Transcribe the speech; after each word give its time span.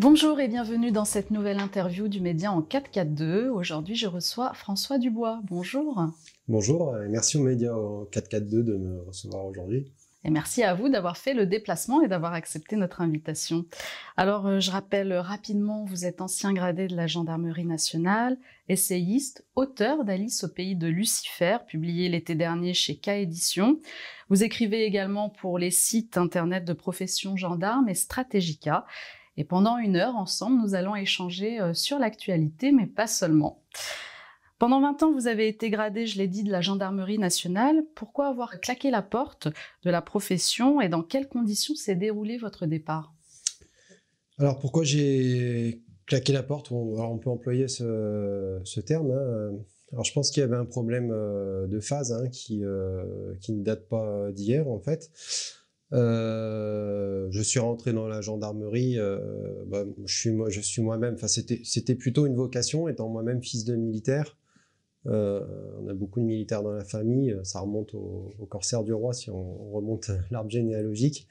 Bonjour 0.00 0.38
et 0.38 0.46
bienvenue 0.46 0.92
dans 0.92 1.04
cette 1.04 1.32
nouvelle 1.32 1.58
interview 1.58 2.06
du 2.06 2.20
Média 2.20 2.52
en 2.52 2.62
442. 2.62 3.48
Aujourd'hui, 3.48 3.96
je 3.96 4.06
reçois 4.06 4.54
François 4.54 4.96
Dubois. 4.96 5.40
Bonjour. 5.50 6.00
Bonjour 6.46 6.96
et 6.96 7.08
merci 7.08 7.36
au 7.36 7.42
Média 7.42 7.76
en 7.76 8.04
442 8.04 8.62
de 8.62 8.76
me 8.76 9.02
recevoir 9.02 9.44
aujourd'hui. 9.44 9.92
Et 10.22 10.30
merci 10.30 10.62
à 10.62 10.74
vous 10.74 10.88
d'avoir 10.88 11.16
fait 11.16 11.34
le 11.34 11.46
déplacement 11.46 12.00
et 12.00 12.06
d'avoir 12.06 12.32
accepté 12.32 12.76
notre 12.76 13.00
invitation. 13.00 13.64
Alors, 14.16 14.46
euh, 14.46 14.60
je 14.60 14.70
rappelle 14.70 15.12
rapidement, 15.14 15.84
vous 15.84 16.04
êtes 16.04 16.20
ancien 16.20 16.52
gradé 16.52 16.86
de 16.86 16.94
la 16.94 17.08
Gendarmerie 17.08 17.64
nationale, 17.64 18.36
essayiste, 18.68 19.46
auteur 19.56 20.04
d'Alice 20.04 20.44
au 20.44 20.48
pays 20.48 20.76
de 20.76 20.86
Lucifer, 20.86 21.58
publié 21.66 22.08
l'été 22.08 22.36
dernier 22.36 22.72
chez 22.72 22.96
K 22.96 23.08
Édition. 23.08 23.80
Vous 24.28 24.44
écrivez 24.44 24.84
également 24.84 25.28
pour 25.28 25.58
les 25.58 25.70
sites 25.72 26.18
internet 26.18 26.64
de 26.64 26.72
Profession 26.72 27.36
Gendarme 27.36 27.88
et 27.88 27.94
Stratégica. 27.94 28.86
Et 29.38 29.44
pendant 29.44 29.78
une 29.78 29.94
heure, 29.94 30.16
ensemble, 30.16 30.60
nous 30.60 30.74
allons 30.74 30.96
échanger 30.96 31.60
euh, 31.60 31.72
sur 31.72 32.00
l'actualité, 32.00 32.72
mais 32.72 32.86
pas 32.86 33.06
seulement. 33.06 33.62
Pendant 34.58 34.80
20 34.80 35.04
ans, 35.04 35.12
vous 35.12 35.28
avez 35.28 35.46
été 35.46 35.70
gradé, 35.70 36.08
je 36.08 36.18
l'ai 36.18 36.26
dit, 36.26 36.42
de 36.42 36.50
la 36.50 36.60
gendarmerie 36.60 37.20
nationale. 37.20 37.84
Pourquoi 37.94 38.26
avoir 38.26 38.60
claqué 38.60 38.90
la 38.90 39.00
porte 39.00 39.46
de 39.84 39.90
la 39.90 40.02
profession 40.02 40.80
et 40.80 40.88
dans 40.88 41.04
quelles 41.04 41.28
conditions 41.28 41.76
s'est 41.76 41.94
déroulé 41.94 42.36
votre 42.36 42.66
départ? 42.66 43.14
Alors 44.40 44.58
pourquoi 44.58 44.82
j'ai 44.82 45.82
claqué 46.06 46.32
la 46.32 46.42
porte? 46.42 46.72
On 46.72 47.18
peut 47.18 47.30
employer 47.30 47.68
ce, 47.68 48.80
terme. 48.80 49.12
Hein. 49.12 49.52
Alors 49.92 50.04
je 50.04 50.12
pense 50.12 50.32
qu'il 50.32 50.40
y 50.40 50.44
avait 50.44 50.56
un 50.56 50.64
problème 50.64 51.12
euh, 51.12 51.68
de 51.68 51.78
phase 51.78 52.12
hein, 52.12 52.24
euh, 52.50 53.34
qui 53.40 53.52
ne 53.52 53.62
date 53.62 53.88
pas 53.88 54.32
d'hier 54.32 54.66
en 54.66 54.80
fait. 54.80 55.12
Euh, 55.92 57.28
je 57.30 57.40
suis 57.42 57.60
rentré 57.60 57.92
dans 57.92 58.08
la 58.08 58.20
gendarmerie. 58.20 58.98
Euh, 58.98 59.64
bah, 59.66 59.84
je 60.04 60.60
suis 60.60 60.82
moi-même. 60.82 61.14
Enfin, 61.14 61.28
c'était 61.28 61.94
plutôt 61.94 62.26
une 62.26 62.34
vocation, 62.34 62.88
étant 62.88 63.08
moi-même 63.08 63.42
fils 63.42 63.64
de 63.64 63.74
militaire. 63.74 64.36
Euh, 65.06 65.46
on 65.80 65.88
a 65.88 65.94
beaucoup 65.94 66.20
de 66.20 66.26
militaires 66.26 66.62
dans 66.62 66.72
la 66.72 66.84
famille. 66.84 67.36
Ça 67.44 67.60
remonte 67.60 67.94
au, 67.94 68.34
au 68.38 68.46
corsaire 68.46 68.84
du 68.84 68.92
roi 68.92 69.12
si 69.14 69.30
on, 69.30 69.70
remonte 69.70 70.10
l'arbre 70.30 70.50
généalogique. 70.50 71.26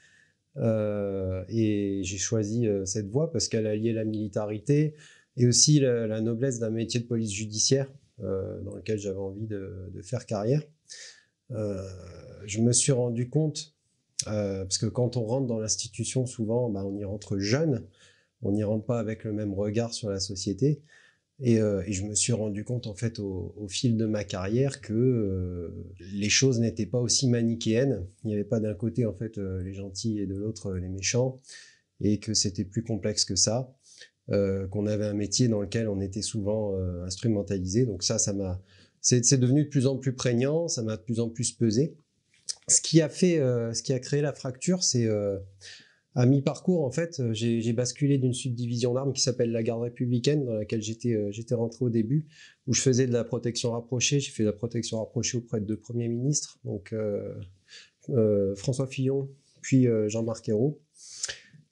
Et 0.60 2.02
j'ai 2.04 2.18
choisi 2.18 2.68
cette 2.86 3.10
voie 3.10 3.32
parce 3.32 3.48
qu'elle 3.48 3.68
alliait 3.68 3.94
la 3.94 4.06
militarité 4.06 4.96
et 5.36 5.46
aussi 5.46 5.80
la, 5.80 6.20
noblesse 6.20 6.58
d'un 6.58 6.72
métier 6.72 7.00
de 7.00 7.06
police 7.06 7.32
judiciaire 7.32 7.88
dans 8.18 8.74
lequel 8.76 8.98
j'avais 8.98 9.20
envie 9.20 9.46
de, 9.46 9.92
faire 10.02 10.26
carrière. 10.26 10.64
je 11.52 12.60
me 12.60 12.72
suis 12.72 12.92
rendu 12.92 13.30
compte 13.30 13.77
euh, 14.26 14.64
parce 14.64 14.78
que 14.78 14.88
quand 14.88 15.16
on 15.18 15.26
rentre 15.26 15.48
dans 15.48 15.60
l'institution, 15.60 16.26
souvent, 16.26 16.70
bah, 16.70 16.84
on 16.86 16.98
y 16.98 17.04
rentre 17.04 17.38
jeune, 17.38 17.86
on 18.42 18.52
n'y 18.52 18.64
rentre 18.64 18.86
pas 18.86 19.00
avec 19.00 19.24
le 19.24 19.34
même 19.34 19.54
regard 19.54 19.94
sur 19.94 20.10
la 20.10 20.20
société. 20.20 20.82
Et, 21.40 21.62
euh, 21.62 21.84
je 21.88 22.04
me 22.04 22.16
suis 22.16 22.34
rendu 22.34 22.64
compte, 22.64 22.88
en 22.88 22.96
fait, 22.96 23.20
au, 23.20 23.68
fil 23.70 23.96
de 23.96 24.06
ma 24.06 24.24
carrière, 24.24 24.82
que 24.82 24.94
euh, 24.94 25.70
les 26.14 26.30
choses 26.30 26.60
n'étaient 26.60 26.88
pas 26.88 27.00
aussi 27.00 27.30
manichéennes. 27.30 28.08
Il 28.24 28.28
n'y 28.28 28.34
avait 28.34 28.44
pas 28.44 28.60
d'un 28.60 28.74
côté, 28.74 29.06
en 29.06 29.14
fait, 29.14 29.38
les 29.38 29.74
gentils 29.74 30.20
et 30.20 30.26
de 30.26 30.36
l'autre, 30.36 30.74
les 30.74 30.90
méchants, 30.90 31.40
et 32.02 32.20
que 32.20 32.34
c'était 32.34 32.66
plus 32.66 32.84
complexe 32.84 33.24
que 33.24 33.36
ça. 33.36 33.72
qu'on 34.30 34.88
avait 34.88 35.06
un 35.06 35.14
métier 35.14 35.48
dans 35.48 35.62
lequel 35.62 35.88
on 35.88 36.02
était 36.02 36.24
souvent 36.24 36.76
instrumentalisé. 37.06 37.86
Donc 37.86 38.04
ça, 38.04 38.18
ça 38.18 38.34
m'a, 38.34 38.62
c'est 39.02 39.40
devenu 39.40 39.66
de 39.66 39.70
plus 39.70 39.88
en 39.88 39.98
plus 39.98 40.14
prégnant, 40.14 40.68
ça 40.68 40.82
m'a 40.84 40.98
de 40.98 41.02
plus 41.02 41.20
en 41.20 41.30
plus 41.30 41.52
pesé 41.52 41.96
ce 42.68 42.82
qui 42.82 43.02
a 43.02 43.10
fait, 43.10 43.40
euh, 43.40 43.74
ce 43.74 43.82
qui 43.82 43.94
a 43.94 44.00
créé 44.00 44.22
la 44.22 44.34
fracture, 44.34 44.84
c'est 44.84 45.06
euh, 45.06 45.38
à 46.16 46.26
mi-parcours, 46.26 46.84
en 46.84 46.92
fait, 46.92 47.20
euh, 47.20 47.34
j'ai 47.34 47.74
basculé 47.74 48.18
d'une 48.18 48.34
subdivision 48.34 48.94
d'armes 48.94 49.14
qui 49.14 49.22
s'appelle 49.22 49.52
la 49.52 49.64
garde 49.64 49.84
républicaine, 49.84 50.46
dans 50.46 50.54
laquelle 50.54 50.82
j'étais 50.82 51.32
j'étais 51.32 51.56
rentré 51.56 51.86
au 51.86 51.90
début, 51.90 52.28
où 52.68 52.74
je 52.74 52.82
faisais 52.82 53.08
de 53.08 53.14
la 53.14 53.24
protection 53.24 53.72
rapprochée. 53.72 54.20
J'ai 54.20 54.32
fait 54.32 54.44
de 54.44 54.50
la 54.50 54.54
protection 54.54 55.00
rapprochée 55.00 55.38
auprès 55.38 55.62
de 55.62 55.66
deux 55.66 55.78
premiers 55.78 56.10
ministres, 56.10 56.60
donc 56.66 56.94
François 58.56 58.88
Fillon, 58.88 59.30
puis 59.62 59.88
Jean-Marc 60.08 60.50
Ayrault. 60.50 60.82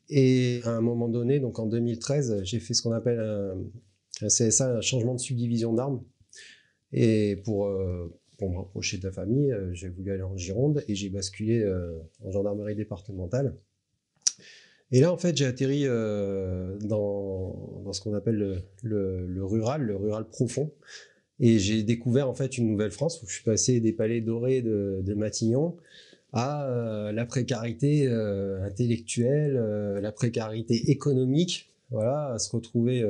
Et 0.07 0.61
à 0.63 0.69
un 0.69 0.81
moment 0.81 1.09
donné, 1.09 1.39
donc 1.39 1.57
en 1.57 1.65
2013, 1.65 2.43
j'ai 2.43 2.59
fait 2.59 2.75
ce 2.75 2.83
qu'on 2.83 2.91
appelle 2.91 3.19
un, 3.19 3.57
un, 4.21 4.27
CSA, 4.27 4.77
un 4.77 4.81
changement 4.81 5.15
de 5.15 5.19
subdivision 5.19 5.73
d'armes. 5.73 6.03
Et 6.91 7.41
pour 7.43 7.67
pour 8.37 8.49
me 8.49 8.57
rapprocher 8.57 8.97
de 8.97 9.03
la 9.03 9.11
famille, 9.11 9.51
euh, 9.51 9.73
j'ai 9.73 9.89
voulu 9.89 10.11
aller 10.11 10.23
en 10.23 10.35
Gironde 10.37 10.83
et 10.87 10.95
j'ai 10.95 11.09
basculé 11.09 11.61
euh, 11.61 11.97
en 12.23 12.31
gendarmerie 12.31 12.75
départementale. 12.75 13.55
Et 14.91 15.01
là, 15.01 15.11
en 15.11 15.17
fait, 15.17 15.35
j'ai 15.35 15.45
atterri 15.45 15.83
euh, 15.85 16.77
dans, 16.79 17.81
dans, 17.83 17.93
ce 17.93 18.01
qu'on 18.01 18.13
appelle 18.13 18.63
le, 18.83 19.43
rural, 19.43 19.81
le 19.81 19.95
rural 19.95 20.27
profond. 20.27 20.71
Et 21.39 21.59
j'ai 21.59 21.83
découvert 21.83 22.29
en 22.29 22.33
fait 22.33 22.57
une 22.57 22.69
nouvelle 22.69 22.91
France 22.91 23.21
où 23.21 23.27
je 23.27 23.33
suis 23.33 23.43
passé 23.43 23.79
des 23.79 23.91
palais 23.91 24.21
dorés 24.21 24.61
de, 24.61 25.01
de 25.03 25.13
Matignon 25.13 25.75
à 26.31 26.69
euh, 26.69 27.11
la 27.11 27.25
précarité 27.25 28.07
intellectuelle, 28.07 29.55
la 30.01 30.11
précarité 30.11 30.91
économique, 30.91 31.73
voilà, 31.89 32.33
à 32.33 32.39
se 32.39 32.55
retrouver 32.55 33.03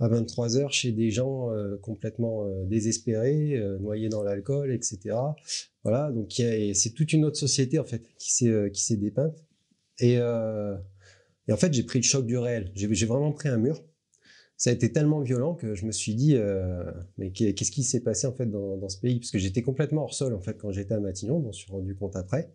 à 0.00 0.08
23 0.08 0.56
heures 0.58 0.72
chez 0.72 0.92
des 0.92 1.10
gens 1.10 1.52
euh, 1.52 1.76
complètement 1.78 2.46
euh, 2.46 2.64
désespérés, 2.64 3.56
euh, 3.56 3.78
noyés 3.78 4.08
dans 4.08 4.22
l'alcool, 4.22 4.72
etc. 4.72 5.16
Voilà, 5.82 6.10
donc 6.12 6.32
c'est 6.32 6.94
toute 6.94 7.12
une 7.12 7.24
autre 7.24 7.38
société 7.38 7.78
en 7.78 7.84
fait 7.84 8.02
qui 8.18 8.32
s'est 8.32 8.70
qui 8.72 8.82
s'est 8.82 8.96
dépeinte. 8.96 9.44
Et, 10.00 10.20
en 10.20 11.56
fait, 11.56 11.72
j'ai 11.72 11.84
pris 11.84 12.00
le 12.00 12.04
choc 12.04 12.26
du 12.26 12.36
réel. 12.36 12.72
J'ai 12.74 13.06
vraiment 13.06 13.30
pris 13.30 13.48
un 13.48 13.56
mur. 13.56 13.84
Ça 14.56 14.70
a 14.70 14.72
été 14.72 14.90
tellement 14.90 15.20
violent 15.20 15.54
que 15.54 15.76
je 15.76 15.86
me 15.86 15.92
suis 15.92 16.16
dit, 16.16 16.36
mais 17.18 17.30
qu'est-ce 17.30 17.70
qui 17.70 17.84
s'est 17.84 18.00
passé 18.00 18.26
en 18.26 18.32
fait 18.32 18.46
dans, 18.46 18.76
dans 18.76 18.88
ce 18.88 18.98
pays? 18.98 19.20
Parce 19.20 19.30
que 19.30 19.38
j'étais 19.38 19.62
complètement 19.62 20.02
hors 20.02 20.14
sol 20.14 20.34
en 20.34 20.40
fait 20.40 20.58
quand 20.58 20.72
j'étais 20.72 20.94
à 20.94 20.98
Matignon, 20.98 21.38
je 21.38 21.44
m'en 21.44 21.52
suis 21.52 21.70
rendu 21.70 21.94
compte 21.94 22.16
après. 22.16 22.50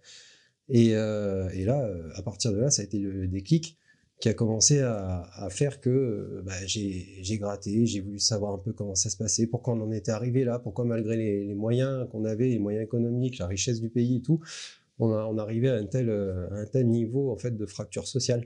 Et, 0.67 0.89
et 0.89 1.65
là, 1.65 1.89
à 2.15 2.21
partir 2.21 2.51
de 2.51 2.57
là, 2.57 2.69
ça 2.69 2.81
a 2.81 2.85
été 2.85 2.99
le 2.99 3.29
déclic 3.29 3.77
qui 4.21 4.29
a 4.29 4.33
commencé 4.33 4.79
à, 4.79 5.47
faire 5.49 5.81
que 5.81 5.89
euh, 5.89 6.41
bah, 6.45 6.53
j'ai 6.65 7.37
gratté, 7.37 7.85
j'ai 7.85 7.99
voulu 7.99 8.19
savoir 8.19 8.53
un 8.53 8.59
peu 8.59 8.71
comment 8.71 8.95
ça 8.95 9.09
se 9.09 9.17
passait, 9.17 9.47
pourquoi 9.47 9.73
on 9.73 9.81
en 9.81 9.91
était 9.91 10.11
arrivé 10.11 10.43
là, 10.43 10.59
pourquoi 10.59 10.85
malgré 10.85 11.17
les, 11.17 11.53
moyens 11.55 12.07
qu'on 12.11 12.23
avait, 12.23 12.47
les 12.47 12.59
moyens 12.59 12.83
économiques, 12.83 13.39
la 13.39 13.47
richesse 13.47 13.81
du 13.81 13.89
pays 13.89 14.17
et 14.17 14.21
tout, 14.21 14.39
on, 14.99 15.37
arrivait 15.39 15.69
à 15.69 15.75
un 15.75 15.85
tel, 15.85 16.09
euh, 16.09 16.47
un 16.51 16.65
tel 16.65 16.87
niveau 16.87 17.31
en 17.31 17.37
fait 17.37 17.57
de 17.57 17.65
fracture 17.65 18.07
sociale. 18.07 18.45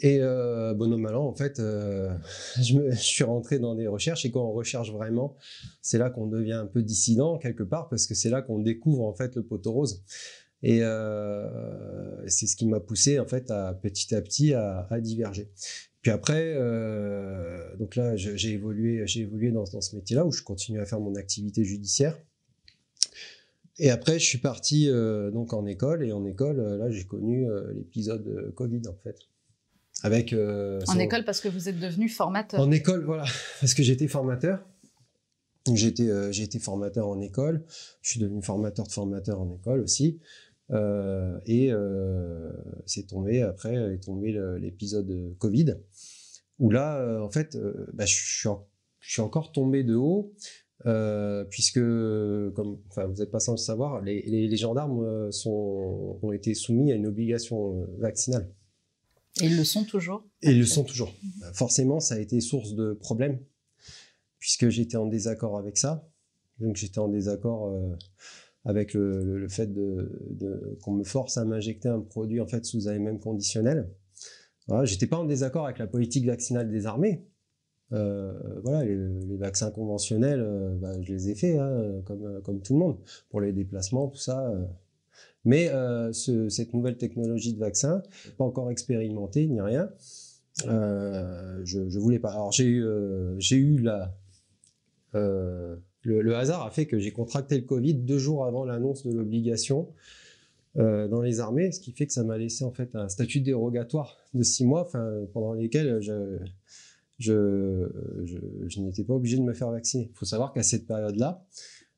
Et 0.00 0.20
euh, 0.20 0.72
bon 0.72 0.96
mal 0.96 1.16
en 1.16 1.34
fait, 1.34 1.58
euh, 1.58 2.16
je 2.62 2.94
suis 2.94 3.24
rentré 3.24 3.58
dans 3.58 3.74
des 3.74 3.86
recherches 3.86 4.24
et 4.24 4.30
quand 4.30 4.42
on 4.42 4.52
recherche 4.52 4.90
vraiment, 4.90 5.36
c'est 5.82 5.98
là 5.98 6.08
qu'on 6.08 6.26
devient 6.26 6.54
un 6.54 6.66
peu 6.66 6.82
dissident 6.82 7.36
quelque 7.38 7.62
part 7.62 7.88
parce 7.90 8.06
que 8.06 8.14
c'est 8.14 8.30
là 8.30 8.40
qu'on 8.40 8.58
découvre 8.58 9.04
en 9.04 9.12
fait 9.12 9.36
le 9.36 9.42
poteau 9.42 9.72
rose. 9.72 10.02
Et 10.62 10.80
euh, 10.82 12.26
c'est 12.28 12.46
ce 12.46 12.56
qui 12.56 12.66
m'a 12.66 12.80
poussé 12.80 13.18
en 13.18 13.26
fait 13.26 13.50
à 13.50 13.74
petit 13.74 14.14
à 14.14 14.22
petit 14.22 14.54
à, 14.54 14.86
à 14.90 15.00
diverger. 15.00 15.50
Puis 16.02 16.10
après, 16.10 16.54
euh, 16.56 17.76
donc 17.76 17.96
là, 17.96 18.16
j'ai 18.16 18.50
évolué, 18.50 19.06
j'ai 19.06 19.20
évolué 19.20 19.50
dans, 19.50 19.64
dans 19.64 19.80
ce 19.80 19.94
métier-là 19.94 20.24
où 20.24 20.32
je 20.32 20.42
continue 20.42 20.80
à 20.80 20.86
faire 20.86 21.00
mon 21.00 21.14
activité 21.14 21.64
judiciaire. 21.64 22.18
Et 23.78 23.90
après, 23.90 24.18
je 24.18 24.24
suis 24.24 24.38
parti 24.38 24.88
euh, 24.88 25.30
donc 25.30 25.52
en 25.52 25.64
école 25.66 26.04
et 26.04 26.12
en 26.12 26.24
école, 26.24 26.60
là, 26.60 26.90
j'ai 26.90 27.04
connu 27.04 27.46
l'épisode 27.74 28.52
Covid 28.54 28.82
en 28.88 28.96
fait. 29.02 29.16
Avec 30.04 30.32
en 30.32 30.98
école 30.98 31.24
parce 31.24 31.40
que 31.40 31.48
vous 31.48 31.68
êtes 31.68 31.78
devenu 31.78 32.08
formateur. 32.08 32.60
En 32.60 32.70
école, 32.70 33.04
voilà, 33.04 33.24
parce 33.60 33.74
que 33.74 33.82
j'étais 33.82 34.08
formateur. 34.08 34.64
J'ai 35.72 35.86
été, 35.86 36.10
j'ai 36.32 36.42
été 36.42 36.58
formateur 36.58 37.06
en 37.06 37.20
école. 37.20 37.64
Je 38.00 38.10
suis 38.10 38.20
devenu 38.20 38.42
formateur 38.42 38.86
de 38.86 38.92
formateur 38.92 39.40
en 39.40 39.54
école 39.54 39.80
aussi. 39.80 40.18
Euh, 40.72 41.38
et 41.46 41.70
euh, 41.70 42.50
c'est 42.86 43.06
tombé 43.08 43.42
après 43.42 43.74
est 43.74 44.02
tombé 44.02 44.32
l'épisode 44.58 45.36
Covid 45.38 45.74
où 46.58 46.70
là 46.70 46.96
euh, 46.96 47.20
en 47.20 47.28
fait 47.28 47.58
bah, 47.92 48.06
je, 48.06 48.14
suis 48.14 48.48
je 49.00 49.12
suis 49.12 49.20
encore 49.20 49.52
tombé 49.52 49.84
de 49.84 49.94
haut 49.94 50.32
euh, 50.84 51.44
puisque, 51.44 51.78
comme, 51.78 52.78
enfin, 52.88 53.06
vous 53.06 53.20
n'êtes 53.20 53.30
pas 53.30 53.38
sans 53.38 53.52
le 53.52 53.58
savoir, 53.58 54.02
les, 54.02 54.22
les, 54.22 54.48
les, 54.48 54.56
gendarmes 54.56 55.30
sont, 55.30 56.18
ont 56.20 56.32
été 56.32 56.54
soumis 56.54 56.90
à 56.90 56.96
une 56.96 57.06
obligation 57.06 57.86
vaccinale. 57.98 58.50
Et 59.40 59.46
ils 59.46 59.56
le 59.56 59.62
sont 59.62 59.84
toujours? 59.84 60.24
Et 60.42 60.50
ils 60.50 60.58
le 60.58 60.66
sont 60.66 60.82
toujours. 60.82 61.14
Mmh. 61.22 61.42
Forcément, 61.54 62.00
ça 62.00 62.16
a 62.16 62.18
été 62.18 62.40
source 62.40 62.74
de 62.74 62.94
problèmes, 62.94 63.38
puisque 64.40 64.70
j'étais 64.70 64.96
en 64.96 65.06
désaccord 65.06 65.56
avec 65.56 65.78
ça. 65.78 66.08
Donc 66.58 66.76
j'étais 66.76 66.98
en 66.98 67.08
désaccord 67.08 67.68
euh, 67.68 67.96
avec 68.64 68.94
le, 68.94 69.38
le, 69.38 69.48
fait 69.48 69.72
de, 69.72 70.10
de 70.30 70.78
qu'on 70.82 70.92
me 70.92 71.04
force 71.04 71.36
à 71.36 71.44
m'injecter 71.44 71.88
un 71.88 72.00
produit 72.00 72.40
en 72.40 72.46
fait 72.46 72.64
sous 72.64 72.88
AMM 72.88 73.18
conditionnel. 73.18 73.88
Voilà, 74.68 74.84
j'étais 74.84 75.06
pas 75.06 75.18
en 75.18 75.24
désaccord 75.24 75.64
avec 75.64 75.78
la 75.78 75.86
politique 75.86 76.26
vaccinale 76.26 76.70
des 76.70 76.86
armées. 76.86 77.26
Euh, 77.92 78.32
voilà, 78.62 78.84
les, 78.84 78.96
les, 78.96 79.36
vaccins 79.36 79.70
conventionnels, 79.70 80.40
euh, 80.40 80.74
bah, 80.76 81.00
je 81.02 81.12
les 81.12 81.30
ai 81.30 81.34
faits, 81.34 81.58
hein, 81.58 82.00
comme, 82.06 82.40
comme 82.42 82.62
tout 82.62 82.72
le 82.72 82.78
monde, 82.78 82.96
pour 83.28 83.40
les 83.40 83.52
déplacements, 83.52 84.08
tout 84.08 84.18
ça. 84.18 84.48
Euh. 84.48 84.64
Mais 85.44 85.68
euh, 85.68 86.12
ce, 86.12 86.48
cette 86.48 86.72
nouvelle 86.72 86.96
technologie 86.96 87.52
de 87.52 87.58
vaccin, 87.58 88.02
pas 88.38 88.44
encore 88.44 88.70
expérimentée 88.70 89.46
ni 89.46 89.60
rien. 89.60 89.90
je, 90.64 91.88
je 91.88 91.98
voulais 91.98 92.20
pas. 92.20 92.30
Alors 92.30 92.52
j'ai 92.52 92.66
eu, 92.66 92.86
j'ai 93.38 93.56
eu 93.56 93.78
la, 93.78 94.14
le, 96.02 96.34
hasard 96.36 96.64
a 96.66 96.70
fait 96.70 96.86
que 96.86 96.98
j'ai 96.98 97.12
contracté 97.12 97.56
le 97.56 97.64
Covid 97.64 97.94
deux 97.94 98.18
jours 98.18 98.44
avant 98.44 98.64
l'annonce 98.64 99.06
de 99.06 99.12
l'obligation 99.12 99.88
euh, 100.78 101.06
dans 101.08 101.20
les 101.20 101.40
armées, 101.40 101.70
ce 101.70 101.80
qui 101.80 101.92
fait 101.92 102.06
que 102.06 102.12
ça 102.12 102.24
m'a 102.24 102.38
laissé 102.38 102.64
en 102.64 102.72
fait 102.72 102.94
un 102.94 103.08
statut 103.08 103.40
dérogatoire 103.40 104.16
de 104.34 104.42
six 104.42 104.64
mois, 104.64 104.88
pendant 105.32 105.52
lesquels 105.52 106.00
je, 107.18 107.90
n'étais 108.80 109.04
pas 109.04 109.14
obligé 109.14 109.36
de 109.36 109.42
me 109.42 109.52
faire 109.52 109.70
vacciner. 109.70 110.08
Il 110.10 110.16
faut 110.16 110.24
savoir 110.24 110.52
qu'à 110.52 110.62
cette 110.62 110.86
période-là, 110.86 111.44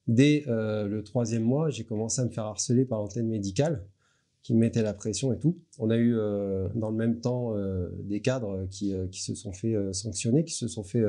dès 0.06 0.44
euh, 0.48 0.86
le 0.86 1.02
troisième 1.02 1.44
mois, 1.44 1.70
j'ai 1.70 1.84
commencé 1.84 2.20
à 2.20 2.24
me 2.24 2.30
faire 2.30 2.44
harceler 2.44 2.84
par 2.84 2.98
l'antenne 3.00 3.28
médicale 3.28 3.86
qui 4.44 4.54
mettait 4.54 4.82
la 4.82 4.92
pression 4.92 5.32
et 5.32 5.38
tout. 5.38 5.58
On 5.78 5.88
a 5.88 5.96
eu 5.96 6.14
euh, 6.14 6.68
dans 6.74 6.90
le 6.90 6.96
même 6.96 7.18
temps 7.18 7.56
euh, 7.56 7.88
des 8.02 8.20
cadres 8.20 8.68
qui, 8.70 8.92
euh, 8.92 9.06
qui, 9.06 9.22
se 9.22 9.34
sont 9.34 9.52
fait 9.52 9.74
sanctionner, 9.92 10.44
qui 10.44 10.52
se 10.52 10.68
sont 10.68 10.84
fait 10.84 11.02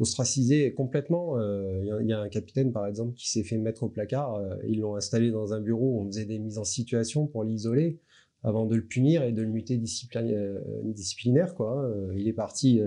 ostraciser 0.00 0.74
complètement. 0.74 1.40
Il 1.40 2.06
y, 2.06 2.12
a 2.12 2.18
un 2.18 2.28
capitaine 2.28 2.72
par 2.72 2.86
exemple 2.88 3.14
qui 3.14 3.30
s'est 3.30 3.44
fait 3.44 3.56
mettre 3.56 3.84
au 3.84 3.88
placard. 3.88 4.42
ils 4.66 4.80
l'ont 4.80 4.96
installé 4.96 5.30
dans 5.30 5.52
un 5.52 5.60
bureau 5.60 5.96
où 5.96 6.00
on 6.00 6.06
faisait 6.06 6.24
des 6.24 6.40
mises 6.40 6.58
en 6.58 6.64
situation 6.64 7.28
pour 7.28 7.44
l'isoler 7.44 8.00
avant 8.42 8.66
de 8.66 8.74
le 8.74 8.84
punir 8.84 9.22
et 9.22 9.30
de 9.30 9.42
le 9.42 9.48
muter 9.48 9.78
disciplinaire. 9.78 11.54
Quoi. 11.54 11.84
Hein. 11.86 12.12
Il 12.16 12.26
est 12.26 12.32
parti. 12.32 12.80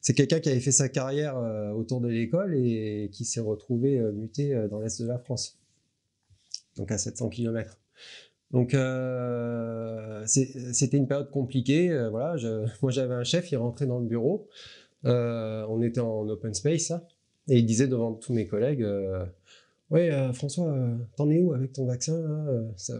c'est 0.00 0.14
quelqu'un 0.14 0.40
qui 0.40 0.48
avait 0.48 0.58
fait 0.58 0.72
sa 0.72 0.88
carrière 0.88 1.36
autour 1.76 2.00
de 2.00 2.08
l'école 2.08 2.56
et 2.56 3.08
qui 3.12 3.24
s'est 3.24 3.38
retrouvé 3.38 4.00
muté 4.12 4.66
dans 4.68 4.80
l'est 4.80 5.00
de 5.00 5.06
la 5.06 5.18
France, 5.18 5.60
donc 6.76 6.90
à 6.90 6.98
700 6.98 7.28
km. 7.28 7.78
Donc 8.52 8.72
euh, 8.72 10.22
c'était 10.26 10.96
une 10.96 11.06
période 11.06 11.30
compliquée. 11.30 11.90
Euh, 11.90 12.10
voilà, 12.10 12.36
moi 12.82 12.90
j'avais 12.90 13.14
un 13.14 13.24
chef, 13.24 13.50
il 13.52 13.56
rentrait 13.56 13.86
dans 13.86 13.98
le 13.98 14.06
bureau. 14.06 14.48
Euh, 15.04 15.64
on 15.68 15.82
était 15.82 16.00
en 16.00 16.28
open 16.28 16.54
space 16.54 16.92
et 17.48 17.58
il 17.58 17.66
disait 17.66 17.86
devant 17.86 18.14
tous 18.14 18.32
mes 18.32 18.46
collègues, 18.46 18.86
ouais 19.90 20.10
François, 20.34 20.76
t'en 21.16 21.30
es 21.30 21.40
où 21.40 21.54
avec 21.54 21.72
ton 21.72 21.86
vaccin 21.86 22.20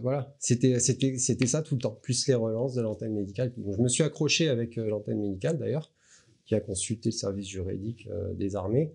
Voilà, 0.01 0.33
c'était 0.39 0.79
ça 0.79 1.61
tout 1.61 1.75
le 1.75 1.81
temps, 1.81 1.97
plus 2.01 2.27
les 2.27 2.33
relances 2.33 2.73
de 2.73 2.81
l'antenne 2.81 3.13
médicale. 3.13 3.51
je 3.57 3.81
me 3.81 3.89
suis 3.89 4.03
accroché 4.03 4.49
avec 4.49 4.75
l'antenne 4.77 5.19
médicale 5.19 5.59
d'ailleurs, 5.59 5.91
qui 6.45 6.55
a 6.55 6.61
consulté 6.61 7.09
le 7.09 7.13
service 7.13 7.47
juridique 7.47 8.09
des 8.33 8.55
armées 8.55 8.91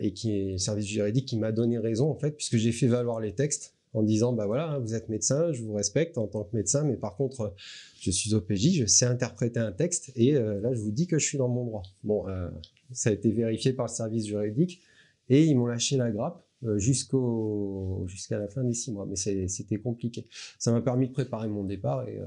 et 0.00 0.12
qui 0.12 0.36
est 0.36 0.52
le 0.52 0.58
service 0.58 0.86
juridique 0.86 1.26
qui 1.26 1.38
m'a 1.38 1.52
donné 1.52 1.78
raison 1.78 2.10
en 2.10 2.16
fait, 2.16 2.32
puisque 2.32 2.56
j'ai 2.56 2.72
fait 2.72 2.88
valoir 2.88 3.20
les 3.20 3.32
textes 3.32 3.77
en 3.94 4.02
disant 4.02 4.32
bah 4.32 4.46
voilà, 4.46 4.72
hein, 4.72 4.78
vous 4.78 4.94
êtes 4.94 5.08
médecin, 5.08 5.52
je 5.52 5.62
vous 5.62 5.74
respecte 5.74 6.18
en 6.18 6.26
tant 6.26 6.44
que 6.44 6.54
médecin, 6.56 6.84
mais 6.84 6.96
par 6.96 7.16
contre, 7.16 7.54
je 8.00 8.10
suis 8.10 8.34
OPJ, 8.34 8.74
je 8.74 8.86
sais 8.86 9.06
interpréter 9.06 9.60
un 9.60 9.72
texte 9.72 10.12
et 10.16 10.34
euh, 10.34 10.60
là, 10.60 10.72
je 10.72 10.80
vous 10.80 10.90
dis 10.90 11.06
que 11.06 11.18
je 11.18 11.26
suis 11.26 11.38
dans 11.38 11.48
mon 11.48 11.64
droit. 11.64 11.82
Bon, 12.04 12.28
euh, 12.28 12.48
ça 12.92 13.10
a 13.10 13.12
été 13.12 13.30
vérifié 13.30 13.72
par 13.72 13.86
le 13.86 13.92
service 13.92 14.26
juridique 14.26 14.82
et 15.28 15.44
ils 15.44 15.56
m'ont 15.56 15.66
lâché 15.66 15.96
la 15.96 16.10
grappe 16.10 16.44
euh, 16.64 16.78
jusqu'au 16.78 18.04
jusqu'à 18.06 18.38
la 18.38 18.48
fin 18.48 18.64
des 18.64 18.74
six 18.74 18.92
mois, 18.92 19.06
mais 19.06 19.16
c'était 19.16 19.78
compliqué. 19.78 20.26
Ça 20.58 20.72
m'a 20.72 20.80
permis 20.80 21.08
de 21.08 21.12
préparer 21.12 21.48
mon 21.48 21.64
départ 21.64 22.06
et 22.08 22.20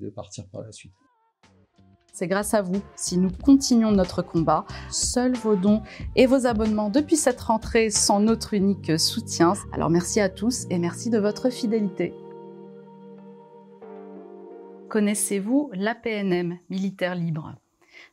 de 0.00 0.08
partir 0.10 0.46
par 0.46 0.62
la 0.62 0.72
suite. 0.72 0.92
C'est 2.18 2.26
grâce 2.26 2.52
à 2.52 2.62
vous 2.62 2.82
si 2.96 3.16
nous 3.16 3.30
continuons 3.30 3.92
notre 3.92 4.22
combat. 4.22 4.64
Seuls 4.90 5.36
vos 5.36 5.54
dons 5.54 5.84
et 6.16 6.26
vos 6.26 6.46
abonnements 6.46 6.90
depuis 6.90 7.14
cette 7.14 7.40
rentrée 7.40 7.90
sont 7.90 8.18
notre 8.18 8.54
unique 8.54 8.98
soutien. 8.98 9.52
Alors 9.72 9.88
merci 9.88 10.18
à 10.18 10.28
tous 10.28 10.66
et 10.68 10.80
merci 10.80 11.10
de 11.10 11.18
votre 11.18 11.48
fidélité. 11.48 12.12
Connaissez-vous 14.88 15.70
l'APNM, 15.74 16.58
Militaire 16.70 17.14
Libre? 17.14 17.54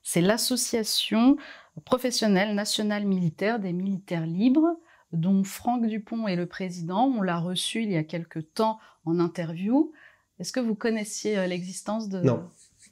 C'est 0.03 0.21
l'association 0.21 1.37
professionnelle 1.83 2.53
nationale 2.53 3.07
militaire 3.07 3.59
des 3.59 3.73
militaires 3.73 4.27
libres 4.27 4.77
dont 5.13 5.43
Franck 5.43 5.87
Dupont 5.87 6.27
est 6.27 6.35
le 6.35 6.45
président. 6.45 7.05
On 7.07 7.23
l'a 7.23 7.39
reçu 7.39 7.81
il 7.81 7.91
y 7.91 7.97
a 7.97 8.03
quelque 8.03 8.37
temps 8.37 8.77
en 9.05 9.19
interview. 9.19 9.91
Est-ce 10.37 10.53
que 10.53 10.59
vous 10.59 10.75
connaissiez 10.75 11.39
euh, 11.39 11.47
l'existence 11.47 12.07
de... 12.07 12.21
Non, 12.21 12.43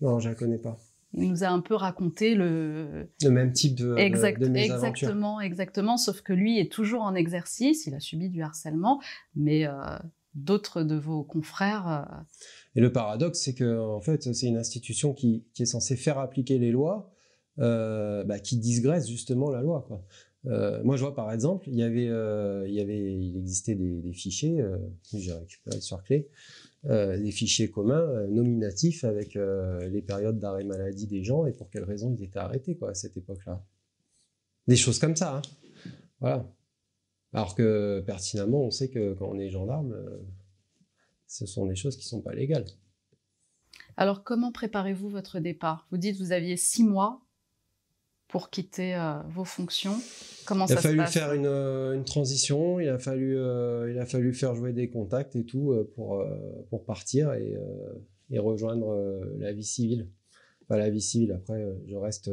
non, 0.01 0.19
je 0.19 0.29
ne 0.29 0.33
la 0.33 0.39
connais 0.39 0.57
pas. 0.57 0.75
Il 1.15 1.29
nous 1.29 1.43
a 1.43 1.47
un 1.47 1.59
peu 1.59 1.75
raconté 1.75 2.33
le... 2.33 3.07
Le 3.21 3.29
même 3.29 3.51
type 3.51 3.75
de, 3.75 3.95
exact, 3.97 4.41
de 4.41 4.55
Exactement, 4.55 5.39
exactement, 5.39 5.97
sauf 5.97 6.21
que 6.21 6.33
lui 6.33 6.59
est 6.59 6.71
toujours 6.71 7.03
en 7.03 7.13
exercice, 7.13 7.85
il 7.85 7.93
a 7.93 7.99
subi 7.99 8.29
du 8.29 8.41
harcèlement, 8.41 8.99
mais 9.35 9.67
euh, 9.67 9.73
d'autres 10.33 10.81
de 10.83 10.95
vos 10.95 11.23
confrères... 11.23 11.87
Euh, 11.87 12.23
Et 12.75 12.81
le 12.81 12.91
paradoxe, 12.91 13.41
c'est 13.41 13.53
que 13.53 13.79
en 13.79 14.01
fait, 14.01 14.33
c'est 14.33 14.47
une 14.47 14.57
institution 14.57 15.13
qui, 15.13 15.45
qui, 15.53 15.63
est 15.63 15.67
censée 15.67 15.95
faire 15.95 16.17
appliquer 16.17 16.57
les 16.57 16.71
lois, 16.71 17.11
euh, 17.59 18.23
bah, 18.23 18.39
qui 18.39 18.57
disgraisse 18.57 19.07
justement 19.07 19.51
la 19.51 19.61
loi. 19.61 19.85
Quoi. 19.87 20.03
moi, 20.83 20.97
je 20.97 21.01
vois 21.01 21.13
par 21.13 21.31
exemple, 21.31 21.69
il 21.69 21.75
y 21.75 21.83
avait, 21.83 22.05
il 22.67 22.73
y 22.73 22.81
avait, 22.81 23.13
il 23.13 23.37
existait 23.37 23.75
des, 23.75 24.01
des 24.01 24.13
fichiers, 24.13 24.65
j'ai 25.13 25.33
récupéré 25.33 25.79
sur 25.79 26.01
clé, 26.01 26.27
euh, 26.85 27.17
des 27.17 27.31
fichiers 27.31 27.71
communs 27.71 27.95
euh, 27.95 28.27
nominatifs 28.27 29.05
avec 29.05 29.37
euh, 29.37 29.87
les 29.87 30.01
périodes 30.01 30.37
d'arrêt 30.37 30.65
maladie 30.65 31.07
des 31.07 31.23
gens 31.23 31.45
et 31.45 31.53
pour 31.53 31.69
quelles 31.69 31.85
raisons 31.85 32.13
ils 32.13 32.21
étaient 32.23 32.39
arrêtés 32.39 32.75
quoi, 32.75 32.89
à 32.89 32.93
cette 32.93 33.15
époque-là. 33.15 33.65
Des 34.67 34.75
choses 34.75 34.99
comme 34.99 35.15
ça. 35.15 35.37
Hein. 35.37 35.41
Voilà. 36.19 36.45
Alors 37.31 37.55
que 37.55 38.01
pertinemment, 38.05 38.65
on 38.65 38.71
sait 38.71 38.89
que 38.89 39.13
quand 39.13 39.29
on 39.29 39.39
est 39.39 39.49
gendarme, 39.49 39.95
ce 41.25 41.45
sont 41.45 41.65
des 41.65 41.75
choses 41.75 41.95
qui 41.95 42.05
ne 42.05 42.09
sont 42.09 42.21
pas 42.21 42.33
légales. 42.33 42.65
Alors 43.95 44.25
comment 44.25 44.51
préparez-vous 44.51 45.07
votre 45.07 45.39
départ? 45.39 45.87
Vous 45.89 45.97
dites 45.97 46.17
vous 46.17 46.33
aviez 46.33 46.57
six 46.57 46.83
mois 46.83 47.22
pour 48.27 48.49
quitter 48.49 48.95
euh, 48.95 49.21
vos 49.29 49.45
fonctions 49.45 49.95
Comment 50.45 50.65
il 50.65 50.73
a 50.73 50.77
fallu 50.77 51.05
faire 51.05 51.33
une, 51.33 51.45
euh, 51.45 51.93
une, 51.93 52.03
transition, 52.03 52.79
il 52.79 52.89
a 52.89 52.99
fallu, 52.99 53.37
euh, 53.37 53.91
il 53.91 53.99
a 53.99 54.05
fallu 54.05 54.33
faire 54.33 54.55
jouer 54.55 54.73
des 54.73 54.89
contacts 54.89 55.35
et 55.35 55.45
tout 55.45 55.73
pour, 55.95 56.25
pour 56.69 56.83
partir 56.83 57.31
et, 57.33 57.55
et 58.29 58.39
rejoindre 58.39 59.21
la 59.37 59.53
vie 59.53 59.63
civile. 59.63 60.09
Enfin, 60.63 60.77
la 60.77 60.89
vie 60.89 61.01
civile, 61.01 61.31
après, 61.31 61.65
je 61.87 61.95
reste, 61.95 62.31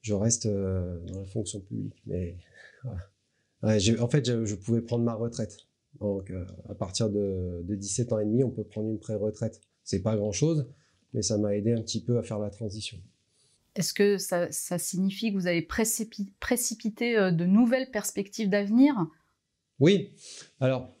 je 0.00 0.14
reste 0.14 0.48
dans 0.48 1.20
la 1.20 1.26
fonction 1.26 1.60
publique. 1.60 2.02
Mais 2.06 2.36
en 3.62 4.08
fait, 4.08 4.26
je, 4.26 4.44
je, 4.44 4.54
pouvais 4.56 4.80
prendre 4.80 5.04
ma 5.04 5.14
retraite. 5.14 5.56
Donc, 6.00 6.32
à 6.68 6.74
partir 6.74 7.10
de, 7.10 7.62
de 7.62 7.74
17 7.76 8.12
ans 8.12 8.18
et 8.18 8.24
demi, 8.24 8.42
on 8.42 8.50
peut 8.50 8.64
prendre 8.64 8.88
une 8.88 8.98
pré-retraite. 8.98 9.60
C'est 9.84 10.02
pas 10.02 10.16
grand-chose, 10.16 10.66
mais 11.12 11.22
ça 11.22 11.38
m'a 11.38 11.54
aidé 11.54 11.72
un 11.72 11.82
petit 11.82 12.02
peu 12.02 12.18
à 12.18 12.22
faire 12.22 12.40
la 12.40 12.50
transition. 12.50 12.98
Est-ce 13.74 13.94
que 13.94 14.18
ça, 14.18 14.50
signifie 14.50 15.32
que 15.32 15.38
vous 15.38 15.46
avez 15.46 15.62
précipité 15.62 17.16
euh, 17.16 17.30
de 17.30 17.44
nouvelles 17.46 17.90
perspectives 17.90 18.50
d'avenir? 18.50 18.94
Oui. 19.80 20.10
Alors, 20.60 20.94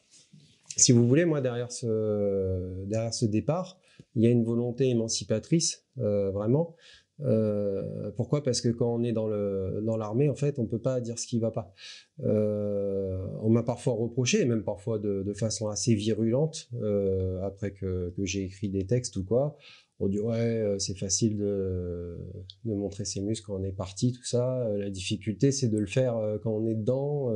si 0.76 0.92
vous 0.92 1.06
voulez, 1.06 1.26
moi, 1.26 1.42
derrière 1.42 1.70
ce, 1.70 2.84
derrière 2.86 3.12
ce 3.12 3.26
départ, 3.26 3.78
il 4.14 4.22
y 4.22 4.26
a 4.26 4.30
une 4.30 4.44
volonté 4.44 4.88
émancipatrice, 4.88 5.84
euh, 5.98 6.30
vraiment. 6.30 6.74
Euh, 7.20 8.10
pourquoi? 8.16 8.42
Parce 8.42 8.62
que 8.62 8.70
quand 8.70 8.92
on 8.92 9.02
est 9.02 9.12
dans 9.12 9.28
l'armée, 9.28 10.26
dans 10.26 10.32
en 10.32 10.34
fait, 10.34 10.58
on 10.58 10.62
ne 10.62 10.68
peut 10.68 10.80
pas 10.80 11.00
dire 11.00 11.18
ce 11.18 11.26
qui 11.26 11.36
ne 11.36 11.42
va 11.42 11.50
pas. 11.50 11.74
on 12.18 13.50
m'a 13.50 13.62
parfois 13.62 13.92
reproché, 13.92 14.46
même 14.46 14.64
parfois 14.64 14.98
de, 14.98 15.32
façon 15.34 15.68
assez 15.68 15.94
virulente, 15.94 16.70
après 17.42 17.72
que, 17.72 18.12
que 18.16 18.24
j'ai 18.24 18.44
écrit 18.44 18.70
des 18.70 18.86
textes 18.86 19.16
ou 19.16 19.24
quoi, 19.24 19.58
on 20.02 20.08
dit 20.08 20.18
ouais, 20.18 20.34
euh, 20.34 20.78
c'est 20.80 20.98
facile 20.98 21.36
de, 21.36 22.18
montrer 22.64 23.04
ses 23.04 23.20
muscles 23.20 23.46
quand 23.46 23.60
on 23.60 23.62
est 23.62 23.72
parti, 23.72 24.12
tout 24.12 24.24
ça. 24.24 24.62
Euh, 24.62 24.76
la 24.76 24.90
difficulté, 24.90 25.52
c'est 25.52 25.68
de 25.68 25.78
le 25.78 25.86
faire 25.86 26.16
euh, 26.16 26.38
quand 26.42 26.50
on 26.50 26.66
est 26.66 26.74
dedans. 26.74 27.32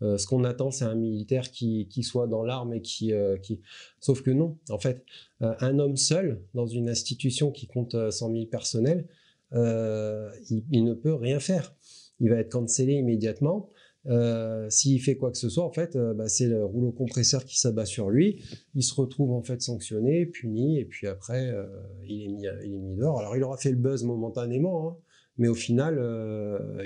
ce 0.00 0.26
qu'on 0.26 0.44
attend, 0.44 0.70
c'est 0.70 0.86
un 0.86 0.94
militaire 0.94 1.50
qui, 1.50 2.02
soit 2.02 2.26
dans 2.26 2.42
l'arme 2.42 2.72
et 2.72 2.80
qui, 2.80 3.12
qui... 3.42 3.60
Sauf 4.00 4.22
que 4.22 4.30
non, 4.30 4.58
en 4.70 4.78
fait, 4.78 5.04
un 5.40 5.78
homme 5.78 5.96
seul 5.96 6.42
dans 6.54 6.66
une 6.66 6.88
institution 6.88 7.50
qui 7.50 7.66
compte 7.66 7.94
100 8.10 8.32
000 8.32 8.46
personnels, 8.46 9.06
il, 9.52 10.64
il, 10.70 10.84
ne 10.84 10.94
peut 10.94 11.14
rien 11.14 11.38
faire. 11.38 11.74
Il 12.20 12.30
va 12.30 12.36
être 12.36 12.52
cancellé 12.52 12.94
immédiatement. 12.94 13.70
Euh, 14.08 14.70
s'il 14.70 15.00
fait 15.00 15.16
quoi 15.16 15.30
que 15.30 15.38
ce 15.38 15.48
soit, 15.48 15.64
en 15.64 15.72
fait, 15.72 15.96
euh, 15.96 16.14
bah, 16.14 16.28
c'est 16.28 16.46
le 16.46 16.64
rouleau 16.64 16.92
compresseur 16.92 17.44
qui 17.44 17.58
s'abat 17.58 17.86
sur 17.86 18.10
lui. 18.10 18.42
Il 18.74 18.82
se 18.82 18.94
retrouve 18.94 19.32
en 19.32 19.42
fait 19.42 19.60
sanctionné, 19.60 20.26
puni, 20.26 20.78
et 20.78 20.84
puis 20.84 21.06
après, 21.06 21.50
euh, 21.50 21.66
il, 22.06 22.22
est 22.22 22.28
mis, 22.28 22.46
il 22.64 22.74
est 22.74 22.78
mis 22.78 22.96
dehors. 22.96 23.18
Alors, 23.18 23.36
il 23.36 23.42
aura 23.42 23.56
fait 23.56 23.70
le 23.70 23.76
buzz 23.76 24.04
momentanément, 24.04 24.88
hein, 24.88 24.96
mais 25.38 25.48
au 25.48 25.54
final, 25.54 25.94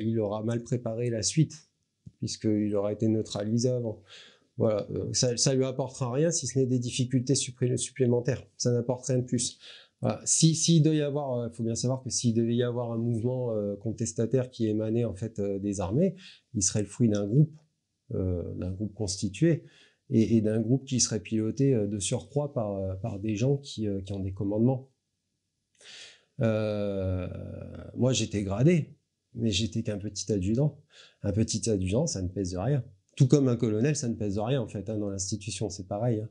il 0.01 0.19
aura 0.19 0.43
mal 0.43 0.63
préparé 0.63 1.09
la 1.11 1.23
suite, 1.23 1.69
puisqu'il 2.19 2.75
aura 2.75 2.93
été 2.93 3.07
neutralisé 3.07 3.69
avant. 3.69 4.03
Voilà, 4.57 4.89
ça, 5.13 5.37
ça 5.37 5.55
lui 5.55 5.65
apportera 5.65 6.13
rien 6.13 6.31
si 6.31 6.47
ce 6.47 6.59
n'est 6.59 6.67
des 6.67 6.81
difficultés 6.81 7.35
supplémentaires. 7.35 8.45
Ça 8.57 8.73
n'apporte 8.73 9.07
rien 9.07 9.19
de 9.19 9.25
plus. 9.25 9.59
Si 10.25 10.55
s'il 10.55 10.83
devait 10.83 10.97
y 10.97 11.03
avoir, 11.03 11.47
il 11.47 11.55
faut 11.55 11.63
bien 11.63 11.75
savoir 11.75 12.03
que 12.03 12.09
s'il 12.09 12.35
devait 12.35 12.55
y 12.55 12.63
avoir 12.63 12.93
un 12.93 12.97
mouvement 12.97 13.55
contestataire 13.81 14.51
qui 14.51 14.67
émanait 14.67 15.05
en 15.05 15.15
fait 15.15 15.41
des 15.41 15.81
armées, 15.81 16.15
il 16.55 16.63
serait 16.63 16.81
le 16.81 16.87
fruit 16.87 17.09
d'un 17.09 17.27
groupe, 17.27 17.53
euh, 18.15 18.43
d'un 18.55 18.73
groupe 18.73 18.93
constitué 18.93 19.63
et, 20.09 20.41
d'un 20.41 20.59
groupe 20.59 20.85
qui 20.85 20.99
serait 20.99 21.21
piloté 21.21 21.73
euh, 21.75 21.87
de 21.87 22.01
surcroît 22.01 22.53
par, 22.53 22.75
euh, 22.75 23.19
des 23.19 23.37
gens 23.37 23.57
qui, 23.57 23.87
qui 24.05 24.13
ont 24.13 24.19
des 24.19 24.33
commandements. 24.33 24.91
moi, 26.39 28.13
j'étais 28.13 28.43
gradé, 28.43 28.97
mais 29.35 29.53
j'étais 29.53 29.85
qu'un 29.85 29.99
petit 29.99 30.33
adjudant. 30.33 30.81
Un 31.23 31.31
petit 31.33 31.71
adjudant, 31.71 32.09
ça 32.09 32.21
ne 32.21 32.27
pèse 32.29 32.51
de 32.51 32.59
rien. 32.59 32.83
Tout 33.15 33.29
comme 33.29 33.47
un 33.47 33.57
colonel, 33.57 33.95
ça 33.95 34.09
ne 34.09 34.15
pèse 34.15 34.35
de 34.35 34.41
rien 34.41 34.61
en 34.61 34.67
fait 34.67 34.91
hein, 34.91 34.99
dans 34.99 35.11
l'institution, 35.11 35.71
c'est 35.71 35.87
pareil. 35.87 36.21
Hein. 36.21 36.29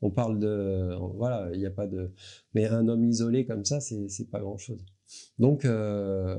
On 0.00 0.10
parle 0.10 0.38
de, 0.38 0.94
voilà, 1.16 1.50
il 1.52 1.58
n'y 1.58 1.66
a 1.66 1.70
pas 1.70 1.86
de, 1.86 2.12
mais 2.54 2.66
un 2.66 2.86
homme 2.88 3.04
isolé 3.04 3.46
comme 3.46 3.64
ça, 3.64 3.80
c'est 3.80 4.30
pas 4.30 4.40
grand 4.40 4.56
chose. 4.56 4.84
Donc, 5.38 5.64
euh, 5.64 6.38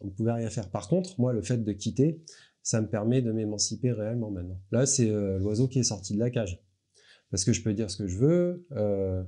on 0.00 0.06
ne 0.06 0.10
pouvait 0.10 0.32
rien 0.32 0.50
faire. 0.50 0.70
Par 0.70 0.88
contre, 0.88 1.20
moi, 1.20 1.32
le 1.32 1.42
fait 1.42 1.58
de 1.58 1.72
quitter, 1.72 2.22
ça 2.62 2.80
me 2.80 2.88
permet 2.88 3.22
de 3.22 3.32
m'émanciper 3.32 3.92
réellement 3.92 4.30
maintenant. 4.30 4.60
Là, 4.70 4.86
c'est 4.86 5.10
euh, 5.10 5.38
l'oiseau 5.38 5.68
qui 5.68 5.80
est 5.80 5.84
sorti 5.84 6.14
de 6.14 6.18
la 6.18 6.30
cage. 6.30 6.62
Parce 7.30 7.44
que 7.44 7.52
je 7.52 7.62
peux 7.62 7.72
dire 7.72 7.90
ce 7.90 7.96
que 7.96 8.06
je 8.06 8.18
veux. 8.18 8.66
Euh, 8.72 9.22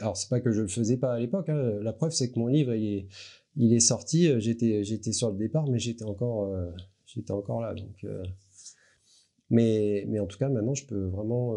alors, 0.00 0.16
c'est 0.16 0.28
pas 0.28 0.40
que 0.40 0.52
je 0.52 0.62
le 0.62 0.68
faisais 0.68 0.98
pas 0.98 1.14
à 1.14 1.18
l'époque. 1.18 1.48
Hein. 1.48 1.78
La 1.82 1.92
preuve, 1.92 2.12
c'est 2.12 2.30
que 2.30 2.38
mon 2.38 2.48
livre, 2.48 2.74
il 2.74 3.72
est, 3.72 3.80
sorti. 3.80 4.28
Euh, 4.28 4.38
j'étais, 4.38 5.12
sur 5.12 5.30
le 5.30 5.38
départ, 5.38 5.66
mais 5.68 5.78
j'étais 5.78 6.04
encore, 6.04 6.54
encore 7.30 7.60
là. 7.60 7.74
Donc, 7.74 8.06
mais, 9.48 10.04
mais 10.08 10.18
en 10.18 10.26
tout 10.26 10.38
cas, 10.38 10.48
maintenant, 10.48 10.74
je 10.74 10.86
peux 10.86 11.06
vraiment 11.06 11.56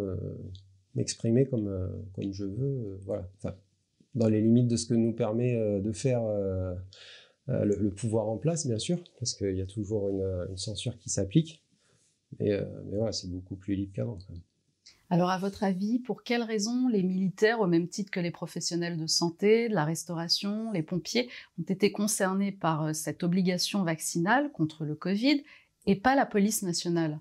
m'exprimer 1.00 1.46
comme, 1.48 1.90
comme 2.14 2.32
je 2.32 2.46
veux. 2.46 3.00
voilà. 3.06 3.28
Enfin, 3.38 3.56
dans 4.16 4.28
les 4.28 4.42
limites 4.42 4.68
de 4.68 4.76
ce 4.76 4.86
que 4.86 4.94
nous 4.94 5.14
permet 5.14 5.56
euh, 5.56 5.80
de 5.80 5.92
faire 5.92 6.24
euh, 6.24 6.74
euh, 7.50 7.66
le, 7.66 7.90
pouvoir 7.90 8.28
en 8.30 8.38
place, 8.38 8.68
bien 8.68 8.80
sûr, 8.80 9.00
parce 9.20 9.34
qu'il 9.34 9.56
y 9.56 9.62
a 9.62 9.66
toujours 9.66 10.10
une, 10.10 10.58
censure 10.58 10.98
qui 10.98 11.10
s'applique. 11.10 11.64
Mais, 12.40 12.52
mais 12.86 12.98
voilà, 12.98 13.12
c'est 13.12 13.30
beaucoup 13.30 13.56
plus 13.56 13.74
libre 13.74 13.92
qu'avant. 13.96 14.20
Alors, 15.10 15.32
à 15.32 15.40
votre 15.40 15.64
avis, 15.64 15.98
pour 15.98 16.22
quelles 16.22 16.44
raisons 16.44 16.88
les 16.88 17.02
militaires, 17.02 17.60
au 17.60 17.66
même 17.66 17.88
titre 17.88 18.12
que 18.12 18.20
les 18.20 18.30
professionnels 18.30 18.98
de 18.98 19.08
santé, 19.08 19.68
de 19.68 19.74
la 19.74 19.84
restauration, 19.84 20.72
les 20.72 20.84
pompiers, 20.84 21.28
ont 21.60 21.64
été 21.64 21.92
concernés 21.92 22.52
par 22.52 22.94
cette 22.94 23.24
obligation 23.24 23.84
vaccinale 23.84 24.52
contre 24.52 24.86
le 24.86 24.94
Covid 24.94 25.42
et 25.88 25.96
pas 25.96 26.16
la 26.16 26.28
police 26.28 26.62
nationale? 26.62 27.20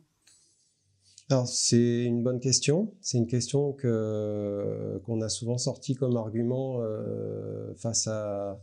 Alors 1.31 1.47
c'est 1.47 2.05
une 2.05 2.23
bonne 2.23 2.41
question. 2.41 2.95
C'est 3.03 3.19
une 3.19 3.27
question 3.27 3.73
que 3.73 4.99
qu'on 5.05 5.21
a 5.21 5.29
souvent 5.29 5.59
sorti 5.59 5.95
comme 5.95 6.17
argument 6.17 6.81
euh, 6.83 7.75
face 7.75 8.07
à, 8.07 8.59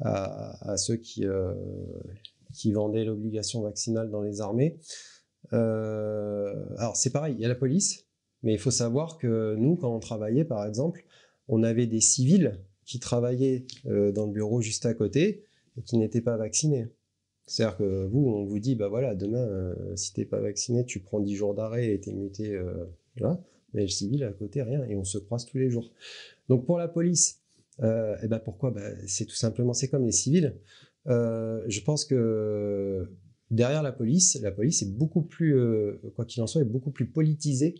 à, 0.00 0.76
ceux 0.76 0.96
qui 0.96 1.26
euh, 1.26 1.52
qui 2.54 2.72
vendaient 2.72 3.04
l'obligation 3.04 3.62
vaccinale 3.62 4.10
dans 4.10 4.22
les 4.22 4.40
armées. 4.40 4.78
Euh, 5.52 6.64
alors 6.78 6.96
c'est 6.96 7.10
pareil, 7.10 7.34
il 7.36 7.40
y 7.40 7.44
a 7.44 7.48
la 7.48 7.56
police, 7.56 8.06
mais 8.42 8.52
il 8.52 8.58
faut 8.58 8.70
savoir 8.70 9.18
que 9.18 9.56
nous, 9.56 9.76
quand 9.76 9.94
on 9.94 10.00
travaillait 10.00 10.44
par 10.44 10.64
exemple, 10.64 11.04
on 11.48 11.64
avait 11.64 11.86
des 11.88 12.00
civils 12.00 12.60
qui 12.84 13.00
travaillaient 13.00 13.66
dans 13.84 14.26
le 14.26 14.32
bureau 14.32 14.60
juste 14.60 14.86
à 14.86 14.94
côté 14.94 15.44
et 15.76 15.82
qui 15.82 15.98
n'étaient 15.98 16.20
pas 16.20 16.36
vaccinés. 16.36 16.88
C'est-à-dire 17.46 17.78
que 17.78 18.06
vous, 18.06 18.26
on 18.26 18.44
vous 18.44 18.58
dit, 18.58 18.74
bah 18.74 18.88
voilà, 18.88 19.14
demain, 19.14 19.46
euh, 19.46 19.74
si 19.94 20.12
t'es 20.12 20.24
pas 20.24 20.40
vacciné, 20.40 20.84
tu 20.84 21.00
prends 21.00 21.20
10 21.20 21.34
jours 21.36 21.54
d'arrêt 21.54 21.92
et 21.92 22.00
t'es 22.00 22.12
muté 22.12 22.54
euh, 22.54 22.84
là. 23.16 23.40
Mais 23.72 23.82
le 23.82 23.88
civil, 23.88 24.24
à 24.24 24.32
côté, 24.32 24.62
rien. 24.62 24.82
Et 24.84 24.96
on 24.96 25.04
se 25.04 25.18
croise 25.18 25.46
tous 25.46 25.58
les 25.58 25.70
jours. 25.70 25.92
Donc 26.48 26.66
pour 26.66 26.76
la 26.76 26.88
police, 26.88 27.42
euh, 27.82 28.16
et 28.16 28.20
eh 28.24 28.28
ben 28.28 28.40
pourquoi? 28.40 28.72
Bah, 28.72 28.82
C'est 29.06 29.26
tout 29.26 29.36
simplement, 29.36 29.74
c'est 29.74 29.88
comme 29.88 30.04
les 30.04 30.12
civils. 30.12 30.56
Euh, 31.06 31.62
je 31.68 31.80
pense 31.82 32.04
que 32.04 33.08
derrière 33.50 33.82
la 33.82 33.92
police, 33.92 34.40
la 34.42 34.50
police 34.50 34.82
est 34.82 34.90
beaucoup 34.90 35.22
plus, 35.22 35.56
quoi 36.16 36.24
qu'il 36.24 36.42
en 36.42 36.48
soit, 36.48 36.62
est 36.62 36.64
beaucoup 36.64 36.90
plus 36.90 37.06
politisée 37.06 37.76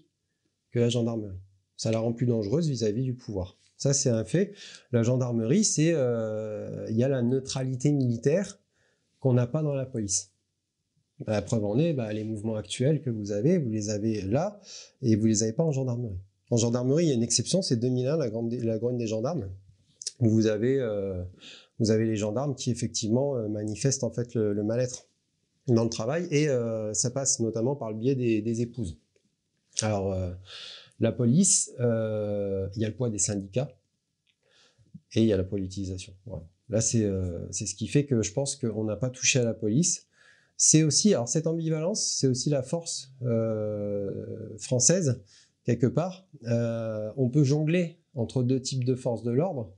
que 0.71 0.79
la 0.79 0.91
gendarmerie. 0.91 1.39
Ça 1.77 1.91
la 1.91 1.99
rend 1.99 2.13
plus 2.13 2.27
dangereuse 2.27 2.69
vis-à-vis 2.69 3.03
-vis 3.03 3.05
du 3.05 3.15
pouvoir. 3.15 3.59
Ça, 3.77 3.93
c'est 3.93 4.11
un 4.11 4.25
fait. 4.25 4.55
La 4.93 5.03
gendarmerie, 5.03 5.65
c'est, 5.65 5.91
il 5.91 6.97
y 6.97 7.03
a 7.03 7.09
la 7.09 7.23
neutralité 7.23 7.91
militaire 7.91 8.61
qu'on 9.21 9.33
n'a 9.33 9.47
pas 9.47 9.63
dans 9.63 9.75
la 9.75 9.87
police. 9.87 10.33
La 11.27 11.41
preuve 11.41 11.65
en 11.65 11.79
est, 11.79 11.95
bah, 11.95 12.13
les 12.13 12.25
mouvements 12.25 12.57
actuels 12.57 13.01
que 13.01 13.09
vous 13.09 13.33
avez, 13.33 13.57
vous 13.57 13.71
les 13.71 13.89
avez 13.89 14.21
là 14.21 14.61
et 15.01 15.17
vous 15.17 15.27
les 15.27 15.43
avez 15.43 15.53
pas 15.53 15.65
en 15.65 15.73
gendarmerie. 15.73 16.19
En 16.51 16.57
gendarmerie, 16.57 17.07
il 17.07 17.09
y 17.09 17.13
a 17.13 17.15
une 17.15 17.23
exception, 17.23 17.63
c'est 17.63 17.77
2001, 17.77 18.17
la, 18.17 18.29
grande, 18.29 18.53
la 18.53 18.79
grogne 18.79 18.99
des 18.99 19.07
gendarmes, 19.07 19.49
où 20.21 20.29
vous 20.29 20.47
avez, 20.47 20.79
euh, 20.79 21.25
vous 21.79 21.91
avez 21.91 22.05
les 22.05 22.17
gendarmes 22.17 22.55
qui 22.55 22.71
effectivement 22.71 23.37
euh, 23.37 23.49
manifestent 23.49 24.05
en 24.05 24.11
fait 24.11 24.35
le, 24.35 24.63
mal-être 24.63 25.09
dans 25.69 25.85
le 25.85 25.91
travail 25.91 26.29
et 26.31 26.49
euh, 26.49 26.93
ça 26.93 27.11
passe 27.11 27.41
notamment 27.41 27.75
par 27.75 27.91
le 27.91 27.97
biais 27.97 28.15
des, 28.15 28.61
épouses. 28.61 28.99
Alors, 29.81 30.17
la 31.01 31.13
police, 31.13 31.71
il 31.79 31.83
y 32.81 32.85
a 32.85 32.89
le 32.89 32.95
poids 32.95 33.11
des 33.11 33.19
syndicats 33.19 33.69
et 35.15 35.23
il 35.23 35.27
y 35.27 35.33
a 35.33 35.37
la 35.37 35.45
politisation. 35.45 36.15
Là, 36.69 36.81
euh, 36.95 37.47
c'est 37.51 37.67
ce 37.67 37.75
qui 37.75 37.87
fait 37.87 38.07
que 38.07 38.23
je 38.23 38.33
pense 38.33 38.57
qu'on 38.57 38.85
n'a 38.85 38.97
pas 38.97 39.11
touché 39.11 39.39
à 39.39 39.45
la 39.45 39.55
police. 39.55 40.07
C'est 40.57 40.83
aussi, 40.83 41.15
alors 41.15 41.29
cette 41.29 41.47
ambivalence, 41.47 42.17
c'est 42.19 42.27
aussi 42.27 42.51
la 42.51 42.63
force 42.63 43.13
euh, 43.23 44.57
française, 44.59 45.23
quelque 45.65 45.87
part. 45.87 46.27
Euh, 46.45 47.13
on 47.17 47.29
peut 47.29 47.45
jongler 47.45 47.99
entre 48.15 48.43
deux 48.43 48.61
types 48.61 48.85
de 48.85 48.95
forces 48.95 49.23
de 49.23 49.31
l'ordre. 49.31 49.73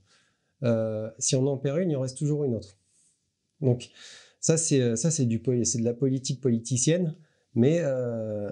si 1.19 1.35
on 1.35 1.45
en 1.47 1.57
perd 1.57 1.79
une, 1.79 1.91
il 1.91 1.97
en 1.97 2.01
reste 2.01 2.17
toujours 2.17 2.43
une 2.43 2.55
autre. 2.55 2.77
Donc, 3.61 3.89
ça, 4.39 4.57
c'est 4.57 5.25
du 5.25 5.41
c'est 5.65 5.79
de 5.79 5.83
la 5.83 5.93
politique 5.93 6.39
politicienne, 6.39 7.15
mais 7.55 7.83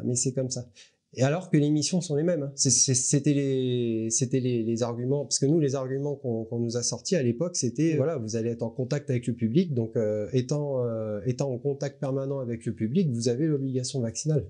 mais 0.04 0.16
c'est 0.16 0.34
comme 0.34 0.50
ça. 0.50 0.70
Et 1.20 1.24
alors 1.24 1.50
que 1.50 1.58
les 1.58 1.72
missions 1.72 2.00
sont 2.00 2.16
les 2.16 2.22
mêmes. 2.22 2.44
Hein. 2.44 2.52
C'était 2.56 3.34
les, 3.34 4.10
c'était 4.12 4.40
les, 4.40 4.62
les, 4.62 4.84
arguments, 4.84 5.26
parce 5.26 5.40
que 5.40 5.48
nous, 5.48 5.60
les 5.60 5.74
arguments 5.74 6.16
qu'on 6.16 6.60
nous 6.60 6.78
a 6.78 6.84
sortis 6.84 7.16
à 7.16 7.24
l'époque, 7.24 7.56
c'était 7.56 7.96
voilà, 7.96 8.18
vous 8.18 8.36
allez 8.36 8.52
être 8.52 8.62
en 8.62 8.70
contact 8.70 9.10
avec 9.10 9.26
le 9.26 9.34
public, 9.34 9.74
donc 9.74 9.98
euh, 9.98 10.30
étant 10.32 10.86
euh, 10.86 11.20
étant 11.26 11.52
en 11.52 11.58
contact 11.58 12.00
permanent 12.00 12.40
avec 12.40 12.66
le 12.66 12.74
public, 12.74 13.10
vous 13.10 13.30
avez 13.30 13.48
l'obligation 13.48 14.00
vaccinale. 14.00 14.46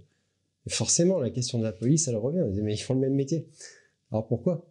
Et 0.65 0.69
forcément, 0.69 1.19
la 1.19 1.29
question 1.29 1.57
de 1.57 1.63
la 1.63 1.71
police, 1.71 2.09
elle 2.09 2.17
revient. 2.17 2.43
Mais 2.61 2.73
ils 2.73 2.77
font 2.77 2.95
le 2.95 2.99
même 2.99 3.15
métier. 3.15 3.47
Alors 4.11 4.27
pourquoi? 4.27 4.69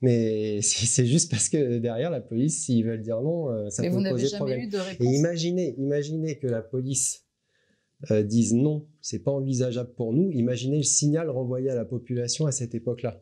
Mais 0.00 0.60
c'est 0.62 1.06
juste 1.06 1.30
parce 1.30 1.48
que 1.48 1.78
derrière 1.78 2.10
la 2.10 2.20
police, 2.20 2.64
s'ils 2.64 2.84
veulent 2.84 3.02
dire 3.02 3.20
non, 3.22 3.50
euh, 3.50 3.70
ça 3.70 3.82
mais 3.82 3.90
peut 3.90 3.98
vous 3.98 4.02
poser 4.02 4.26
jamais 4.26 4.38
problème. 4.38 4.60
Eu 4.62 4.66
de 4.66 4.78
réponse. 4.78 5.06
Et 5.06 5.10
imaginez, 5.10 5.76
imaginez 5.78 6.38
que 6.40 6.48
la 6.48 6.60
police 6.60 7.24
euh, 8.10 8.22
disent 8.22 8.54
non, 8.54 8.88
c'est 9.00 9.20
pas 9.20 9.30
envisageable 9.30 9.94
pour 9.94 10.12
nous, 10.12 10.30
imaginez 10.32 10.78
le 10.78 10.82
signal 10.82 11.30
renvoyé 11.30 11.70
à 11.70 11.74
la 11.74 11.84
population 11.84 12.46
à 12.46 12.52
cette 12.52 12.74
époque-là. 12.74 13.20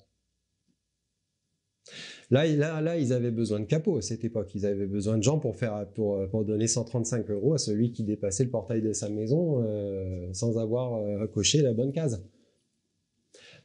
Là, 2.30 2.46
là, 2.46 2.80
là, 2.80 2.96
ils 2.96 3.12
avaient 3.12 3.32
besoin 3.32 3.58
de 3.60 3.64
capots 3.64 3.96
à 3.96 4.02
cette 4.02 4.24
époque. 4.24 4.54
Ils 4.54 4.64
avaient 4.64 4.86
besoin 4.86 5.18
de 5.18 5.22
gens 5.22 5.40
pour 5.40 5.56
faire, 5.56 5.88
pour, 5.94 6.28
pour 6.30 6.44
donner 6.44 6.68
135 6.68 7.28
euros 7.30 7.54
à 7.54 7.58
celui 7.58 7.90
qui 7.90 8.04
dépassait 8.04 8.44
le 8.44 8.50
portail 8.50 8.80
de 8.82 8.92
sa 8.92 9.08
maison 9.08 9.64
euh, 9.64 10.32
sans 10.32 10.56
avoir 10.56 10.94
euh, 10.94 11.26
coché 11.26 11.60
la 11.60 11.72
bonne 11.72 11.92
case. 11.92 12.24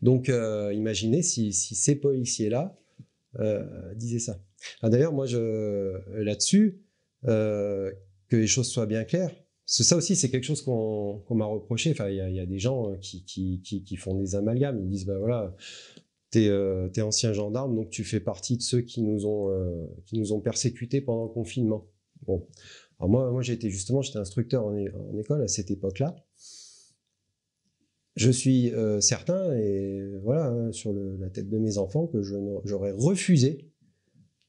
Donc, 0.01 0.27
imaginez 0.27 1.21
si, 1.21 1.53
si, 1.53 1.73
ces 1.75 1.95
policiers-là 1.95 2.77
disaient 3.95 4.19
ça. 4.19 4.39
Ah, 4.81 4.89
d'ailleurs, 4.89 5.13
moi, 5.13 5.25
là-dessus, 6.09 6.81
que 7.23 7.95
les 8.31 8.47
choses 8.47 8.67
soient 8.67 8.87
bien 8.87 9.03
claires, 9.05 9.33
ça 9.65 9.95
aussi, 9.95 10.15
c'est 10.15 10.29
quelque 10.29 10.43
chose 10.43 10.61
qu'on 10.61 11.23
m'a 11.31 11.45
reproché. 11.45 11.91
Enfin, 11.91 12.09
il 12.09 12.15
y, 12.15 12.39
a, 12.39 12.45
des 12.45 12.59
gens 12.59 12.91
euh, 12.91 12.97
qui, 12.97 13.97
font 13.97 14.15
des 14.15 14.35
amalgames. 14.35 14.79
Ils 14.79 14.89
disent, 14.89 15.05
ben 15.05 15.17
voilà, 15.17 15.55
t'es 16.29 16.47
euh, 16.49 16.87
es 16.95 17.01
ancien 17.01 17.33
gendarme, 17.33 17.75
donc 17.75 17.89
tu 17.89 18.03
fais 18.03 18.19
partie 18.19 18.57
de 18.57 18.61
ceux 18.61 18.81
qui 18.81 19.01
nous 19.01 19.25
ont, 19.25 19.49
euh, 19.49 20.39
persécutés 20.43 21.01
pendant 21.01 21.23
le 21.23 21.29
confinement. 21.29 21.87
Bon. 22.27 22.47
Alors 22.99 23.09
moi, 23.09 23.31
moi 23.31 23.41
j'étais 23.41 23.69
justement, 23.69 24.01
j'étais 24.01 24.19
instructeur 24.19 24.65
en, 24.65 25.17
école 25.17 25.41
à 25.41 25.47
cette 25.47 25.71
époque-là. 25.71 26.15
Je 28.15 28.31
suis 28.31 28.71
certain, 29.01 29.51
et 29.57 30.01
voilà, 30.23 30.45
hein, 30.45 30.71
sur 30.71 30.93
la 30.93 31.29
tête 31.29 31.49
de 31.49 31.57
mes 31.57 31.77
enfants, 31.77 32.07
que 32.07 32.21
j'aurais 32.21 32.93
refusé 32.93 33.69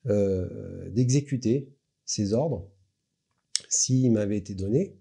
d'exécuter 0.04 1.74
ces 2.04 2.32
ordres 2.32 2.70
s'ils 3.68 4.12
m'avaient 4.12 4.36
été 4.36 4.54
donnés 4.54 4.96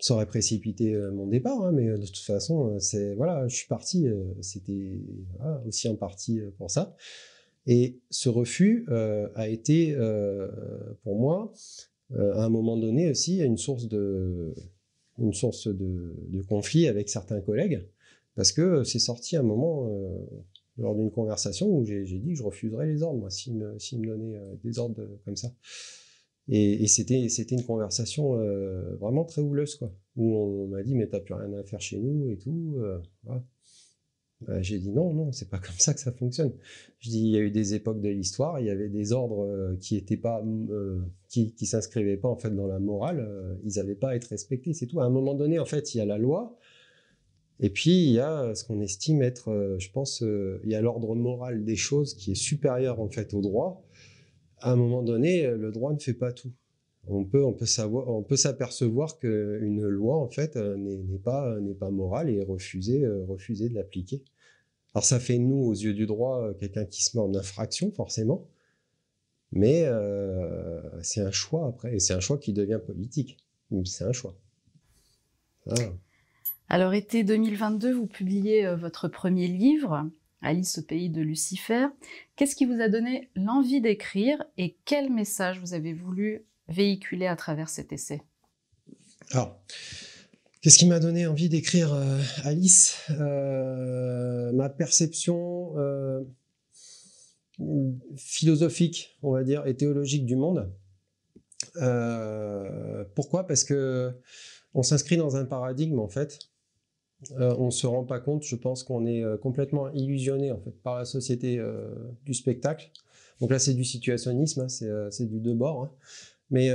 ça 0.00 0.14
aurait 0.14 0.26
précipité 0.26 0.94
euh, 0.94 1.10
mon 1.12 1.26
départ, 1.26 1.62
hein, 1.62 1.72
mais 1.72 1.88
euh, 1.88 1.98
de 1.98 2.06
toute 2.06 2.18
façon, 2.18 2.74
euh, 2.74 2.78
c'est 2.78 3.14
voilà, 3.14 3.46
je 3.48 3.56
suis 3.56 3.68
parti. 3.68 4.06
C'était 4.40 5.00
aussi 5.66 5.88
en 5.88 5.96
partie 5.96 6.40
pour 6.58 6.70
ça. 6.70 6.96
Et 7.66 7.98
ce 8.10 8.28
refus 8.28 8.86
a 8.90 9.48
été 9.48 9.96
pour 11.02 11.18
moi, 11.18 11.52
à 12.14 12.44
un 12.44 12.48
moment 12.50 12.76
donné 12.76 13.10
aussi, 13.10 13.38
une 13.38 13.56
source 13.56 13.88
de 13.88 14.54
conflit 16.46 16.88
avec 16.88 17.08
certains 17.08 17.40
collègues, 17.40 17.88
parce 18.36 18.52
que 18.52 18.84
c'est 18.84 18.98
sorti 18.98 19.36
un 19.36 19.42
moment 19.42 19.88
lors 20.76 20.94
d'une 20.94 21.10
conversation 21.10 21.68
où 21.70 21.86
j'ai 21.86 22.04
dit 22.04 22.32
que 22.32 22.38
je 22.38 22.42
refuserais 22.42 22.86
les 22.86 23.02
ordres, 23.02 23.20
moi, 23.20 23.30
s'ils 23.30 23.54
me 23.54 24.06
donnaient 24.06 24.38
des 24.62 24.78
ordres 24.78 25.08
comme 25.24 25.36
ça. 25.36 25.50
Et, 26.48 26.86
c'était 26.88 27.54
une 27.54 27.64
conversation 27.64 28.38
euh, 28.38 28.96
vraiment 28.96 29.24
très 29.24 29.40
houleuse 29.40 29.76
quoi, 29.76 29.92
où 30.16 30.34
on, 30.34 30.68
m'a 30.68 30.82
dit 30.82 30.94
mais 30.94 31.06
t'as 31.06 31.20
plus 31.20 31.34
rien 31.34 31.52
à 31.54 31.64
faire 31.64 31.80
chez 31.80 31.98
nous 31.98 32.30
et 32.30 32.36
tout. 32.36 32.76
Euh, 32.78 32.98
Bah, 34.40 34.60
j'ai 34.60 34.78
dit 34.78 34.90
non, 34.90 35.14
non, 35.14 35.32
c'est 35.32 35.48
pas 35.48 35.58
comme 35.58 35.78
ça 35.78 35.94
que 35.94 36.00
ça 36.00 36.12
fonctionne. 36.12 36.52
Je 36.98 37.08
dis, 37.08 37.20
il 37.20 37.30
y 37.30 37.36
a 37.36 37.40
eu 37.40 37.50
des 37.50 37.74
époques 37.74 38.02
de 38.02 38.10
l'histoire, 38.10 38.60
il 38.60 38.66
y 38.66 38.70
avait 38.70 38.90
des 38.90 39.12
ordres 39.12 39.46
euh, 39.46 39.76
qui 39.80 39.96
étaient 39.96 40.18
pas, 40.18 40.44
qui, 41.28 41.54
qui 41.54 41.66
s'inscrivaient 41.66 42.18
pas 42.18 42.28
en 42.28 42.36
fait 42.36 42.50
dans 42.50 42.66
la 42.66 42.78
morale, 42.78 43.26
ils 43.64 43.76
n'avaient 43.76 43.94
pas 43.94 44.10
à 44.10 44.16
être 44.16 44.26
respectés, 44.26 44.74
c'est 44.74 44.86
tout. 44.86 45.00
À 45.00 45.04
un 45.04 45.10
moment 45.10 45.34
donné, 45.34 45.58
en 45.58 45.64
fait, 45.64 45.94
il 45.94 45.98
y 45.98 46.00
a 46.00 46.04
la 46.04 46.18
loi, 46.18 46.58
et 47.60 47.70
puis 47.70 48.04
il 48.06 48.12
y 48.12 48.18
a 48.18 48.54
ce 48.54 48.64
qu'on 48.64 48.80
estime 48.80 49.22
être, 49.22 49.76
je 49.78 49.90
pense, 49.92 50.20
il 50.20 50.70
y 50.70 50.74
a 50.74 50.80
l'ordre 50.82 51.14
moral 51.14 51.64
des 51.64 51.76
choses 51.76 52.12
qui 52.14 52.32
est 52.32 52.34
supérieur 52.34 53.00
en 53.00 53.08
fait 53.08 53.32
au 53.32 53.40
droit. 53.40 53.86
À 54.64 54.72
un 54.72 54.76
moment 54.76 55.02
donné, 55.02 55.46
le 55.46 55.70
droit 55.70 55.92
ne 55.92 55.98
fait 55.98 56.14
pas 56.14 56.32
tout. 56.32 56.52
On 57.06 57.24
peut, 57.24 57.44
on 57.44 57.52
peut 57.52 57.66
savoir, 57.66 58.08
on 58.08 58.22
peut 58.22 58.36
s'apercevoir 58.36 59.18
qu'une 59.18 59.86
loi 59.86 60.16
en 60.16 60.28
fait 60.28 60.56
n'est 60.56 61.18
pas, 61.18 61.60
n'est 61.60 61.74
pas 61.74 61.90
morale 61.90 62.30
et 62.30 62.42
refuser, 62.42 63.06
refuser 63.28 63.68
de 63.68 63.74
l'appliquer. 63.74 64.22
Alors 64.94 65.04
ça 65.04 65.18
fait 65.18 65.38
nous, 65.38 65.56
aux 65.56 65.72
yeux 65.72 65.92
du 65.92 66.06
droit, 66.06 66.40
euh, 66.40 66.54
quelqu'un 66.54 66.84
qui 66.84 67.02
se 67.02 67.16
met 67.16 67.22
en 67.22 67.34
infraction, 67.34 67.90
forcément. 67.90 68.46
Mais 69.50 69.84
euh, 69.84 70.80
c'est 71.02 71.20
un 71.20 71.32
choix 71.32 71.66
après, 71.66 71.96
et 71.96 72.00
c'est 72.00 72.14
un 72.14 72.20
choix 72.20 72.38
qui 72.38 72.52
devient 72.52 72.80
politique. 72.84 73.38
C'est 73.84 74.04
un 74.04 74.12
choix. 74.12 74.36
Alors, 76.68 76.94
été 76.94 77.24
2022, 77.24 77.92
vous 77.92 78.06
publiez 78.06 78.66
euh, 78.66 78.76
votre 78.76 79.08
premier 79.08 79.48
livre, 79.48 80.08
Alice 80.44 80.78
au 80.78 80.82
pays 80.82 81.10
de 81.10 81.20
Lucifer. 81.20 81.86
Qu'est-ce 82.36 82.54
qui 82.54 82.66
vous 82.66 82.80
a 82.80 82.88
donné 82.88 83.30
l'envie 83.34 83.80
d'écrire 83.80 84.44
et 84.58 84.76
quel 84.84 85.10
message 85.10 85.58
vous 85.58 85.74
avez 85.74 85.92
voulu 85.92 86.44
véhiculer 86.68 87.26
à 87.26 87.36
travers 87.36 87.68
cet 87.68 87.92
essai? 87.92 88.22
Alors, 89.32 89.58
Qu'est-ce 90.64 90.78
qui 90.78 90.86
m'a 90.86 90.98
donné 90.98 91.26
envie 91.26 91.50
d'écrire 91.50 91.92
euh, 91.92 92.18
Alice? 92.42 92.96
Euh, 93.10 94.50
Ma 94.52 94.70
perception 94.70 95.74
euh, 95.76 96.22
philosophique, 98.16 99.18
on 99.22 99.32
va 99.32 99.44
dire, 99.44 99.66
et 99.66 99.76
théologique 99.76 100.24
du 100.24 100.36
monde. 100.36 100.72
pourquoi? 103.14 103.46
Parce 103.46 103.62
que 103.62 104.18
on 104.72 104.82
s'inscrit 104.82 105.18
dans 105.18 105.36
un 105.36 105.44
paradigme 105.44 105.98
en 105.98 106.08
fait. 106.08 106.38
On 107.38 107.66
ne 107.66 107.70
se 107.70 107.86
rend 107.86 108.04
pas 108.04 108.20
compte, 108.20 108.42
je 108.42 108.56
pense 108.56 108.82
qu'on 108.84 109.06
est 109.06 109.22
complètement 109.40 109.90
illusionné 109.92 110.52
en 110.52 110.58
fait 110.58 110.72
par 110.82 110.98
la 110.98 111.04
société 111.04 111.62
du 112.24 112.34
spectacle. 112.34 112.90
Donc 113.40 113.50
là, 113.50 113.58
c'est 113.58 113.74
du 113.74 113.84
situationnisme, 113.84 114.62
hein, 114.62 114.68
c'est 114.68 115.26
du 115.26 115.40
deux. 115.40 115.56
Hein. 115.62 115.90
Mais 116.50 116.70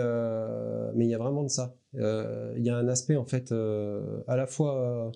mais 0.96 1.06
il 1.06 1.10
y 1.10 1.14
a 1.14 1.20
vraiment 1.20 1.44
de 1.44 1.50
ça. 1.50 1.76
Euh, 1.96 2.54
il 2.56 2.64
y 2.64 2.70
a 2.70 2.78
un 2.78 2.88
aspect 2.88 3.16
en 3.16 3.26
fait 3.26 3.52
euh, 3.52 4.22
à 4.28 4.36
la 4.36 4.46
fois 4.46 5.12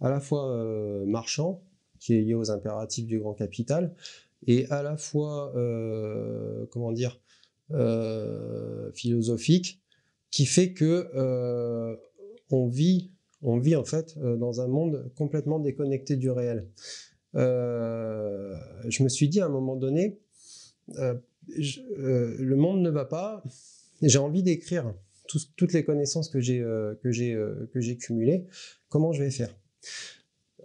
à 0.00 0.10
la 0.10 0.20
fois 0.20 0.50
euh, 0.50 1.06
marchand 1.06 1.62
qui 2.00 2.14
est 2.14 2.20
lié 2.20 2.34
aux 2.34 2.50
impératifs 2.50 3.06
du 3.06 3.18
grand 3.18 3.32
capital 3.32 3.94
et 4.46 4.66
à 4.66 4.82
la 4.82 4.96
fois 4.96 5.52
comment 6.70 6.92
dire 6.92 7.18
philosophique 8.94 9.80
qui 10.30 10.46
fait 10.46 10.72
que 10.74 11.08
on 12.50 12.68
vit 12.68 13.10
on 13.42 13.58
vit 13.58 13.76
en 13.76 13.84
fait 13.84 14.18
dans 14.18 14.60
un 14.60 14.66
monde 14.66 15.10
complètement 15.16 15.58
déconnecté 15.58 16.16
du 16.16 16.30
réel. 16.30 16.66
je 17.34 19.02
me 19.02 19.08
suis 19.08 19.28
dit 19.28 19.40
à 19.40 19.46
un 19.46 19.50
moment 19.50 19.76
donné, 19.76 20.18
le 20.88 22.54
monde 22.54 22.82
ne 22.82 22.90
va 22.90 23.04
pas, 23.04 23.42
j'ai 24.02 24.18
envie 24.18 24.42
d'écrire 24.42 24.92
toutes 25.56 25.72
les 25.72 25.84
connaissances 25.84 26.28
que 26.28 26.40
j'ai 26.40 26.60
euh, 26.60 26.94
euh, 27.04 27.94
cumulées, 28.00 28.46
comment 28.88 29.12
je 29.12 29.22
vais 29.22 29.30
faire? 29.30 29.54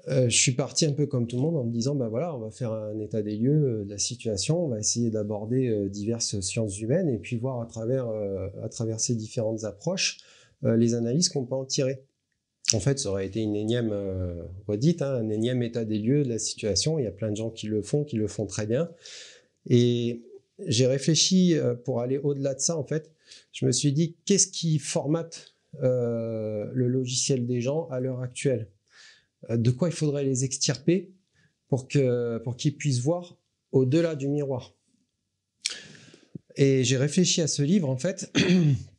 Euh, 0.10 0.27
je 0.27 0.38
suis 0.38 0.51
parti 0.51 0.86
un 0.86 0.92
peu 0.92 1.06
comme 1.06 1.27
tout 1.27 1.38
le 1.38 1.42
monde 1.42 1.56
en 1.56 1.63
me 1.63 1.72
disant 1.72 1.96
ben 1.96 2.10
voilà 2.10 2.36
on 2.36 2.39
va 2.39 2.51
faire 2.51 2.74
un 2.74 3.00
état 3.00 3.22
des 3.22 3.38
lieux 3.38 3.83
de 3.86 3.90
la 3.90 3.98
situation. 3.98 4.66
On 4.66 4.68
va 4.68 4.79
essayer 4.79 5.09
d'aborder 5.09 5.88
diverses 5.90 6.42
sciences 6.42 6.79
humaines 6.81 7.07
et 7.07 7.18
puis 7.18 7.38
voir 7.38 7.62
à 7.62 7.66
travers 7.66 8.09
à 8.62 8.68
travers 8.68 9.00
ces 9.00 9.16
différentes 9.16 9.64
approches 9.64 10.18
les 10.62 10.94
analyses 10.94 11.29
qu'on 11.29 11.46
peut 11.46 11.55
en 11.55 11.64
tirer 11.64 12.03
en 12.74 12.79
fait, 12.79 13.00
ça 13.00 13.09
aurait 13.09 13.25
été 13.25 13.40
une 13.42 13.55
énième 13.55 13.94
redite, 14.68 15.01
hein, 15.01 15.14
un 15.16 15.29
énième 15.29 15.62
état 15.64 15.86
des 15.86 16.00
lieux 16.00 16.24
de 16.24 16.29
la 16.29 16.40
situation. 16.40 17.00
Il 17.00 17.05
y 17.05 17.07
a 17.07 17.12
plein 17.12 17.31
de 17.31 17.36
gens 17.36 17.50
qui 17.50 17.68
le 17.68 17.81
font, 17.81 18.03
qui 18.03 18.16
le 18.16 18.27
font 18.27 18.46
très 18.46 18.66
bien. 18.66 18.90
Et 19.70 20.24
j'ai 20.59 20.88
réfléchi 20.88 21.55
pour 21.86 22.01
aller 22.01 22.18
au-delà 22.18 22.53
de 22.53 22.59
ça, 22.59 22.77
en 22.77 22.83
fait, 22.83 23.14
je 23.51 23.66
me 23.66 23.72
suis 23.72 23.92
dit, 23.94 24.16
qu'est-ce 24.25 24.48
qui 24.48 24.79
formate 24.79 25.55
euh, 25.81 26.70
le 26.74 26.88
logiciel 26.88 27.46
des 27.46 27.62
gens 27.62 27.88
à 27.90 28.00
l'heure 28.00 28.22
actuelle? 28.22 28.70
Euh, 29.50 29.57
De 29.57 29.72
quoi 29.72 29.90
il 29.90 29.94
faudrait 29.94 30.24
les 30.24 30.44
extirper 30.44 31.12
pour 31.68 31.88
qu'ils 31.88 32.40
pour 32.44 32.55
qu'ils 32.55 32.75
puissent 32.75 33.01
voir 33.01 33.38
au-delà 33.72 34.16
du 34.16 34.27
miroir? 34.27 34.74
Et 36.55 36.83
j'ai 36.83 36.98
réfléchi 36.98 37.42
à 37.42 37.48
ce 37.48 37.64
livre, 37.64 37.90
en 37.90 37.98
fait, 37.98 38.31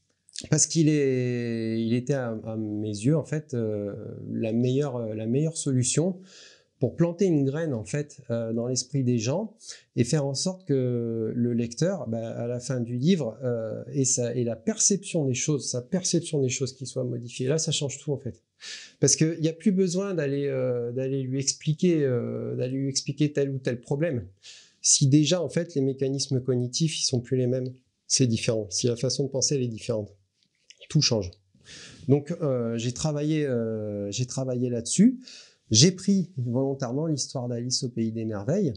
parce 0.50 0.66
qu'il 0.66 0.88
est, 0.88 1.80
il 1.80 1.94
était 1.94 2.14
à, 2.14 2.34
mes 2.58 2.88
yeux, 2.88 3.16
en 3.16 3.24
fait, 3.24 3.54
euh, 3.54 3.94
la, 4.30 4.52
meilleure, 4.52 5.14
la 5.14 5.26
meilleure 5.26 5.56
solution 5.56 6.20
pour 6.84 6.96
planter 6.96 7.24
une 7.24 7.44
graine 7.44 7.72
en 7.72 7.84
fait 7.84 8.20
euh, 8.30 8.52
dans 8.52 8.66
l'esprit 8.66 9.04
des 9.04 9.16
gens 9.16 9.56
et 9.96 10.04
faire 10.04 10.26
en 10.26 10.34
sorte 10.34 10.66
que 10.66 11.32
le 11.34 11.54
lecteur, 11.54 12.06
bah, 12.08 12.36
à 12.36 12.46
la 12.46 12.60
fin 12.60 12.80
du 12.80 12.98
livre, 12.98 13.38
euh, 13.42 13.82
ait, 13.94 14.44
la 14.44 14.54
perception 14.54 15.24
des 15.24 15.32
choses, 15.32 15.70
sa 15.70 15.80
perception 15.80 16.42
des 16.42 16.48
choses 16.50 16.74
qui 16.74 16.84
soit 16.84 17.04
modifiée. 17.04 17.48
Là, 17.48 17.56
ça 17.56 17.72
change 17.72 17.98
tout 17.98 18.12
en 18.12 18.18
fait, 18.18 18.42
parce 19.00 19.16
qu'il 19.16 19.40
n'y 19.40 19.48
a 19.48 19.54
plus 19.54 19.72
besoin 19.72 20.12
d'aller 20.12 20.46
euh, 20.46 20.92
d'aller 20.92 21.22
lui 21.22 21.40
expliquer 21.40 22.06
lui 22.68 22.88
expliquer 22.88 23.32
tel 23.32 23.48
ou 23.48 23.58
tel 23.58 23.80
problème. 23.80 24.26
Si 24.82 25.06
déjà 25.06 25.40
en 25.40 25.48
fait 25.48 25.74
les 25.74 25.80
mécanismes 25.80 26.42
cognitifs 26.42 27.00
ils 27.00 27.04
sont 27.04 27.20
plus 27.20 27.38
les 27.38 27.46
mêmes, 27.46 27.72
c'est 28.06 28.26
différent. 28.26 28.66
Si 28.68 28.88
la 28.88 28.96
façon 28.96 29.24
de 29.24 29.30
penser 29.30 29.54
elle 29.54 29.62
est 29.62 29.68
différente, 29.68 30.14
tout 30.88 31.00
change. 31.00 31.30
Donc 32.08 32.34
j'ai 32.76 32.92
travaillé 32.92 33.48
j'ai 34.10 34.26
travaillé 34.26 34.70
là-dessus. 34.70 35.20
J'ai 35.70 35.92
pris 35.92 36.32
volontairement 36.36 37.06
l'histoire 37.06 37.48
d'Alice 37.48 37.82
au 37.84 37.88
pays 37.88 38.12
des 38.12 38.24
merveilles, 38.24 38.74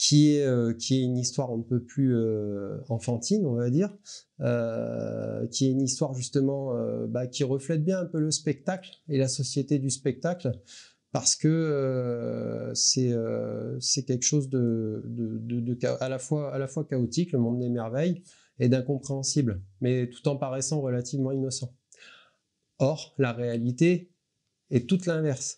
qui 0.00 0.34
est, 0.36 0.46
euh, 0.46 0.72
une 0.90 1.18
histoire 1.18 1.50
un 1.50 1.60
peu 1.60 1.82
plus 1.82 2.16
euh, 2.16 2.78
enfantine, 2.88 3.44
on 3.44 3.54
va 3.54 3.68
dire, 3.68 3.94
euh, 4.40 5.46
qui 5.48 5.66
est 5.66 5.70
une 5.70 5.82
histoire 5.82 6.14
justement 6.14 6.72
bah, 7.08 7.26
qui 7.26 7.44
reflète 7.44 7.84
bien 7.84 8.00
un 8.00 8.06
peu 8.06 8.18
le 8.18 8.30
spectacle 8.30 8.90
et 9.08 9.18
la 9.18 9.28
société 9.28 9.78
du 9.78 9.90
spectacle, 9.90 10.52
parce 11.12 11.36
que 11.36 12.70
c'est 12.74 14.04
quelque 14.06 14.22
chose 14.22 14.48
de, 14.48 15.02
à 16.00 16.08
la 16.08 16.18
fois 16.18 16.86
chaotique, 16.88 17.32
le 17.32 17.38
monde 17.38 17.58
des 17.58 17.68
merveilles, 17.68 18.22
et 18.60 18.68
d'incompréhensible, 18.68 19.62
mais 19.80 20.08
tout 20.08 20.28
en 20.28 20.36
paraissant 20.36 20.80
relativement 20.80 21.32
innocent. 21.32 21.74
Or, 22.78 23.14
la 23.18 23.32
réalité 23.32 24.12
est 24.70 24.88
toute 24.88 25.06
l'inverse. 25.06 25.56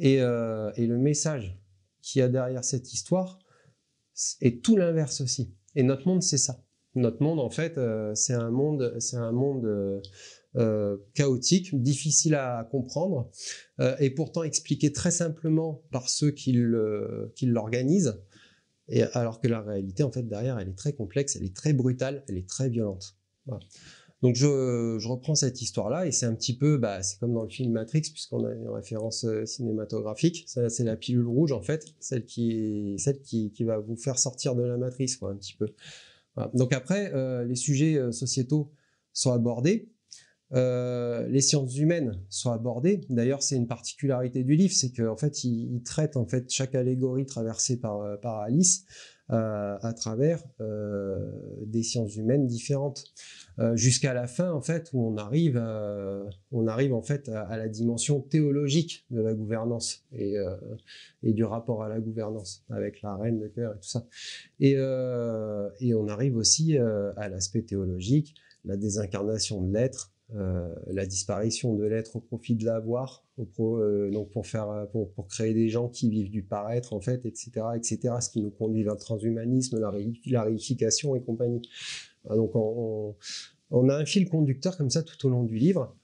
Euh, 0.00 0.72
et, 0.76 0.86
le 0.86 0.98
message 0.98 1.58
qu'il 2.00 2.20
y 2.20 2.22
a 2.22 2.28
derrière 2.28 2.64
cette 2.64 2.92
histoire 2.92 3.38
est 4.40 4.62
tout 4.62 4.76
l'inverse 4.76 5.20
aussi. 5.20 5.54
Et 5.76 5.82
notre 5.82 6.06
monde, 6.08 6.22
c'est 6.22 6.38
ça. 6.38 6.62
Notre 6.94 7.22
monde, 7.22 7.40
en 7.40 7.50
fait, 7.50 7.78
euh, 7.78 8.14
c'est 8.14 8.34
un 8.34 8.50
monde, 8.50 8.96
c'est 8.98 9.16
un 9.16 9.32
monde 9.32 10.02
euh, 10.56 10.96
chaotique, 11.14 11.80
difficile 11.80 12.34
à 12.34 12.68
comprendre, 12.70 13.30
et 14.00 14.10
pourtant 14.10 14.42
expliqué 14.42 14.92
très 14.92 15.10
simplement 15.10 15.82
par 15.90 16.08
ceux 16.08 16.30
qui 16.30 16.52
l'organisent. 16.52 18.20
Alors 19.14 19.40
que 19.40 19.48
la 19.48 19.60
réalité, 19.60 20.02
en 20.02 20.12
fait, 20.12 20.22
derrière, 20.22 20.58
elle 20.58 20.68
est 20.68 20.76
très 20.76 20.92
complexe, 20.92 21.36
elle 21.36 21.44
est 21.44 21.56
très 21.56 21.72
brutale, 21.72 22.24
elle 22.28 22.36
est 22.36 22.48
très 22.48 22.68
violente. 22.68 23.16
Donc 24.22 24.36
je, 24.36 25.04
reprends 25.08 25.34
cette 25.34 25.60
histoire-là 25.62 26.06
et 26.06 26.12
c'est 26.12 26.26
un 26.26 26.34
petit 26.34 26.56
peu, 26.56 26.76
bah, 26.76 27.02
c'est 27.02 27.18
comme 27.18 27.34
dans 27.34 27.42
le 27.42 27.48
film 27.48 27.72
Matrix 27.72 28.02
puisqu'on 28.02 28.44
a 28.44 28.54
une 28.54 28.68
référence 28.68 29.24
euh, 29.24 29.44
cinématographique. 29.46 30.44
C'est 30.46 30.84
la 30.84 30.96
pilule 30.96 31.26
rouge 31.26 31.50
en 31.50 31.60
fait, 31.60 31.86
celle 31.98 32.24
qui, 32.24 32.94
celle 32.98 33.20
qui, 33.20 33.52
va 33.64 33.78
vous 33.78 33.96
faire 33.96 34.18
sortir 34.18 34.54
de 34.54 34.62
la 34.62 34.76
matrice, 34.76 35.20
un 35.22 35.34
petit 35.34 35.56
peu. 35.56 35.66
Donc 36.54 36.72
après, 36.72 37.12
euh, 37.14 37.44
les 37.44 37.56
sujets 37.56 37.96
euh, 37.96 38.12
sociétaux 38.12 38.70
sont 39.12 39.32
abordés. 39.32 39.91
Les 40.52 41.40
sciences 41.40 41.76
humaines 41.76 42.20
sont 42.28 42.50
abordées. 42.50 43.00
D'ailleurs, 43.08 43.42
c'est 43.42 43.56
une 43.56 43.66
particularité 43.66 44.44
du 44.44 44.54
livre, 44.54 44.74
c'est 44.74 44.92
qu'en 44.92 45.16
fait, 45.16 45.44
il, 45.44 45.82
traite 45.82 46.16
en 46.16 46.26
fait 46.26 46.50
chaque 46.50 46.74
allégorie 46.74 47.26
traversée 47.26 47.78
par, 47.78 48.20
par 48.20 48.40
Alice 48.40 48.84
à 49.28 49.94
travers 49.96 50.42
des 51.66 51.82
sciences 51.82 52.16
humaines 52.16 52.46
différentes. 52.46 53.04
Euh, 53.58 53.76
jusqu'à 53.76 54.14
la 54.14 54.26
fin 54.26 54.50
en 54.50 54.62
fait 54.62 54.88
où 54.94 55.06
on 55.06 55.18
arrive 55.18 55.58
à, 55.58 56.24
on 56.52 56.66
arrive 56.66 56.94
en 56.94 57.02
fait 57.02 57.28
à, 57.28 57.54
la 57.58 57.68
dimension 57.68 58.22
théologique 58.22 59.04
de 59.10 59.20
la 59.20 59.34
gouvernance 59.34 60.06
et, 60.12 60.38
euh, 60.38 60.56
du 61.22 61.44
rapport 61.44 61.82
à 61.82 61.88
la 61.90 62.00
gouvernance 62.00 62.64
avec 62.70 63.02
la 63.02 63.14
reine 63.14 63.38
de 63.38 63.48
cœur 63.48 63.74
et 63.74 63.78
tout 63.78 63.88
ça 63.88 64.06
euh, 64.62 65.68
et 65.80 65.94
on 65.94 66.08
arrive 66.08 66.36
aussi 66.36 66.78
à 66.78 67.28
l'aspect 67.28 67.60
théologique 67.60 68.34
la 68.64 68.78
désincarnation 68.78 69.60
de 69.60 69.70
l'être 69.70 70.11
la 70.34 71.06
disparition 71.06 71.74
de 71.74 71.84
l'être 71.84 72.16
au 72.16 72.20
profit 72.20 72.54
de 72.54 72.64
l'avoir, 72.64 73.24
donc 73.38 74.30
pour 74.30 74.46
faire, 74.46 74.86
pour, 74.92 75.12
pour, 75.12 75.28
créer 75.28 75.54
des 75.54 75.68
gens 75.68 75.88
qui 75.88 76.10
vivent 76.10 76.30
du 76.30 76.42
paraître 76.42 76.92
en 76.92 77.00
fait, 77.00 77.24
etc., 77.26 77.50
etc. 77.74 78.14
Ce 78.20 78.30
qui 78.30 78.40
nous 78.40 78.50
conduit 78.50 78.82
vers 78.82 78.94
le 78.94 79.00
transhumanisme, 79.00 79.78
la, 79.78 80.42
réification 80.42 81.16
et 81.16 81.22
compagnie. 81.22 81.62
donc 82.28 82.52
on, 82.54 83.88
a 83.88 83.96
un 83.96 84.04
fil 84.04 84.28
conducteur 84.28 84.76
comme 84.76 84.90
ça 84.90 85.02
tout 85.02 85.26
au 85.26 85.30
long 85.30 85.44
du 85.44 85.56
livre. 85.56 85.96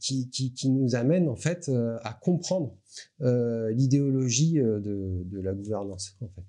qui, 0.00 0.70
nous 0.70 0.94
amène 0.94 1.28
en 1.28 1.36
fait 1.36 1.70
à 2.02 2.18
comprendre 2.22 2.74
l'idéologie 3.20 4.54
de, 4.54 5.22
de, 5.24 5.40
la 5.40 5.52
gouvernance 5.52 6.16
en 6.20 6.28
fait. 6.28 6.42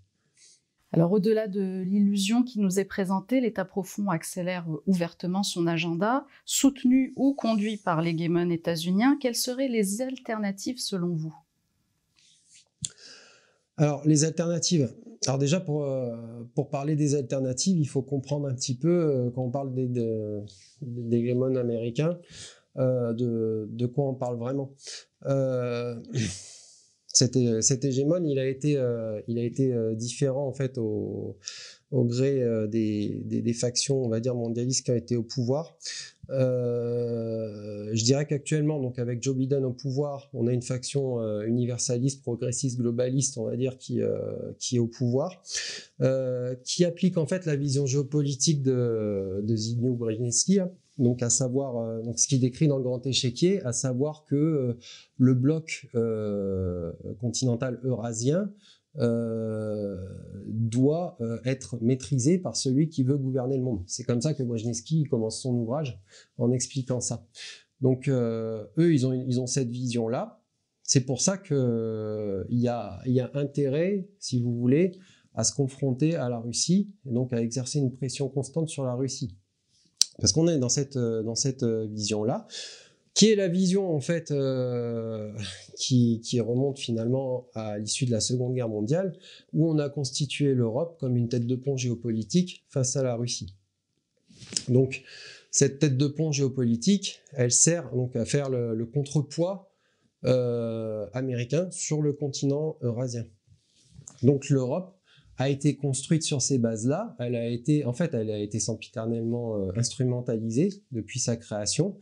Alors 0.92 1.12
au-delà 1.12 1.48
de 1.48 1.82
l'illusion 1.82 2.44
qui 2.44 2.60
nous 2.60 2.80
est 2.80 2.86
présentée, 2.86 3.42
l'État 3.42 3.66
profond 3.66 4.10
accélère 4.10 4.66
ouvertement 4.88 5.44
son 5.44 5.68
agenda, 5.68 6.26
soutenu 6.46 7.14
ou 7.16 7.36
conduit 7.36 7.78
par 7.78 8.02
l'hégémon 8.02 8.50
états-unien. 8.50 9.18
Quelles 9.22 9.36
seraient 9.36 9.68
les 9.68 10.02
alternatives 10.02 10.80
selon 10.80 11.16
vous? 11.16 11.36
Alors 13.78 14.02
les 14.06 14.26
alternatives. 14.26 14.94
Alors 15.28 15.38
déjà 15.38 15.60
pour, 15.60 15.84
euh, 15.84 16.16
pour 16.56 16.70
parler 16.70 16.96
des 16.96 17.16
alternatives, 17.16 17.78
il 17.78 17.88
faut 17.88 18.02
comprendre 18.02 18.48
un 18.48 18.56
petit 18.56 18.76
peu, 18.76 18.90
euh, 18.90 19.30
quand 19.32 19.44
on 19.44 19.52
parle 19.52 19.74
des, 19.74 19.88
d'hégémon 20.82 21.56
américains, 21.56 22.18
euh, 22.78 23.14
de, 23.14 23.86
quoi 23.86 24.10
on 24.10 24.16
parle 24.16 24.38
vraiment. 24.38 24.72
Cet, 27.12 27.86
hégémon, 27.86 28.24
il 28.24 28.40
a 28.40 28.48
été, 28.48 28.78
euh, 28.78 29.20
euh, 29.28 29.96
différent 29.96 30.48
en 30.48 30.54
fait 30.54 30.78
au, 30.78 31.38
gré 31.92 32.42
euh, 32.44 32.68
des, 32.68 33.54
factions, 33.54 34.04
on 34.04 34.10
va 34.10 34.20
dire 34.20 34.36
mondialistes 34.36 34.86
qui 34.86 34.92
ont 34.92 34.96
été 34.96 35.16
au 35.16 35.24
pouvoir. 35.24 35.76
je 36.30 38.04
dirais 38.04 38.28
qu'actuellement, 38.28 38.80
donc 38.80 39.00
avec 39.00 39.24
Joe 39.24 39.36
Biden 39.36 39.66
au 39.66 39.74
pouvoir, 39.74 40.30
on 40.34 40.46
a 40.46 40.54
une 40.54 40.62
faction 40.62 41.20
universaliste, 41.42 42.22
progressiste, 42.22 42.78
globaliste, 42.78 43.40
on 43.40 43.46
va 43.46 43.58
dire, 43.58 43.78
qui, 43.78 44.02
qui 44.60 44.76
est 44.76 44.80
au 44.80 44.88
pouvoir, 44.88 45.42
qui 46.64 46.86
applique 46.86 47.18
en 47.18 47.26
fait 47.26 47.48
la 47.48 47.56
vision 47.56 47.88
géopolitique 47.88 48.62
de, 48.62 49.42
de 49.44 49.56
Zbigniew 49.56 49.96
Brzezinski, 49.96 50.60
hein 50.60 50.72
donc 51.00 51.24
à 51.24 51.30
savoir 51.30 51.78
euh, 51.78 52.02
donc 52.04 52.20
ce 52.20 52.28
qui 52.28 52.38
décrit 52.38 52.68
dans 52.68 52.78
le 52.78 52.84
grand 52.84 53.04
échiquier, 53.08 53.64
à 53.66 53.72
savoir 53.74 54.26
que 54.26 54.36
euh, 54.36 54.78
le 55.18 55.34
bloc 55.34 55.88
euh, 55.96 56.92
continental 57.20 57.80
eurasien 57.84 58.52
doit 60.46 61.18
être 61.46 61.78
maîtrisé 61.80 62.38
par 62.38 62.58
celui 62.58 62.90
qui 62.90 63.04
veut 63.04 63.18
gouverner 63.18 63.56
le 63.56 63.64
monde. 63.64 63.84
C'est 63.86 64.04
comme 64.04 64.20
ça 64.20 64.34
que 64.34 64.44
Brzezinski 64.44 65.04
commence 65.06 65.42
son 65.42 65.54
ouvrage 65.54 66.02
en 66.38 66.52
expliquant 66.52 67.00
ça. 67.00 67.26
Donc 67.80 68.10
eux, 68.10 68.68
ils 68.78 69.08
ont, 69.08 69.14
ils 69.14 69.40
ont 69.40 69.48
cette 69.48 69.70
vision-là. 69.70 70.42
C'est 70.84 71.02
pour 71.02 71.22
ça 71.22 71.38
qu'il 71.38 71.56
y 72.50 72.68
a, 72.68 73.00
y 73.06 73.22
a 73.22 73.30
intérêt, 73.36 74.10
si 74.18 74.42
vous 74.42 74.58
voulez, 74.58 74.98
à 75.34 75.46
se 75.46 75.54
confronter 75.54 76.16
à 76.16 76.28
la 76.28 76.40
Russie, 76.40 76.92
et 77.06 77.14
donc 77.14 77.32
à 77.32 77.42
exercer 77.42 77.80
une 77.80 77.96
pression 77.96 78.28
constante 78.28 78.68
sur 78.68 78.84
la 78.84 78.96
Russie. 78.96 79.38
Parce 80.20 80.34
qu'on 80.34 80.48
est 80.48 80.58
dans 80.58 80.70
cette, 80.70 80.98
euh, 80.98 81.24
dans 81.24 81.36
cette 81.36 81.64
euh, 81.64 81.88
vision-là, 81.90 82.48
qui 83.14 83.32
est 83.32 83.36
la 83.36 83.48
vision 83.48 83.94
en 83.94 84.00
fait 84.00 84.32
euh, 84.32 85.34
qui, 85.76 86.40
remonte 86.40 86.80
finalement 86.80 87.48
à 87.54 87.78
l'issue 87.78 88.06
de 88.06 88.12
la 88.12 88.22
Seconde 88.22 88.54
Guerre 88.54 88.70
mondiale, 88.70 89.18
où 89.54 89.70
on 89.70 89.78
a 89.80 89.90
constitué 89.90 90.54
l'Europe 90.54 90.98
comme 91.00 91.18
une 91.18 91.28
tête 91.28 91.46
de 91.46 91.56
pont 91.56 91.76
géopolitique 91.76 92.64
face 92.70 92.96
à 92.96 93.04
la 93.04 93.16
Russie. 93.16 93.56
Donc 94.68 95.04
cette 95.52 95.80
tête 95.80 95.98
de 95.98 96.08
pont 96.08 96.32
géopolitique, 96.32 97.20
elle 97.34 97.52
sert 97.52 97.94
donc 97.94 98.16
à 98.16 98.26
faire 98.26 98.50
le, 98.50 98.86
contrepoids 98.86 99.72
américain 101.14 101.70
sur 101.72 102.02
le 102.02 102.14
continent 102.14 102.78
eurasien. 102.82 103.26
Donc 104.22 104.50
l'Europe 104.50 104.99
a 105.40 105.48
été 105.48 105.78
construite 105.78 106.24
sur 106.24 106.42
ces 106.42 106.60
bases-là. 106.60 107.16
Elle 107.18 107.36
a 107.36 107.48
été, 107.48 107.86
en 107.86 107.94
fait, 107.94 108.14
elle 108.14 108.30
a 108.30 108.38
été 108.38 108.60
sempiternellement 108.60 109.56
euh, 109.56 109.72
instrumentalisée 109.78 110.84
depuis 110.92 111.20
sa 111.20 111.38
création. 111.38 111.98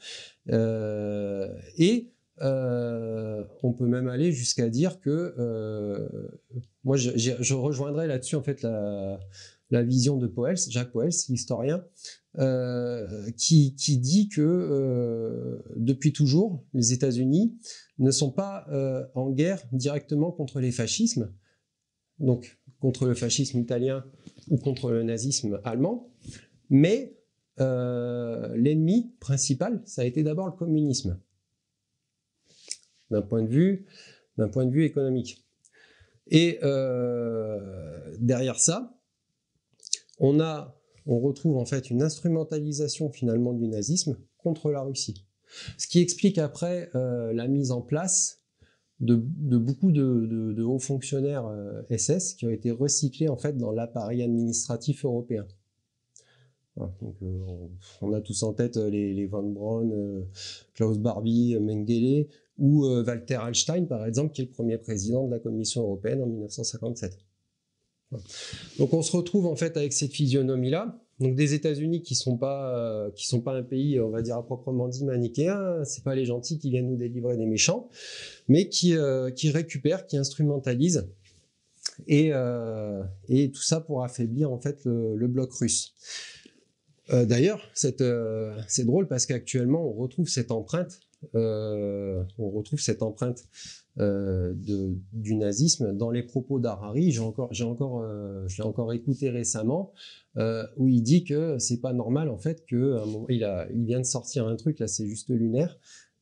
Euh, 0.50 1.48
et 1.78 2.10
euh, 2.42 3.44
on 3.62 3.74
peut 3.74 3.86
même 3.86 4.08
aller 4.08 4.32
jusqu'à 4.32 4.70
dire 4.70 5.00
que, 5.00 5.36
moi, 6.84 6.98
je, 6.98 7.12
je 7.16 7.54
rejoindrai 7.54 8.08
là-dessus 8.08 8.36
en 8.36 8.44
fait 8.44 8.64
la, 8.64 9.20
la, 9.70 9.84
vision 9.84 10.18
de 10.18 10.26
Poels, 10.26 10.58
Jacques 10.70 10.92
Poels, 10.92 11.14
historien, 11.30 11.84
qui, 13.38 13.76
qui, 13.76 13.98
dit 13.98 14.30
que 14.30 15.60
depuis 15.76 16.12
toujours, 16.12 16.64
les 16.74 16.92
États-Unis 16.92 17.56
ne 18.00 18.10
sont 18.10 18.32
pas 18.32 18.66
en 19.14 19.30
guerre 19.30 19.62
directement 19.72 20.32
contre 20.32 20.60
les 20.60 20.72
fascismes. 20.72 21.32
Donc, 22.20 22.58
contre 22.80 23.08
le 23.08 23.14
fascisme 23.14 23.60
italien 23.60 24.06
ou 24.50 24.58
contre 24.58 24.92
le 24.92 25.04
nazisme 25.04 25.60
allemand, 25.64 26.10
mais 26.70 27.18
euh, 27.60 28.56
l'ennemi 28.56 29.14
principal, 29.20 29.82
ça 29.86 30.04
a 30.04 30.06
été 30.06 30.24
d'abord 30.24 30.46
le 30.46 30.54
communisme, 30.54 31.20
d'un 33.10 33.22
point 33.22 33.42
de 33.42 33.50
vue, 33.50 33.86
point 34.52 34.66
de 34.66 34.72
vue 34.72 34.86
économique. 34.86 35.44
Et 36.28 36.60
euh, 36.64 38.16
derrière 38.20 38.60
ça, 38.60 39.00
on 40.20 40.40
a, 40.40 40.80
on 41.06 41.20
retrouve 41.20 41.58
en 41.58 41.66
fait 41.66 41.90
une 41.90 42.04
instrumentalisation 42.04 43.10
finalement 43.10 43.54
du 43.54 43.68
nazisme 43.68 44.18
contre 44.38 44.72
la 44.72 44.82
Russie. 44.82 45.26
Ce 45.78 45.88
qui 45.88 46.00
explique 46.00 46.38
après 46.38 46.90
euh, 46.96 47.34
la 47.34 47.48
mise 47.48 47.72
en 47.72 47.82
place 47.82 48.37
de, 49.00 49.16
beaucoup 49.58 49.92
de, 49.92 50.64
hauts 50.64 50.80
fonctionnaires 50.80 51.50
SS 51.90 52.10
euh, 52.10 52.38
qui 52.38 52.46
ont 52.46 52.50
été 52.50 52.72
recyclés 52.72 53.30
en 53.30 53.38
fait 53.38 53.58
dans 53.58 53.72
l'appareil 53.72 54.24
administratif 54.24 55.06
européen. 55.06 55.46
donc, 56.78 57.16
euh, 57.22 57.68
on, 58.02 58.14
a 58.14 58.22
tous 58.22 58.44
en 58.44 58.54
tête 58.54 58.78
euh, 58.78 58.90
les, 58.90 59.14
les 59.14 59.28
Van 59.28 59.44
Braun, 59.44 60.26
Klaus 60.74 60.98
Barbie, 60.98 61.58
Mengele 61.60 62.28
ou 62.58 62.88
Walter 62.88 63.36
Hallstein 63.36 63.86
par 63.86 64.06
exemple 64.06 64.34
qui 64.34 64.42
est 64.42 64.46
le 64.46 64.52
premier 64.52 64.80
président 64.80 65.28
de 65.28 65.32
la 65.32 65.40
Commission 65.40 65.84
européenne 65.84 66.24
en 66.24 66.28
1957. 66.28 67.20
Donc 68.80 68.94
on 68.94 69.02
se 69.02 69.16
retrouve 69.16 69.46
en 69.46 69.56
fait 69.56 69.78
avec 69.78 69.94
cette 69.94 70.12
physionomie 70.12 70.72
là 70.72 71.00
donc 71.20 71.36
des 71.36 71.54
États-Unis 71.54 72.04
qui 72.04 72.16
sont 72.16 72.38
pas 72.38 72.78
euh, 72.78 73.10
qui 73.12 73.26
sont 73.26 73.42
pas 73.42 73.54
un 73.54 73.64
pays, 73.64 74.00
on 74.00 74.10
va 74.10 74.22
dire 74.22 74.38
à 74.38 74.46
proprement 74.46 74.88
dit 74.88 75.04
manichéen, 75.04 75.84
c'est 75.84 76.04
pas 76.04 76.14
les 76.14 76.26
gentils 76.26 76.60
qui 76.60 76.70
viennent 76.70 76.90
nous 76.90 76.98
délivrer 76.98 77.38
des 77.38 77.48
méchants, 77.48 77.90
mais 78.48 78.70
qui 78.70 78.96
euh, 78.96 79.32
qui 79.32 79.50
récupèrent, 79.50 80.06
qui 80.06 80.18
instrumentalisent 80.18 81.10
et 82.08 82.30
euh, 82.34 83.02
et 83.30 83.50
tout 83.50 83.64
ça 83.64 83.82
pour 83.82 84.04
affaiblir 84.04 84.52
en 84.52 84.60
fait 84.60 84.86
le, 84.86 85.28
bloc 85.28 85.52
russe. 85.54 85.96
D'ailleurs, 87.10 87.62
c'est 87.74 88.86
drôle 88.86 89.08
parce 89.08 89.26
qu'actuellement 89.26 89.90
on 89.90 89.94
retrouve 89.94 90.28
cette 90.28 90.52
empreinte, 90.52 91.00
on 91.34 92.26
retrouve 92.38 92.82
cette 92.82 93.02
empreinte 93.02 93.46
euh, 94.00 94.54
du 95.12 95.36
nazisme 95.36 95.92
dans 95.92 96.12
les 96.12 96.22
propos 96.22 96.60
d'Harari. 96.60 97.12
J'ai 97.12 97.20
encore, 97.20 97.52
j'ai 97.52 97.64
encore, 97.64 98.02
euh, 98.04 98.46
encore 98.60 98.94
écouté 98.94 99.32
récemment 99.32 99.92
euh, 100.38 100.64
où 100.78 100.88
il 100.88 101.02
dit 101.02 101.24
que 101.24 101.58
c'est 101.58 101.82
pas 101.82 101.94
normal 101.94 102.30
en 102.30 102.38
fait 102.38 102.64
que 102.68 102.98
il 103.30 103.44
a, 103.44 103.68
il 103.74 103.86
vient 103.86 104.00
de 104.00 104.06
sortir 104.06 104.48
un 104.48 104.56
truc 104.56 104.80
là, 104.80 104.88
c'est 104.88 105.08
juste 105.08 105.30
lunaire. 105.30 105.80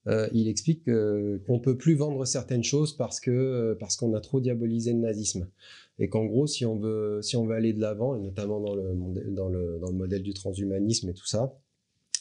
il 0.08 0.48
explique 0.48 0.86
qu'on 0.86 1.60
peut 1.60 1.78
plus 1.78 1.96
vendre 1.96 2.24
certaines 2.26 2.64
choses 2.64 2.96
parce 2.96 3.20
que 3.20 3.76
parce 3.80 3.98
qu'on 3.98 4.14
a 4.14 4.22
trop 4.22 4.40
diabolisé 4.40 4.94
le 4.94 5.00
nazisme 5.00 5.50
et 6.00 6.08
qu'en 6.08 6.26
gros 6.26 6.48
si 6.48 6.66
on 6.66 6.78
veut 6.78 7.20
si 7.22 7.36
on 7.36 7.46
veut 7.46 7.56
aller 7.56 7.74
de 7.74 7.82
l'avant 7.82 8.16
et 8.16 8.22
notamment 8.22 8.62
dans 8.62 8.76
le 8.76 8.94
dans 9.32 9.50
le 9.50 9.80
dans 9.80 9.90
le 9.90 9.98
modèle 9.98 10.24
du 10.24 10.34
transhumanisme 10.34 11.10
et 11.10 11.14
tout 11.14 11.28
ça 11.28 11.58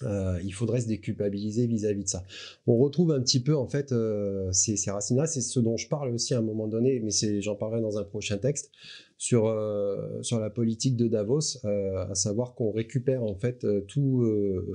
euh, 0.02 0.40
il 0.44 0.52
faudrait 0.52 0.80
se 0.80 0.88
déculpabiliser 0.88 1.66
vis-à-vis 1.66 2.04
de 2.04 2.09
ça. 2.09 2.24
On 2.66 2.76
retrouve 2.76 3.12
un 3.12 3.20
petit 3.20 3.40
peu 3.40 3.57
en 3.57 3.68
fait 3.68 3.92
euh, 3.92 4.50
ces, 4.52 4.76
racines-là, 4.90 5.26
c'est 5.26 5.40
ce 5.40 5.61
dont 5.61 5.76
je 5.76 5.88
parle 5.88 6.12
aussi 6.12 6.35
à 6.35 6.38
un 6.38 6.42
moment 6.42 6.66
donné, 6.66 7.00
mais 7.00 7.11
j'en 7.40 7.54
parlerai 7.54 7.80
dans 7.80 7.98
un 7.98 8.04
prochain 8.04 8.38
texte 8.38 8.72
sur 9.18 9.46
euh, 9.46 10.20
sur 10.22 10.40
la 10.40 10.50
politique 10.50 10.96
de 10.96 11.07
Davos, 11.07 11.64
à 11.64 12.14
savoir 12.14 12.54
qu'on 12.54 12.72
récupère 12.72 13.22
en 13.22 13.37
fait 13.37 13.66
tout 13.87 14.26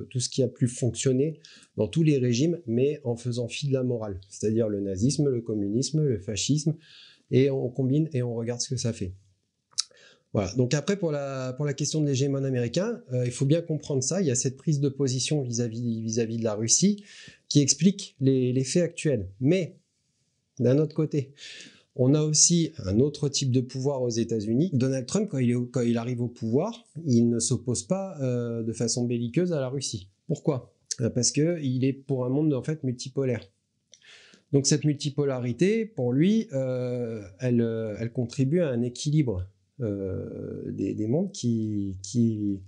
tout 0.09 0.19
ce 0.19 0.29
qui 0.29 0.41
a 0.41 0.47
pu 0.47 0.67
fonctionner 0.67 1.39
dans 1.75 1.87
tous 1.87 2.03
les 2.03 2.17
régimes, 2.17 2.59
mais 2.65 3.01
en 3.03 3.15
faisant 3.15 3.47
fi 3.47 3.67
de 3.67 3.73
la 3.73 3.83
morale, 3.83 4.19
c'est-à-dire 4.29 4.69
le 4.69 4.79
nazisme, 4.79 5.29
le 5.29 5.41
communisme, 5.41 6.01
le 6.01 6.19
fascisme, 6.19 6.75
et 7.31 7.51
on 7.51 7.69
combine 7.69 8.09
et 8.13 8.23
on 8.23 8.33
regarde 8.35 8.61
ce 8.61 8.69
que 8.69 8.77
ça 8.77 8.93
fait. 8.93 9.13
Voilà. 10.33 10.53
Donc 10.53 10.73
après, 10.73 10.97
pour 10.97 11.11
la, 11.11 11.73
question 11.75 12.01
de 12.01 12.07
l'hégémon 12.07 12.43
américain, 12.43 13.01
euh, 13.13 13.25
il 13.25 13.31
faut 13.31 13.45
bien 13.45 13.61
comprendre 13.61 14.03
ça. 14.03 14.21
Il 14.21 14.27
y 14.27 14.31
a 14.31 14.35
cette 14.35 14.57
prise 14.57 14.79
de 14.79 14.89
position 14.89 15.41
vis-à-vis 15.41 16.37
de 16.37 16.43
la 16.43 16.53
Russie 16.53 17.03
qui 17.47 17.61
explique 17.61 18.15
les, 18.21 18.63
faits 18.63 18.83
actuels. 18.83 19.27
Mais 19.39 19.77
d'un 20.59 20.77
autre 20.77 20.93
côté, 20.93 21.33
on 21.95 22.13
a 22.13 22.21
aussi 22.21 22.71
un 22.85 22.99
autre 22.99 23.27
type 23.27 23.51
de 23.51 23.61
pouvoir 23.61 24.03
aux 24.03 24.09
États-Unis. 24.09 24.69
Donald 24.73 25.07
Trump, 25.07 25.29
quand 25.31 25.39
il, 25.39 25.97
arrive 25.97 26.21
au 26.21 26.27
pouvoir, 26.27 26.85
il 27.05 27.27
ne 27.27 27.39
s'oppose 27.39 27.83
pas 27.83 28.15
euh, 28.21 28.61
de 28.61 28.73
façon 28.73 29.05
belliqueuse 29.05 29.51
à 29.51 29.59
la 29.59 29.69
Russie. 29.69 30.09
Pourquoi? 30.27 30.73
Parce 31.15 31.31
que 31.31 31.59
il 31.61 31.85
est 31.85 31.93
pour 31.93 32.25
un 32.25 32.29
monde 32.29 32.53
en 32.53 32.61
fait 32.61 32.83
multipolaire. 32.83 33.41
Donc 34.51 34.67
cette 34.67 34.83
multipolarité, 34.83 35.85
pour 35.85 36.11
lui, 36.11 36.47
elle, 36.51 38.11
contribue 38.13 38.59
à 38.59 38.69
un 38.69 38.81
équilibre 38.81 39.45
des, 39.79 40.93
des, 40.93 41.07
mondes 41.07 41.31
qui, 41.31 41.97
qui, 42.03 42.59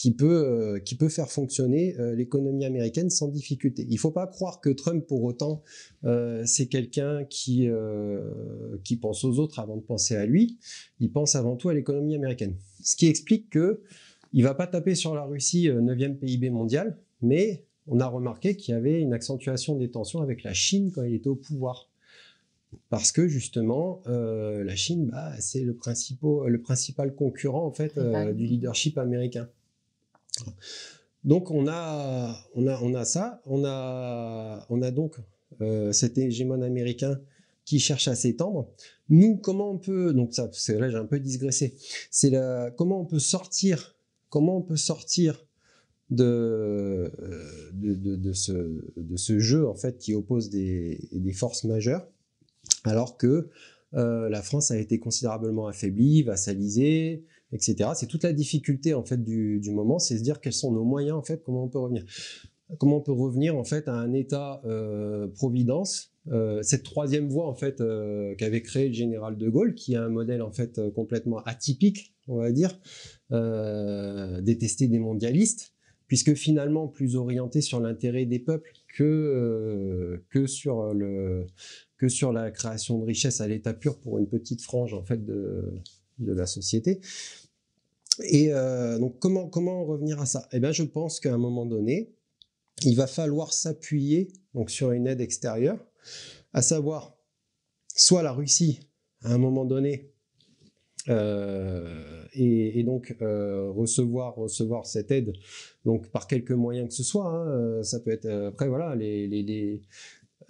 qui 0.00 0.12
peut, 0.12 0.80
euh, 1.04 1.08
faire 1.10 1.30
fonctionner 1.30 1.94
euh, 1.98 2.14
l'économie 2.14 2.64
américaine 2.64 3.10
sans 3.10 3.28
difficulté. 3.28 3.84
Il 3.86 3.94
ne 3.94 3.98
faut 3.98 4.10
pas 4.10 4.26
croire 4.26 4.62
que 4.62 4.70
Trump, 4.70 5.06
pour 5.06 5.22
autant, 5.24 5.62
euh, 6.04 6.42
c'est 6.46 6.68
quelqu'un 6.68 7.24
qui, 7.24 7.68
pense 8.98 9.24
aux 9.24 9.38
autres 9.38 9.58
avant 9.58 9.76
de 9.76 9.82
penser 9.82 10.16
à 10.16 10.24
lui. 10.24 10.58
Il 11.00 11.12
pense 11.12 11.34
avant 11.34 11.56
tout 11.56 11.68
à 11.68 11.74
l'économie 11.74 12.14
américaine. 12.14 12.54
Ce 12.82 12.96
qui 12.96 13.08
explique 13.08 13.50
que 13.50 13.82
il 14.32 14.42
va 14.42 14.54
pas 14.54 14.66
taper 14.66 14.94
sur 14.94 15.14
la 15.14 15.24
Russie, 15.24 15.68
9e 15.68 16.14
PIB 16.14 16.48
mondial, 16.48 16.96
mais 17.20 17.64
on 17.86 18.00
a 18.00 18.06
remarqué 18.06 18.56
qu'il 18.56 18.72
y 18.72 18.76
avait 18.76 19.00
une 19.00 19.12
accentuation 19.12 19.76
des 19.76 19.90
tensions 19.90 20.22
avec 20.22 20.44
la 20.44 20.54
Chine 20.54 20.92
quand 20.94 21.02
il 21.02 21.14
était 21.14 21.28
au 21.28 21.36
pouvoir. 21.36 21.89
Parce 22.88 23.12
que 23.12 23.28
justement, 23.28 24.02
la 24.06 24.76
Chine, 24.76 25.10
bah, 25.10 25.32
c'est 25.40 25.62
le, 25.62 25.76
le 25.76 26.58
principal 26.60 27.14
concurrent 27.14 27.66
en 27.66 27.72
fait 27.72 27.98
du 27.98 28.46
leadership 28.46 28.98
américain. 28.98 29.48
Donc 31.24 31.50
on 31.50 31.66
a, 31.68 32.34
on 32.54 32.66
a, 32.66 32.80
on 32.80 32.94
a 32.94 33.04
ça, 33.04 33.42
on 33.44 33.64
a, 33.64 34.66
on 34.70 34.80
a 34.80 34.90
donc 34.90 35.16
euh, 35.60 35.92
cet 35.92 36.16
hégémon 36.16 36.62
américain 36.62 37.20
qui 37.66 37.78
cherche 37.78 38.08
à 38.08 38.14
s'étendre. 38.14 38.68
Nous, 39.10 39.36
comment 39.36 39.70
on 39.70 39.78
peut, 39.78 40.14
donc 40.14 40.32
ça, 40.32 40.50
là 40.68 40.88
j'ai 40.88 40.96
un 40.96 41.04
peu 41.04 41.20
digressé, 41.20 41.74
c'est 42.10 42.30
la, 42.30 42.70
comment 42.70 43.00
on 43.00 43.04
peut 43.04 43.18
sortir, 43.18 43.96
comment 44.30 44.56
on 44.56 44.62
peut 44.62 44.78
sortir 44.78 45.44
de, 46.08 47.12
de, 47.74 48.16
de, 48.16 48.32
ce, 48.32 48.52
de 48.96 49.16
ce 49.16 49.38
jeu 49.38 49.68
en 49.68 49.74
fait 49.74 49.98
qui 49.98 50.14
oppose 50.14 50.48
des, 50.48 51.06
des 51.12 51.32
forces 51.32 51.64
majeures, 51.64 52.08
alors 52.84 53.16
que 53.16 53.48
euh, 53.94 54.28
la 54.28 54.42
France 54.42 54.70
a 54.70 54.78
été 54.78 54.98
considérablement 54.98 55.66
affaiblie, 55.66 56.22
vassalisée, 56.22 57.24
etc. 57.52 57.90
C'est 57.94 58.06
toute 58.06 58.22
la 58.22 58.32
difficulté 58.32 58.94
en 58.94 59.04
fait 59.04 59.22
du, 59.22 59.60
moment, 59.70 59.98
c'est 59.98 60.18
se 60.18 60.22
dire 60.22 60.40
quels 60.40 60.52
sont 60.52 60.72
nos 60.72 60.84
moyens 60.84 61.16
en 61.16 61.22
fait, 61.22 61.42
comment 61.42 61.64
on 61.64 61.68
peut 61.68 61.78
revenir, 61.78 62.04
comment 62.78 62.98
on 62.98 63.00
peut 63.00 63.12
revenir 63.12 63.56
en 63.56 63.64
fait 63.64 63.88
à 63.88 63.94
un 63.94 64.12
État 64.12 64.62
euh, 64.64 65.26
providence, 65.28 66.12
euh, 66.28 66.62
cette 66.62 66.84
troisième 66.84 67.28
voie 67.28 67.48
en 67.48 67.54
fait 67.54 67.82
qu'avait 68.38 68.62
créé 68.62 68.88
le 68.88 68.94
général 68.94 69.36
de 69.36 69.48
Gaulle, 69.48 69.74
qui 69.74 69.94
est 69.94 69.96
un 69.96 70.08
modèle 70.08 70.42
en 70.42 70.52
fait 70.52 70.80
complètement 70.94 71.38
atypique, 71.38 72.14
on 72.28 72.36
va 72.36 72.52
dire, 72.52 72.78
détesté 74.40 74.86
des 74.86 75.00
mondialistes, 75.00 75.72
puisque 76.06 76.34
finalement 76.34 76.86
plus 76.86 77.16
orienté 77.16 77.60
sur 77.60 77.80
l'intérêt 77.80 78.24
des 78.24 78.38
peuples 78.38 78.70
que 78.96 80.22
que 80.28 80.46
sur 80.46 80.94
le 80.94 81.46
que 82.00 82.08
sur 82.08 82.32
la 82.32 82.50
création 82.50 82.98
de 82.98 83.04
richesses 83.04 83.42
à 83.42 83.46
l'état 83.46 83.74
pur 83.74 83.98
pour 83.98 84.18
une 84.18 84.26
petite 84.26 84.62
frange 84.62 84.94
en 84.94 85.02
fait 85.02 85.22
de 85.22 85.62
de 86.18 86.32
la 86.32 86.46
société. 86.46 87.00
Et 88.22 88.52
euh, 88.52 88.98
donc 88.98 89.18
comment, 89.18 89.48
comment 89.48 89.84
revenir 89.84 90.18
à 90.18 90.24
ça? 90.24 90.48
Eh 90.52 90.60
bien 90.60 90.72
je 90.72 90.82
pense 90.82 91.20
qu'à 91.20 91.34
un 91.34 91.38
moment 91.38 91.66
donné, 91.66 92.14
il 92.84 92.96
va 92.96 93.06
falloir 93.06 93.52
s'appuyer 93.52 94.32
donc 94.54 94.70
sur 94.70 94.92
une 94.92 95.06
aide 95.06 95.20
extérieure, 95.20 95.78
à 96.54 96.62
savoir 96.62 97.18
soit 97.94 98.22
la 98.22 98.32
Russie 98.32 98.80
à 99.22 99.34
un 99.34 99.38
moment 99.38 99.66
donné 99.66 100.10
euh, 101.08 102.24
et, 102.32 102.82
donc 102.82 103.14
euh, 103.20 103.70
recevoir 103.70 104.36
recevoir 104.36 104.86
cette 104.86 105.10
aide 105.10 105.32
donc 105.84 106.10
par 106.10 106.26
quelques 106.26 106.52
moyens 106.52 106.88
que 106.88 106.94
ce 106.94 107.02
soit 107.02 107.26
hein, 107.26 107.82
ça 107.82 108.00
peut 108.00 108.10
être 108.10 108.28
après 108.28 108.68
voilà 108.68 108.94
les 108.94 109.82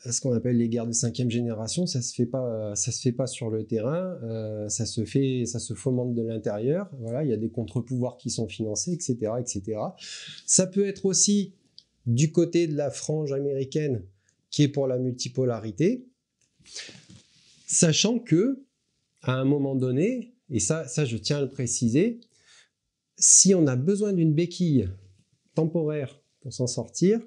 ce 0.08 0.20
qu'on 0.20 0.32
appelle 0.32 0.56
les 0.56 0.68
guerres 0.68 0.86
de 0.86 0.92
cinquième 0.92 1.30
génération, 1.30 1.86
ça 1.86 2.00
se 2.00 2.14
fait 2.14 2.26
pas, 2.26 2.74
ça 2.74 2.90
se 2.90 3.00
fait 3.00 3.12
pas 3.12 3.26
sur 3.26 3.50
le 3.50 3.64
terrain, 3.64 4.18
euh, 4.22 4.68
ça 4.68 4.86
se 4.86 5.04
fait, 5.04 5.44
ça 5.46 5.58
se 5.58 5.74
fomente 5.74 6.14
de 6.14 6.22
l'intérieur. 6.22 6.90
Voilà, 7.00 7.22
il 7.24 7.30
y 7.30 7.32
a 7.32 7.36
des 7.36 7.50
contre-pouvoirs 7.50 8.16
qui 8.16 8.30
sont 8.30 8.48
financés, 8.48 8.92
etc., 8.92 9.32
etc. 9.38 9.78
Ça 10.46 10.66
peut 10.66 10.86
être 10.86 11.04
aussi 11.04 11.54
du 12.06 12.32
côté 12.32 12.66
de 12.66 12.76
la 12.76 12.90
frange 12.90 13.32
américaine 13.32 14.02
qui 14.50 14.62
est 14.62 14.68
pour 14.68 14.86
la 14.86 14.98
multipolarité, 14.98 16.08
sachant 17.66 18.18
que 18.18 18.64
à 19.22 19.34
un 19.34 19.44
moment 19.44 19.76
donné, 19.76 20.34
et 20.48 20.60
ça, 20.60 20.88
ça 20.88 21.04
je 21.04 21.16
tiens 21.18 21.38
à 21.38 21.42
le 21.42 21.50
préciser, 21.50 22.20
si 23.16 23.54
on 23.54 23.66
a 23.66 23.76
besoin 23.76 24.14
d'une 24.14 24.32
béquille 24.32 24.88
temporaire 25.54 26.22
pour 26.40 26.54
s'en 26.54 26.66
sortir, 26.66 27.20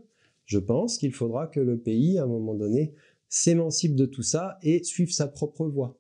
je 0.45 0.59
pense 0.59 0.97
qu'il 0.97 1.13
faudra 1.13 1.47
que 1.47 1.59
le 1.59 1.79
pays, 1.79 2.17
à 2.17 2.23
un 2.23 2.27
moment 2.27 2.53
donné, 2.53 2.93
s'émancipe 3.29 3.95
de 3.95 4.05
tout 4.05 4.21
ça 4.21 4.57
et 4.61 4.83
suive 4.83 5.11
sa 5.11 5.27
propre 5.27 5.65
voie. 5.65 5.99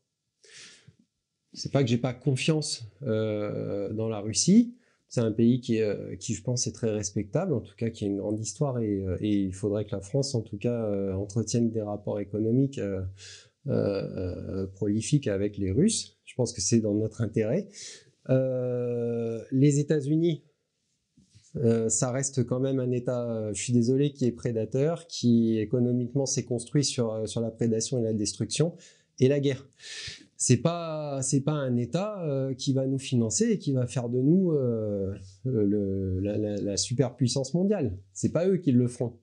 C'est 1.53 1.71
pas 1.71 1.83
que 1.83 1.89
j'ai 1.89 1.97
pas 1.97 2.13
confiance 2.13 2.83
euh, 3.03 3.93
dans 3.93 4.09
la 4.09 4.19
Russie. 4.19 4.75
C'est 5.07 5.21
un 5.21 5.31
pays 5.31 5.61
qui, 5.61 5.79
euh, 5.81 6.15
qui, 6.15 6.33
je 6.33 6.41
pense, 6.41 6.65
est 6.65 6.71
très 6.71 6.89
respectable, 6.89 7.53
en 7.53 7.61
tout 7.61 7.75
cas 7.75 7.91
qui 7.91 8.05
a 8.05 8.07
une 8.07 8.17
grande 8.17 8.39
histoire, 8.39 8.79
et, 8.79 9.03
euh, 9.03 9.17
il 9.21 9.53
faudrait 9.53 9.85
que 9.85 9.91
la 9.91 10.01
France, 10.01 10.33
en 10.33 10.41
tout 10.41 10.57
cas, 10.57 11.13
entretienne 11.13 11.69
des 11.69 11.81
rapports 11.81 12.19
économiques 12.19 12.81
prolifiques 14.73 15.27
avec 15.27 15.57
les 15.57 15.71
Russes. 15.71 16.19
Je 16.25 16.33
pense 16.35 16.53
que 16.53 16.61
c'est 16.61 16.79
dans 16.79 16.95
notre 16.95 17.21
intérêt. 17.21 17.67
les 18.29 19.79
États-Unis, 19.79 20.43
euh, 21.57 21.89
ça 21.89 22.11
reste 22.11 22.45
quand 22.45 22.59
même 22.59 22.79
un 22.79 22.91
État, 22.91 23.31
euh, 23.31 23.53
je 23.53 23.61
suis 23.61 23.73
désolé, 23.73 24.11
qui 24.11 24.25
est 24.25 24.31
prédateur, 24.31 25.07
qui 25.07 25.59
économiquement 25.59 26.25
s'est 26.25 26.45
construit 26.45 26.83
sur, 26.83 27.11
euh, 27.11 27.25
sur 27.25 27.41
la 27.41 27.51
prédation 27.51 27.99
et 27.99 28.01
la 28.01 28.13
destruction 28.13 28.75
et 29.19 29.27
la 29.27 29.39
guerre. 29.39 29.67
C'est 30.35 30.57
pas 30.57 31.21
c'est 31.21 31.39
pas 31.39 31.53
un 31.53 31.77
État 31.77 32.21
qui 32.57 32.73
va 32.73 32.85
nous 32.85 32.99
financer 32.99 33.51
et 33.51 33.59
qui 33.59 33.71
va 33.71 33.87
faire 33.87 34.09
de 34.09 34.19
nous 34.19 34.51
la, 35.45 36.37
la, 36.37 36.75
superpuissance 36.75 37.53
mondiale. 37.53 37.97
C'est 38.11 38.33
pas 38.33 38.45
eux 38.49 38.57
qui 38.57 38.73
le 38.73 38.89
feront. 38.89 39.13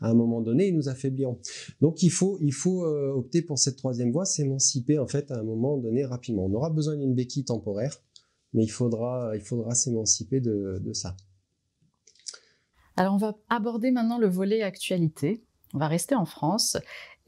À 0.00 0.08
un 0.08 0.14
moment 0.14 0.40
donné, 0.40 0.68
ils 0.68 0.74
nous 0.74 0.88
affaibliront. 0.88 1.38
Donc 1.82 2.02
il 2.02 2.08
faut 2.08 2.38
il 2.40 2.54
faut 2.54 2.86
opter 2.86 3.42
pour 3.42 3.58
cette 3.58 3.76
troisième 3.76 4.10
voie, 4.10 4.24
s'émanciper 4.24 4.98
en 4.98 5.06
fait 5.06 5.30
à 5.30 5.40
un 5.40 5.42
moment 5.42 5.76
donné 5.76 6.06
rapidement. 6.06 6.46
On 6.46 6.54
aura 6.54 6.70
besoin 6.70 6.96
d'une 6.96 7.14
béquille 7.14 7.44
temporaire, 7.44 8.00
mais 8.54 8.62
il 8.62 8.70
faudra 8.70 9.32
il 9.34 9.42
faudra 9.42 9.74
s'émanciper 9.74 10.40
de, 10.40 10.80
de 10.82 10.92
ça. 10.94 11.14
Alors 13.00 13.14
on 13.14 13.16
va 13.16 13.32
aborder 13.48 13.92
maintenant 13.92 14.18
le 14.18 14.28
volet 14.28 14.60
actualité. 14.60 15.42
On 15.72 15.78
va 15.78 15.88
rester 15.88 16.14
en 16.14 16.26
France 16.26 16.76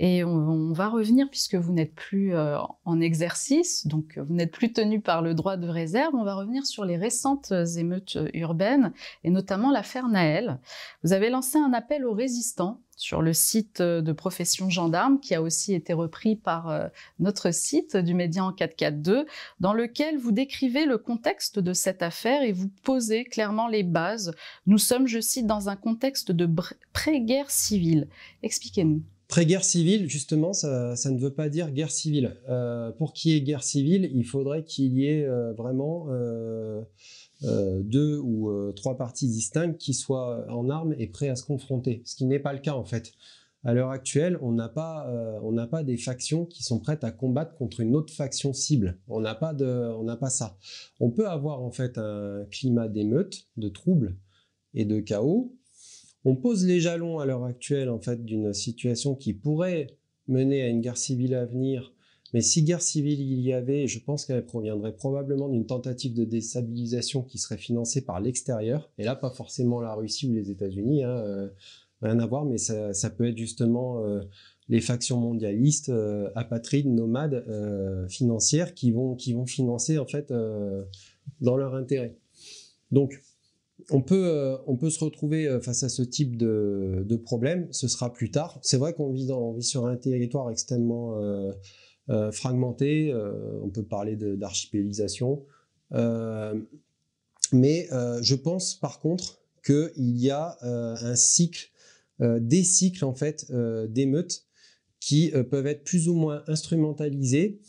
et 0.04 0.24
on, 0.24 0.72
va 0.72 0.88
revenir, 0.88 1.30
puisque 1.30 1.54
vous 1.54 1.72
n'êtes 1.72 1.94
plus 1.94 2.34
euh, 2.34 2.58
en 2.84 3.00
exercice, 3.00 3.86
donc 3.86 4.18
vous 4.18 4.34
n'êtes 4.34 4.50
plus 4.50 4.72
tenu 4.72 5.00
par 5.00 5.22
le 5.22 5.32
droit 5.32 5.56
de 5.56 5.68
réserve, 5.68 6.12
on 6.16 6.24
va 6.24 6.34
revenir 6.34 6.66
sur 6.66 6.84
les 6.84 6.96
récentes 6.96 7.52
émeutes 7.76 8.18
urbaines, 8.34 8.92
et 9.22 9.30
notamment 9.30 9.70
l'affaire 9.70 10.08
Naël. 10.08 10.58
Vous 11.04 11.12
avez 11.12 11.30
lancé 11.30 11.56
un 11.56 11.72
appel 11.72 12.04
aux 12.04 12.14
résistants 12.14 12.80
sur 12.96 13.22
le 13.22 13.32
site 13.32 13.80
de 13.80 14.12
Profession 14.12 14.68
Gendarme, 14.68 15.20
qui 15.20 15.36
a 15.36 15.42
aussi 15.42 15.72
été 15.72 15.92
repris 15.92 16.34
par 16.34 16.68
euh, 16.68 16.88
notre 17.20 17.52
site 17.52 17.96
du 17.96 18.14
Médian 18.14 18.50
442, 18.50 19.26
dans 19.60 19.72
lequel 19.72 20.18
vous 20.18 20.32
décrivez 20.32 20.84
le 20.84 20.98
contexte 20.98 21.60
de 21.60 21.72
cette 21.72 22.02
affaire 22.02 22.42
et 22.42 22.50
vous 22.50 22.70
posez 22.82 23.22
clairement 23.22 23.68
les 23.68 23.84
bases. 23.84 24.34
Nous 24.66 24.78
sommes, 24.78 25.06
je 25.06 25.20
cite, 25.20 25.46
dans 25.46 25.68
un 25.68 25.76
contexte 25.76 26.32
de 26.32 26.48
pré-guerre 26.92 27.52
civile. 27.52 28.08
Expliquez-nous. 28.42 29.02
Pré-guerre 29.32 29.64
civile, 29.64 30.10
justement, 30.10 30.52
ça, 30.52 30.94
ne 31.06 31.18
veut 31.18 31.32
pas 31.32 31.48
dire 31.48 31.70
guerre 31.70 31.90
civile. 31.90 32.36
Euh, 32.50 32.92
pour 32.92 33.14
qu'il 33.14 33.32
y 33.32 33.34
ait 33.34 33.40
guerre 33.40 33.62
civile, 33.62 34.10
il 34.14 34.26
faudrait 34.26 34.62
qu'il 34.62 34.92
y 34.92 35.06
ait 35.06 35.24
euh, 35.24 35.54
vraiment 35.54 36.08
euh, 36.10 36.82
deux 37.40 38.18
ou 38.18 38.52
trois 38.76 38.98
parties 38.98 39.28
distinctes 39.28 39.78
qui 39.78 39.94
soient 39.94 40.44
en 40.50 40.68
armes 40.68 40.94
et 40.98 41.06
prêts 41.06 41.30
à 41.30 41.36
se 41.36 41.46
confronter, 41.46 42.02
ce 42.04 42.14
qui 42.14 42.26
n'est 42.26 42.40
pas 42.40 42.52
le 42.52 42.58
cas 42.58 42.74
en 42.74 42.84
fait. 42.84 43.14
À 43.64 43.72
l'heure 43.72 43.88
actuelle, 43.88 44.38
on 44.42 44.52
n'a 44.52 44.68
pas, 44.68 45.82
des 45.82 45.96
factions 45.96 46.44
qui 46.44 46.62
sont 46.62 46.78
prêtes 46.78 47.02
à 47.02 47.10
combattre 47.10 47.54
contre 47.54 47.80
une 47.80 47.96
autre 47.96 48.12
faction 48.12 48.52
cible. 48.52 48.98
On 49.08 49.20
n'a 49.20 49.34
pas 49.34 49.54
de, 49.54 49.64
on 49.64 50.02
n'a 50.04 50.16
pas 50.16 50.28
ça. 50.28 50.58
On 51.00 51.08
peut 51.08 51.26
avoir 51.26 51.62
en 51.62 51.70
fait 51.70 51.96
un 51.96 52.44
climat 52.50 52.86
d'émeute, 52.86 53.46
de 53.56 53.70
troubles 53.70 54.14
et 54.74 54.84
de 54.84 55.00
chaos, 55.00 55.56
on 56.24 56.36
pose 56.36 56.64
les 56.66 56.80
jalons 56.80 57.18
à 57.18 57.26
l'heure 57.26 57.44
actuelle 57.44 57.88
en 57.88 57.98
fait 57.98 58.24
d'une 58.24 58.52
situation 58.52 59.14
qui 59.14 59.34
pourrait 59.34 59.88
mener 60.28 60.62
à 60.62 60.68
une 60.68 60.80
guerre 60.80 60.96
civile 60.96 61.34
à 61.34 61.44
venir. 61.44 61.92
Mais 62.32 62.40
si 62.40 62.62
guerre 62.62 62.80
civile 62.80 63.20
il 63.20 63.40
y 63.40 63.52
avait, 63.52 63.86
je 63.86 63.98
pense 63.98 64.24
qu'elle 64.24 64.44
proviendrait 64.44 64.94
probablement 64.94 65.48
d'une 65.48 65.66
tentative 65.66 66.14
de 66.14 66.24
déstabilisation 66.24 67.22
qui 67.22 67.38
serait 67.38 67.58
financée 67.58 68.02
par 68.04 68.20
l'extérieur. 68.20 68.90
Et 68.98 69.04
là, 69.04 69.14
pas 69.16 69.30
forcément 69.30 69.80
la 69.80 69.94
Russie 69.94 70.28
ou 70.30 70.32
les 70.32 70.50
États-Unis, 70.50 71.04
hein, 71.04 71.10
euh, 71.10 71.48
rien 72.00 72.18
à 72.20 72.26
voir, 72.26 72.44
mais 72.44 72.56
ça, 72.56 73.10
peut 73.10 73.28
être 73.28 73.36
justement 73.36 74.02
euh, 74.02 74.22
les 74.68 74.80
factions 74.80 75.20
mondialistes, 75.20 75.90
euh, 75.90 76.30
apatrides, 76.34 76.88
nomades, 76.88 77.44
financières, 78.08 78.74
qui 78.74 78.92
vont 78.92 79.14
qui 79.14 79.34
vont 79.34 79.46
financer 79.46 79.98
en 79.98 80.06
fait 80.06 80.32
dans 81.40 81.56
leur 81.56 81.74
intérêt. 81.74 82.16
Donc 82.92 83.20
on 83.90 84.02
peut, 84.02 84.56
on 84.66 84.76
peut 84.76 84.90
se 84.90 85.02
retrouver 85.02 85.58
face 85.62 85.82
à 85.82 85.88
ce 85.88 86.02
type 86.02 86.36
de, 86.36 87.16
problème. 87.24 87.68
Ce 87.70 87.88
sera 87.88 88.12
plus 88.12 88.30
tard. 88.30 88.58
C'est 88.62 88.76
vrai 88.76 88.92
qu'on 88.94 89.12
vit, 89.12 89.30
vit 89.56 89.62
sur 89.62 89.86
un 89.86 89.96
territoire 89.96 90.50
extrêmement 90.50 91.18
fragmenté. 92.32 93.14
on 93.62 93.68
peut 93.70 93.84
parler 93.84 94.16
d'archipélisation. 94.16 95.44
mais 97.52 97.88
je 97.90 98.34
pense 98.34 98.74
par 98.74 99.00
contre 99.00 99.40
qu'il 99.64 100.18
y 100.18 100.30
a 100.30 100.56
un 100.62 101.14
cycle, 101.16 101.70
des 102.20 102.64
cycles 102.64 103.04
en 103.04 103.14
fait 103.14 103.50
d'émeutes 103.88 104.46
qui 105.00 105.32
peuvent 105.50 105.66
être 105.66 105.84
plus 105.84 106.08
ou 106.08 106.14
moins 106.14 106.42
instrumentalisés 106.46 107.60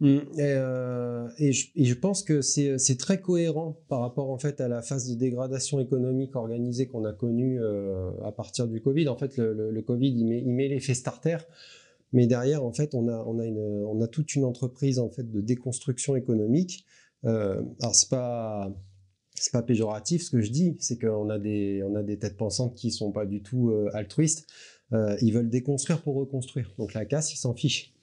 Mm. 0.00 0.18
Euh, 0.38 1.28
et, 1.38 1.52
je, 1.52 1.94
pense 1.94 2.22
que 2.22 2.42
c'est 2.42 2.98
très 2.98 3.20
cohérent 3.20 3.80
par 3.88 4.00
rapport 4.00 4.30
en 4.30 4.38
fait 4.38 4.60
à 4.60 4.68
la 4.68 4.82
phase 4.82 5.08
de 5.08 5.14
dégradation 5.14 5.80
économique 5.80 6.36
organisée 6.36 6.86
qu'on 6.86 7.04
a 7.04 7.12
connue 7.12 7.58
euh, 7.60 8.10
à 8.22 8.32
partir 8.32 8.68
du 8.68 8.80
Covid. 8.82 9.08
En 9.08 9.16
fait, 9.16 9.38
le, 9.38 9.80
Covid 9.82 10.10
il 10.10 10.52
met, 10.52 10.68
l'effet 10.68 10.94
starter, 10.94 11.38
mais 12.12 12.26
derrière 12.26 12.64
en 12.64 12.72
fait 12.72 12.94
on 12.94 13.08
a 13.08 14.08
toute 14.08 14.34
une 14.34 14.44
entreprise 14.44 14.98
en 14.98 15.08
fait 15.08 15.30
de 15.30 15.40
déconstruction 15.40 16.14
économique. 16.14 16.84
Euh, 17.24 17.62
alors 17.80 17.94
c'est 17.94 18.10
pas 18.10 18.70
c'est 19.34 19.52
pas 19.52 19.62
péjoratif 19.62 20.22
ce 20.22 20.30
que 20.30 20.40
je 20.40 20.50
dis, 20.50 20.76
c'est 20.78 20.98
qu'on 20.98 21.30
a 21.30 21.38
des 21.38 21.82
on 21.82 21.94
a 21.94 22.02
des 22.02 22.18
têtes 22.18 22.36
pensantes 22.36 22.74
qui 22.74 22.90
sont 22.90 23.12
pas 23.12 23.24
du 23.24 23.42
tout 23.42 23.70
euh, 23.70 23.88
altruistes. 23.94 24.46
ils 24.92 25.32
veulent 25.32 25.48
déconstruire 25.48 26.02
pour 26.02 26.16
reconstruire. 26.16 26.74
Donc 26.78 26.92
la 26.92 27.06
casse, 27.06 27.32
ils 27.32 27.38
s'en 27.38 27.54
fichent. 27.54 27.95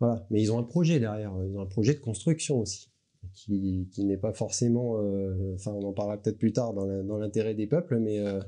Mais 0.00 0.40
ils 0.42 0.52
ont 0.52 0.58
un 0.58 0.64
projet 0.64 0.98
derrière, 0.98 1.32
ils 1.48 1.56
ont 1.56 1.62
un 1.62 1.66
projet 1.66 1.94
de 1.94 2.00
construction 2.00 2.58
aussi, 2.58 2.90
qui, 3.34 3.88
n'est 3.98 4.16
pas 4.16 4.32
forcément, 4.32 4.98
euh, 4.98 5.54
enfin 5.54 5.72
on 5.72 5.84
en 5.84 5.92
parlera 5.92 6.20
peut-être 6.20 6.38
plus 6.38 6.52
tard 6.52 6.74
dans 6.74 7.18
l'intérêt 7.18 7.54
des 7.54 7.66
peuples, 7.66 7.98
mais, 7.98 8.18
euh, 8.18 8.40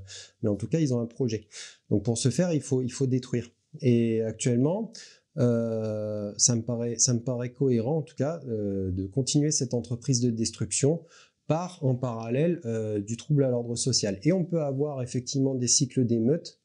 mais 0.43 0.49
en 0.49 0.57
tout 0.57 0.69
cas 0.69 0.81
ils 0.81 0.93
ont 0.95 1.01
un 1.01 1.07
projet. 1.07 1.47
Donc 1.91 2.05
pour 2.05 2.19
ce 2.19 2.31
faire, 2.31 2.53
il 2.53 2.61
faut, 2.61 2.83
il 2.83 2.91
faut 2.91 3.07
détruire. 3.07 3.51
Et 3.81 4.23
actuellement, 4.23 4.93
euh, 5.39 6.33
ça, 6.37 6.55
me 6.55 6.63
paraît, 6.63 6.97
ça 6.99 7.15
me 7.15 7.21
paraît 7.21 7.53
cohérent 7.53 7.99
en 7.99 8.03
tout 8.03 8.17
cas 8.17 8.41
de 8.45 9.07
continuer 9.07 9.51
cette 9.51 9.75
entreprise 9.75 10.21
de 10.21 10.31
destruction 10.31 11.03
par 11.47 11.79
en 11.85 11.95
parallèle 11.95 12.61
du 13.05 13.17
trouble 13.17 13.45
à 13.45 13.51
l'ordre 13.51 13.77
social. 13.77 14.19
Et 14.23 14.33
on 14.33 14.45
peut 14.45 14.63
avoir 14.63 15.03
effectivement 15.03 15.55
des 15.55 15.69
cycles 15.69 16.05
d'émeutes 16.05 16.59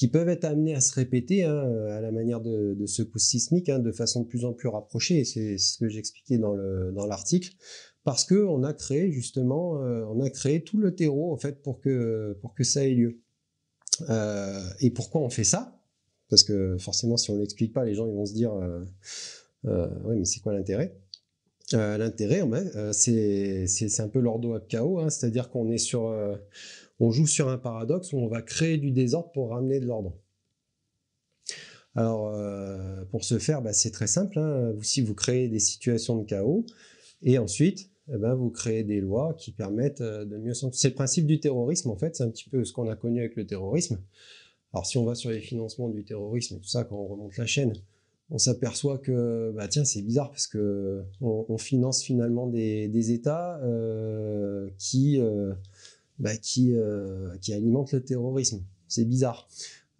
qui 0.00 0.08
peuvent 0.08 0.30
être 0.30 0.46
amenés 0.46 0.74
à 0.74 0.80
se 0.80 0.94
répéter 0.94 1.44
hein, 1.44 1.52
euh, 1.52 1.98
à 1.98 2.00
la 2.00 2.10
manière 2.10 2.40
de, 2.40 2.72
de 2.72 2.86
secousses 2.86 3.26
sismiques 3.26 3.68
hein, 3.68 3.80
de 3.80 3.92
façon 3.92 4.22
de 4.22 4.26
plus 4.26 4.46
en 4.46 4.54
plus 4.54 4.68
rapprochée, 4.68 5.26
c'est 5.26 5.58
ce 5.58 5.76
que 5.76 5.90
j'expliquais 5.90 6.38
dans 6.38 7.06
l'article, 7.06 7.52
parce 8.02 8.24
qu'on 8.24 8.64
a 8.64 8.72
créé 8.72 9.12
justement, 9.12 9.84
euh, 9.84 10.02
on 10.08 10.22
a 10.22 10.30
créé 10.30 10.64
tout 10.64 10.78
le 10.78 10.94
terreau 10.94 11.34
en 11.34 11.36
fait 11.36 11.60
pour 11.60 11.80
que, 11.80 12.34
que 12.56 12.64
ça 12.64 12.82
ait 12.82 12.94
lieu. 12.94 13.20
Euh, 14.08 14.62
et 14.80 14.90
pourquoi 14.90 15.20
on 15.20 15.28
fait 15.28 15.44
ça? 15.44 15.78
Parce 16.30 16.44
que 16.44 16.78
forcément, 16.78 17.18
si 17.18 17.30
on 17.30 17.36
n'explique 17.36 17.74
pas, 17.74 17.84
les 17.84 17.92
gens 17.92 18.06
vont 18.06 18.24
se 18.24 18.32
dire, 18.32 18.54
oui, 19.64 20.16
mais 20.16 20.24
c'est 20.24 20.40
quoi 20.40 20.54
l'intérêt? 20.54 20.96
L'intérêt, 21.72 22.42
c'est 22.92 24.00
un 24.00 24.08
peu 24.08 24.20
l'ordo 24.20 24.54
ab 24.54 24.66
chaos, 24.66 24.98
hein, 24.98 25.10
c'est-à-dire 25.10 25.50
qu'on 25.50 25.70
est 25.70 25.76
sur 25.76 26.08
on 27.00 27.10
joue 27.10 27.26
sur 27.26 27.48
un 27.48 27.58
paradoxe 27.58 28.12
où 28.12 28.18
on 28.18 28.28
va 28.28 28.42
créer 28.42 28.76
du 28.76 28.90
désordre 28.90 29.32
pour 29.32 29.50
ramener 29.50 29.80
de 29.80 29.86
l'ordre. 29.86 30.14
Alors, 31.96 32.32
euh, 32.34 33.04
pour 33.10 33.24
ce 33.24 33.38
faire, 33.38 33.62
bah, 33.62 33.72
c'est 33.72 33.90
très 33.90 34.06
simple. 34.06 34.38
Hein. 34.38 34.74
Si 34.82 35.00
vous 35.00 35.14
créez 35.14 35.48
des 35.48 35.58
situations 35.58 36.16
de 36.16 36.24
chaos, 36.24 36.64
et 37.22 37.38
ensuite, 37.38 37.90
eh 38.12 38.16
ben, 38.16 38.34
vous 38.34 38.50
créez 38.50 38.84
des 38.84 39.00
lois 39.00 39.34
qui 39.34 39.50
permettent 39.50 40.00
euh, 40.00 40.24
de 40.24 40.36
mieux 40.36 40.52
C'est 40.54 40.88
le 40.88 40.94
principe 40.94 41.26
du 41.26 41.40
terrorisme, 41.40 41.90
en 41.90 41.96
fait. 41.96 42.14
C'est 42.14 42.22
un 42.22 42.30
petit 42.30 42.48
peu 42.48 42.64
ce 42.64 42.72
qu'on 42.72 42.88
a 42.88 42.96
connu 42.96 43.20
avec 43.20 43.34
le 43.36 43.46
terrorisme. 43.46 43.98
Alors, 44.72 44.86
si 44.86 44.98
on 44.98 45.04
va 45.04 45.14
sur 45.14 45.30
les 45.30 45.40
financements 45.40 45.88
du 45.88 46.04
terrorisme 46.04 46.56
et 46.56 46.60
tout 46.60 46.68
ça, 46.68 46.84
quand 46.84 46.96
on 46.96 47.06
remonte 47.06 47.36
la 47.36 47.46
chaîne, 47.46 47.72
on 48.30 48.38
s'aperçoit 48.38 48.98
que, 48.98 49.52
bah 49.56 49.66
tiens, 49.66 49.84
c'est 49.84 50.02
bizarre 50.02 50.30
parce 50.30 50.46
que 50.46 51.02
on, 51.20 51.58
finance 51.58 52.04
finalement 52.04 52.46
des, 52.46 53.10
États 53.10 53.58
euh, 53.64 54.70
qui 54.78 55.20
bah, 56.20 56.36
qui, 56.36 56.74
euh, 56.74 57.34
qui 57.40 57.54
alimente 57.54 57.92
le 57.92 58.04
terrorisme. 58.04 58.62
C'est 58.88 59.06
bizarre. 59.06 59.48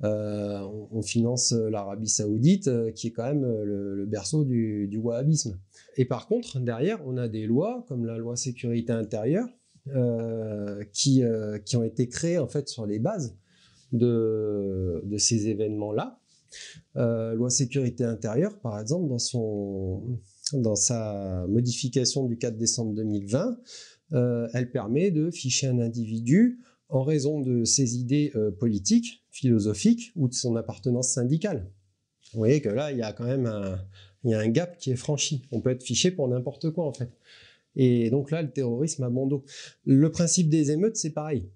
Euh, 0.05 0.61
on, 0.93 1.03
finance 1.03 1.53
l'Arabie 1.53 2.09
Saoudite, 2.09 2.69
euh, 2.69 2.91
qui 2.91 3.09
est 3.09 3.11
quand 3.11 3.25
même 3.25 3.43
le, 3.43 4.07
berceau 4.07 4.45
du, 4.45 4.87
du, 4.87 4.99
wahhabisme. 4.99 5.59
Et 5.97 6.05
par 6.05 6.27
contre, 6.27 6.61
derrière, 6.61 7.01
on 7.07 7.17
a 7.17 7.29
des 7.29 7.47
lois, 7.47 7.85
comme 7.89 8.05
la 8.05 8.19
loi 8.19 8.37
sécurité 8.37 8.93
intérieure, 8.93 9.49
qui, 10.93 11.23
qui 11.65 11.77
ont 11.77 11.83
été 11.83 12.07
créées 12.07 12.39
en 12.39 12.47
fait 12.47 12.69
sur 12.69 12.87
les 12.87 12.99
bases 12.99 13.37
de, 13.93 15.03
de 15.05 15.19
ces 15.19 15.49
événements-là. 15.49 16.21
loi 16.95 17.51
sécurité 17.51 18.05
intérieure, 18.05 18.59
par 18.61 18.79
exemple, 18.79 19.09
dans, 19.09 19.19
son, 19.19 20.03
dans 20.53 20.77
sa 20.77 21.47
modification 21.49 22.27
du 22.27 22.37
4 22.37 22.57
décembre 22.57 22.95
2020, 22.95 23.59
euh, 24.13 24.49
elle 24.55 24.71
permet 24.71 25.11
de 25.11 25.31
ficher 25.31 25.67
un 25.67 25.79
individu 25.79 26.61
en 26.89 27.03
raison 27.03 27.41
de 27.41 27.65
ses 27.65 27.97
idées 27.97 28.33
euh, 28.35 28.51
politiques, 28.51 29.25
philosophiques 29.31 30.13
ou 30.17 30.29
de 30.29 30.35
son 30.35 30.57
appartenance 30.57 31.11
syndicale. 31.13 31.71
Vous 32.33 32.39
voyez 32.39 32.61
que 32.61 32.69
là, 32.69 32.93
il 32.93 32.99
y 32.99 33.03
a 33.03 33.13
quand 33.13 33.25
même 33.25 33.47
un, 33.47 33.79
il 34.25 34.31
y 34.31 34.35
a 34.35 34.41
un 34.41 34.49
gap 34.49 34.77
qui 34.79 34.91
est 34.91 34.97
franchi. 34.97 35.43
On 35.51 35.61
peut 35.61 35.71
être 35.71 35.83
fiché 35.83 36.11
pour 36.11 36.29
n'importe 36.29 36.71
quoi 36.71 36.87
en 36.87 36.93
fait. 36.93 37.11
Et 37.77 38.11
donc 38.11 38.31
là, 38.31 38.43
le 38.43 38.51
terrorisme 38.51 39.05
a 39.05 39.11
bon. 39.11 39.43
Le 39.85 40.11
principe 40.11 40.49
des 40.49 40.71
émeutes, 40.71 40.97
c'est 40.97 41.11
pareil. 41.11 41.49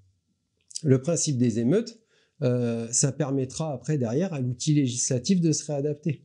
Le 0.83 1.01
principe 1.01 1.39
des 1.39 1.59
émeutes, 1.59 1.99
euh, 2.43 2.89
ça 2.91 3.13
permettra 3.13 3.73
après 3.73 3.99
derrière 3.99 4.33
à 4.33 4.41
l'outil 4.41 4.75
législatif 4.75 5.41
de 5.41 5.53
se 5.53 5.65
réadapter. 5.67 6.25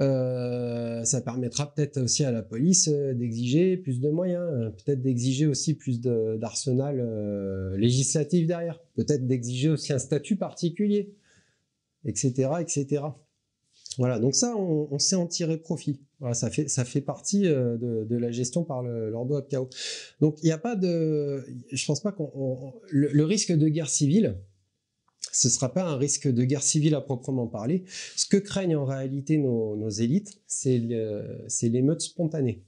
Euh, 0.00 1.02
ça 1.04 1.20
permettra 1.20 1.74
peut-être 1.74 2.00
aussi 2.00 2.24
à 2.24 2.30
la 2.30 2.42
police 2.42 2.86
euh, 2.86 3.14
d'exiger 3.14 3.76
plus 3.76 3.98
de 3.98 4.10
moyens, 4.10 4.48
euh, 4.48 4.70
peut-être 4.70 5.02
d'exiger 5.02 5.46
aussi 5.46 5.74
plus 5.74 6.00
d'arsenal 6.00 7.74
législatif 7.76 8.46
derrière, 8.46 8.80
peut-être 8.94 9.26
d'exiger 9.26 9.70
aussi 9.70 9.92
un 9.92 9.98
statut 9.98 10.36
particulier, 10.36 11.14
etc., 12.04 12.50
etc. 12.60 13.02
Voilà, 13.96 14.20
donc 14.20 14.36
ça, 14.36 14.56
on, 14.56 14.98
sait 15.00 15.16
en 15.16 15.26
tirer 15.26 15.56
profit. 15.56 16.00
Ça 16.32 16.50
fait 16.50 16.68
ça 16.68 16.84
fait 16.84 17.00
partie 17.00 17.42
de, 17.42 18.06
la 18.16 18.30
gestion 18.30 18.62
par 18.62 18.82
l'ordo 18.82 19.36
ab 19.36 19.48
chaos. 19.48 19.68
Donc 20.20 20.38
il 20.42 20.46
n'y 20.46 20.52
a 20.52 20.58
pas 20.58 20.76
de, 20.76 21.44
je 21.72 21.86
pense 21.86 22.00
pas 22.00 22.12
qu'on 22.12 22.74
le 22.90 23.24
risque 23.24 23.52
de 23.52 23.68
guerre 23.68 23.88
civile 23.88 24.36
ce 25.32 25.48
ne 25.48 25.52
sera 25.52 25.72
pas 25.72 25.84
un 25.84 25.96
risque 25.96 26.28
de 26.28 26.44
guerre 26.44 26.62
civile 26.62 26.94
à 26.94 27.00
proprement 27.00 27.46
parler. 27.46 27.84
Ce 28.16 28.26
que 28.26 28.36
craignent 28.36 28.76
en 28.76 28.84
réalité 28.84 29.38
nos, 29.38 29.88
élites, 29.88 30.40
c'est 30.46 30.78
l'émeute 30.78 32.00
spontanée. 32.00 32.64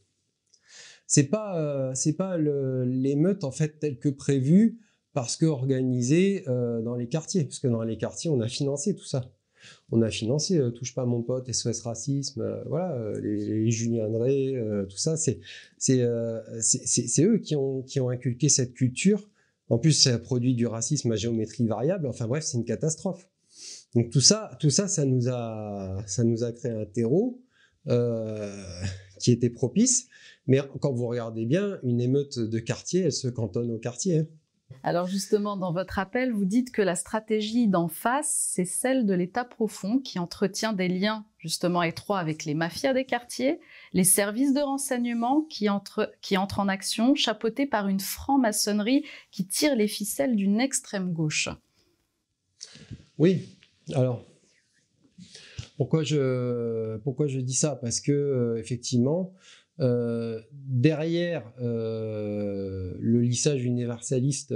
C'est 1.06 1.24
pas 1.24 1.58
euh, 1.58 1.94
pas 2.16 2.38
l'émeute 2.38 3.42
en 3.42 3.50
fait 3.50 3.80
telle 3.80 3.98
que 3.98 4.08
prévue 4.08 4.78
parce 5.12 5.36
que 5.36 5.44
organisée 5.44 6.44
euh, 6.46 6.80
dans 6.82 6.94
les 6.94 7.08
quartiers, 7.08 7.42
parce 7.42 7.58
que 7.58 7.66
dans 7.66 7.82
les 7.82 7.98
quartiers 7.98 8.30
on 8.30 8.40
a 8.40 8.46
financé 8.46 8.94
tout 8.94 9.04
ça. 9.04 9.32
On 9.90 10.02
a 10.02 10.10
financé 10.10 10.58
euh, 10.58 10.70
touche 10.70 10.94
pas 10.94 11.04
mon 11.06 11.22
pote, 11.22 11.52
SOS 11.52 11.80
racisme, 11.80 12.62
voilà 12.66 12.96
les, 13.20 13.72
Julien 13.72 14.06
André, 14.06 14.54
tout 14.88 14.98
ça. 14.98 15.16
C'est 15.16 15.40
eux 17.24 17.38
qui 17.38 17.56
ont 17.56 18.08
inculqué 18.08 18.48
cette 18.48 18.74
culture 18.74 19.28
en 19.70 19.78
plus, 19.78 19.92
ça 19.92 20.18
produit 20.18 20.54
du 20.54 20.66
racisme 20.66 21.12
à 21.12 21.16
géométrie 21.16 21.66
variable. 21.66 22.06
Enfin 22.08 22.26
bref, 22.26 22.44
c'est 22.44 22.58
une 22.58 22.64
catastrophe. 22.64 23.28
Donc 23.94 24.10
tout 24.10 24.20
ça, 24.20 24.50
tout 24.60 24.70
ça, 24.70 24.88
ça 24.88 25.04
nous 25.04 25.28
a, 25.28 26.02
ça 26.06 26.24
nous 26.24 26.44
a 26.44 26.52
créé 26.52 26.72
un 26.72 26.84
terreau 26.84 27.40
euh, 27.88 28.62
qui 29.20 29.30
était 29.30 29.50
propice. 29.50 30.08
Mais 30.46 30.60
quand 30.80 30.92
vous 30.92 31.06
regardez 31.06 31.46
bien, 31.46 31.78
une 31.84 32.00
émeute 32.00 32.38
de 32.38 32.58
quartier, 32.58 33.02
elle 33.02 33.12
se 33.12 33.28
cantonne 33.28 33.70
au 33.70 33.78
quartier. 33.78 34.18
Hein. 34.18 34.26
Alors 34.82 35.06
justement, 35.06 35.56
dans 35.56 35.72
votre 35.72 35.98
appel, 35.98 36.32
vous 36.32 36.44
dites 36.44 36.72
que 36.72 36.82
la 36.82 36.94
stratégie 36.94 37.68
d'en 37.68 37.88
face, 37.88 38.50
c'est 38.52 38.64
celle 38.64 39.06
de 39.06 39.14
l'État 39.14 39.44
profond 39.44 39.98
qui 39.98 40.18
entretient 40.18 40.72
des 40.72 40.88
liens 40.88 41.26
justement 41.38 41.82
étroits 41.82 42.18
avec 42.18 42.44
les 42.44 42.54
mafias 42.54 42.94
des 42.94 43.04
quartiers, 43.04 43.60
les 43.92 44.04
services 44.04 44.54
de 44.54 44.60
renseignement 44.60 45.42
qui, 45.42 45.68
entrent 45.68 46.10
en 46.58 46.68
action, 46.68 47.14
chapeautés 47.14 47.66
par 47.66 47.88
une 47.88 48.00
franc-maçonnerie 48.00 49.04
qui 49.30 49.46
tire 49.46 49.74
les 49.74 49.88
ficelles 49.88 50.36
d'une 50.36 50.60
extrême 50.60 51.12
gauche. 51.12 51.48
Oui, 53.18 53.56
alors 53.94 54.24
pourquoi 55.76 56.02
je, 56.02 56.98
pourquoi 56.98 57.26
je 57.26 57.40
dis 57.40 57.54
ça? 57.54 57.74
Parce 57.76 58.00
que 58.00 58.12
euh, 58.12 58.58
effectivement, 58.58 59.32
euh, 59.80 60.40
derrière 60.52 61.50
euh, 61.62 62.94
le 62.98 63.22
lissage 63.22 63.64
universaliste 63.64 64.52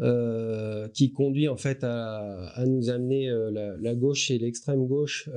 euh, 0.00 0.88
qui 0.88 1.12
conduit 1.12 1.48
en 1.48 1.56
fait 1.56 1.84
à, 1.84 2.64
nous 2.66 2.90
amener 2.90 3.28
la, 3.80 3.94
gauche 3.94 4.30
et 4.30 4.38
l'extrême 4.38 4.86
gauche 4.86 5.28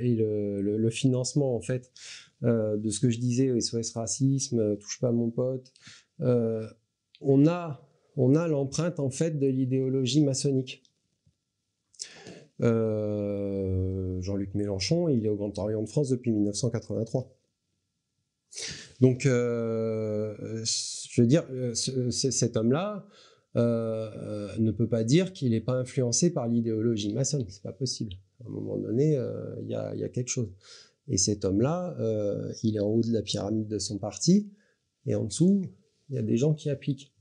et 0.00 0.14
le, 0.14 0.90
financement 0.90 1.54
en 1.54 1.60
fait 1.60 1.90
de 2.42 2.90
ce 2.90 3.00
que 3.00 3.10
je 3.10 3.18
disais 3.18 3.60
SOS 3.60 3.92
racisme 3.94 4.76
touche 4.76 5.00
pas 5.00 5.12
mon 5.12 5.30
pote 5.30 5.72
on 7.20 7.46
a 7.46 7.88
on 8.16 8.34
a 8.34 8.48
l'empreinte 8.48 8.98
en 8.98 9.10
fait 9.10 9.38
de 9.38 9.46
l'idéologie 9.46 10.22
maçonnique. 10.22 10.82
Euh, 12.60 14.20
Jean-Luc 14.20 14.54
Mélenchon, 14.54 15.08
il 15.08 15.24
est 15.24 15.28
au 15.28 15.36
Grand 15.36 15.56
Orient 15.58 15.82
de 15.82 15.88
France 15.88 16.08
depuis 16.08 16.32
1983. 16.32 17.32
Donc, 19.00 19.26
euh, 19.26 20.64
je 20.64 21.20
veux 21.20 21.28
dire, 21.28 21.44
euh, 21.52 21.74
cet 21.74 22.56
homme-là 23.58 24.62
ne 24.62 24.70
peut 24.70 24.88
pas 24.88 25.04
dire 25.04 25.32
qu'il 25.32 25.50
n'est 25.50 25.60
pas 25.60 25.74
influencé 25.74 26.32
par 26.32 26.48
l'idéologie 26.48 27.12
maçonne. 27.12 27.44
C'est 27.48 27.62
pas 27.62 27.72
possible. 27.72 28.12
À 28.44 28.46
un 28.46 28.50
moment 28.50 28.78
donné, 28.78 29.18
il 29.62 29.68
y, 29.68 29.74
a 29.74 30.08
quelque 30.08 30.28
chose. 30.28 30.50
Et 31.08 31.16
cet 31.16 31.44
homme-là, 31.44 31.96
il 32.62 32.76
est 32.76 32.80
en 32.80 32.88
haut 32.88 33.02
de 33.02 33.12
la 33.12 33.22
pyramide 33.22 33.68
de 33.68 33.78
son 33.78 33.98
parti, 33.98 34.50
et 35.06 35.14
en 35.14 35.24
dessous, 35.24 35.62
il 36.08 36.16
y 36.16 36.18
a 36.18 36.22
des 36.22 36.36
gens 36.36 36.54
qui 36.54 36.70
appliquent. 36.70 37.12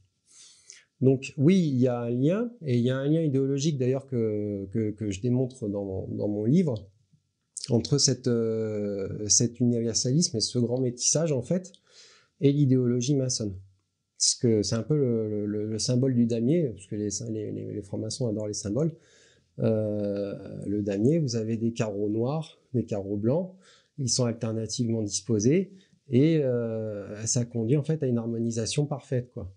Donc 1.02 1.34
oui, 1.38 1.60
il 1.60 1.78
y 1.78 1.88
a 1.88 2.02
un 2.02 2.10
lien, 2.10 2.52
et 2.66 2.78
il 2.78 2.84
y 2.84 2.90
a 2.90 2.98
un 2.98 3.08
lien 3.08 3.22
idéologique 3.22 3.78
d'ailleurs 3.78 4.08
que, 4.08 4.68
que, 4.72 5.12
je 5.12 5.22
démontre 5.22 5.68
dans, 5.68 6.08
dans, 6.08 6.28
mon 6.28 6.46
livre, 6.46 6.90
entre 7.70 7.98
cette, 7.98 8.28
euh, 8.28 9.28
cet 9.28 9.60
universalisme 9.60 10.38
et 10.38 10.42
ce 10.42 10.58
grand 10.58 10.80
métissage 10.80 11.32
en 11.32 11.42
fait, 11.42 11.72
et 12.42 12.52
l'idéologie 12.52 13.16
maçonne. 13.16 13.56
C'est 14.18 14.74
un 14.74 14.84
peu 14.84 14.98
le, 14.98 15.46
le, 15.46 15.80
symbole 15.80 16.16
du 16.16 16.26
damier, 16.26 16.70
parce 16.70 16.88
que 16.88 16.96
les, 16.96 17.10
les, 17.52 17.82
francs-maçons 17.82 18.28
adorent 18.28 18.48
les 18.48 18.54
symboles. 18.54 18.92
Euh, 19.60 20.36
le 20.66 20.82
damier, 20.82 21.20
vous 21.20 21.36
avez 21.36 21.58
des 21.58 21.72
carreaux 21.72 22.10
noirs, 22.10 22.60
des 22.74 22.86
carreaux 22.86 23.18
blancs, 23.18 23.54
ils 24.00 24.10
sont 24.10 24.26
alternativement 24.26 25.02
disposés, 25.04 25.72
et 26.10 26.40
euh, 26.44 27.26
ça 27.26 27.46
conduit 27.46 27.78
en 27.78 27.84
fait 27.84 28.02
à 28.02 28.08
une 28.08 28.18
harmonisation 28.18 28.86
parfaite. 28.86 29.32
quoi. 29.34 29.54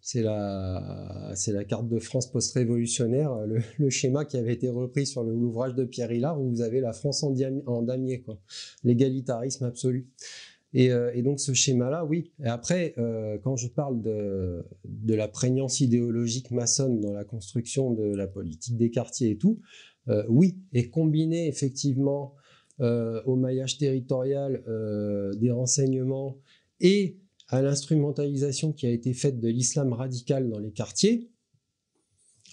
C'est 0.00 0.22
la, 0.22 1.32
carte 1.68 1.88
de 1.88 2.00
France 2.00 2.30
post-révolutionnaire, 2.30 3.36
le, 3.78 3.90
schéma 3.90 4.24
qui 4.24 4.36
avait 4.36 4.54
été 4.54 4.68
repris 4.68 5.06
sur 5.06 5.22
l'ouvrage 5.22 5.74
de 5.74 5.84
Pierre 5.84 6.10
Hillard, 6.10 6.40
où 6.40 6.50
vous 6.50 6.62
avez 6.62 6.80
la 6.80 6.92
France 6.92 7.22
en, 7.22 7.34
en 7.66 7.82
damier. 7.82 8.24
L'égalitarisme 8.82 9.64
absolu. 9.64 10.08
Et, 10.72 10.92
euh, 10.92 11.10
et, 11.14 11.22
donc 11.22 11.40
ce 11.40 11.52
schéma-là, 11.52 12.04
oui. 12.04 12.30
Et 12.42 12.46
après, 12.46 12.94
euh, 12.98 13.38
quand 13.42 13.56
je 13.56 13.68
parle 13.68 14.02
de, 14.02 14.64
de 14.84 15.14
la 15.14 15.26
prégnance 15.26 15.80
idéologique 15.80 16.50
maçonne 16.50 17.00
dans 17.00 17.12
la 17.12 17.24
construction 17.24 17.92
de 17.92 18.14
la 18.14 18.26
politique 18.26 18.76
des 18.76 18.90
quartiers 18.90 19.30
et 19.30 19.36
tout, 19.36 19.60
euh, 20.08 20.24
oui. 20.28 20.58
Et 20.72 20.88
combiné 20.88 21.48
effectivement 21.48 22.34
au 23.26 23.36
maillage 23.36 23.76
territorial 23.76 24.62
des 25.38 25.50
renseignements 25.50 26.38
et 26.80 27.18
à 27.48 27.60
l'instrumentalisation 27.60 28.72
qui 28.72 28.86
a 28.86 28.90
été 28.90 29.12
faite 29.12 29.38
de 29.38 29.48
l'islam 29.48 29.92
radical 29.92 30.48
dans 30.48 30.58
les 30.58 30.72
quartiers, 30.72 31.30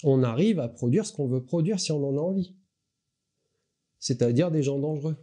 on 0.04 0.24
arrive 0.24 0.60
à 0.60 0.68
produire 0.68 1.06
ce 1.06 1.14
qu'on 1.14 1.28
veut 1.28 1.46
produire 1.46 1.80
si 1.80 1.94
on 1.94 2.06
en 2.06 2.18
a 2.18 2.20
envie. 2.20 2.58
C'est-à-dire 4.00 4.52
des 4.52 4.64
gens 4.64 4.80
dangereux. 4.80 5.16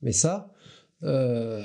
Mais 0.00 0.10
ça, 0.10 0.51
euh, 1.02 1.62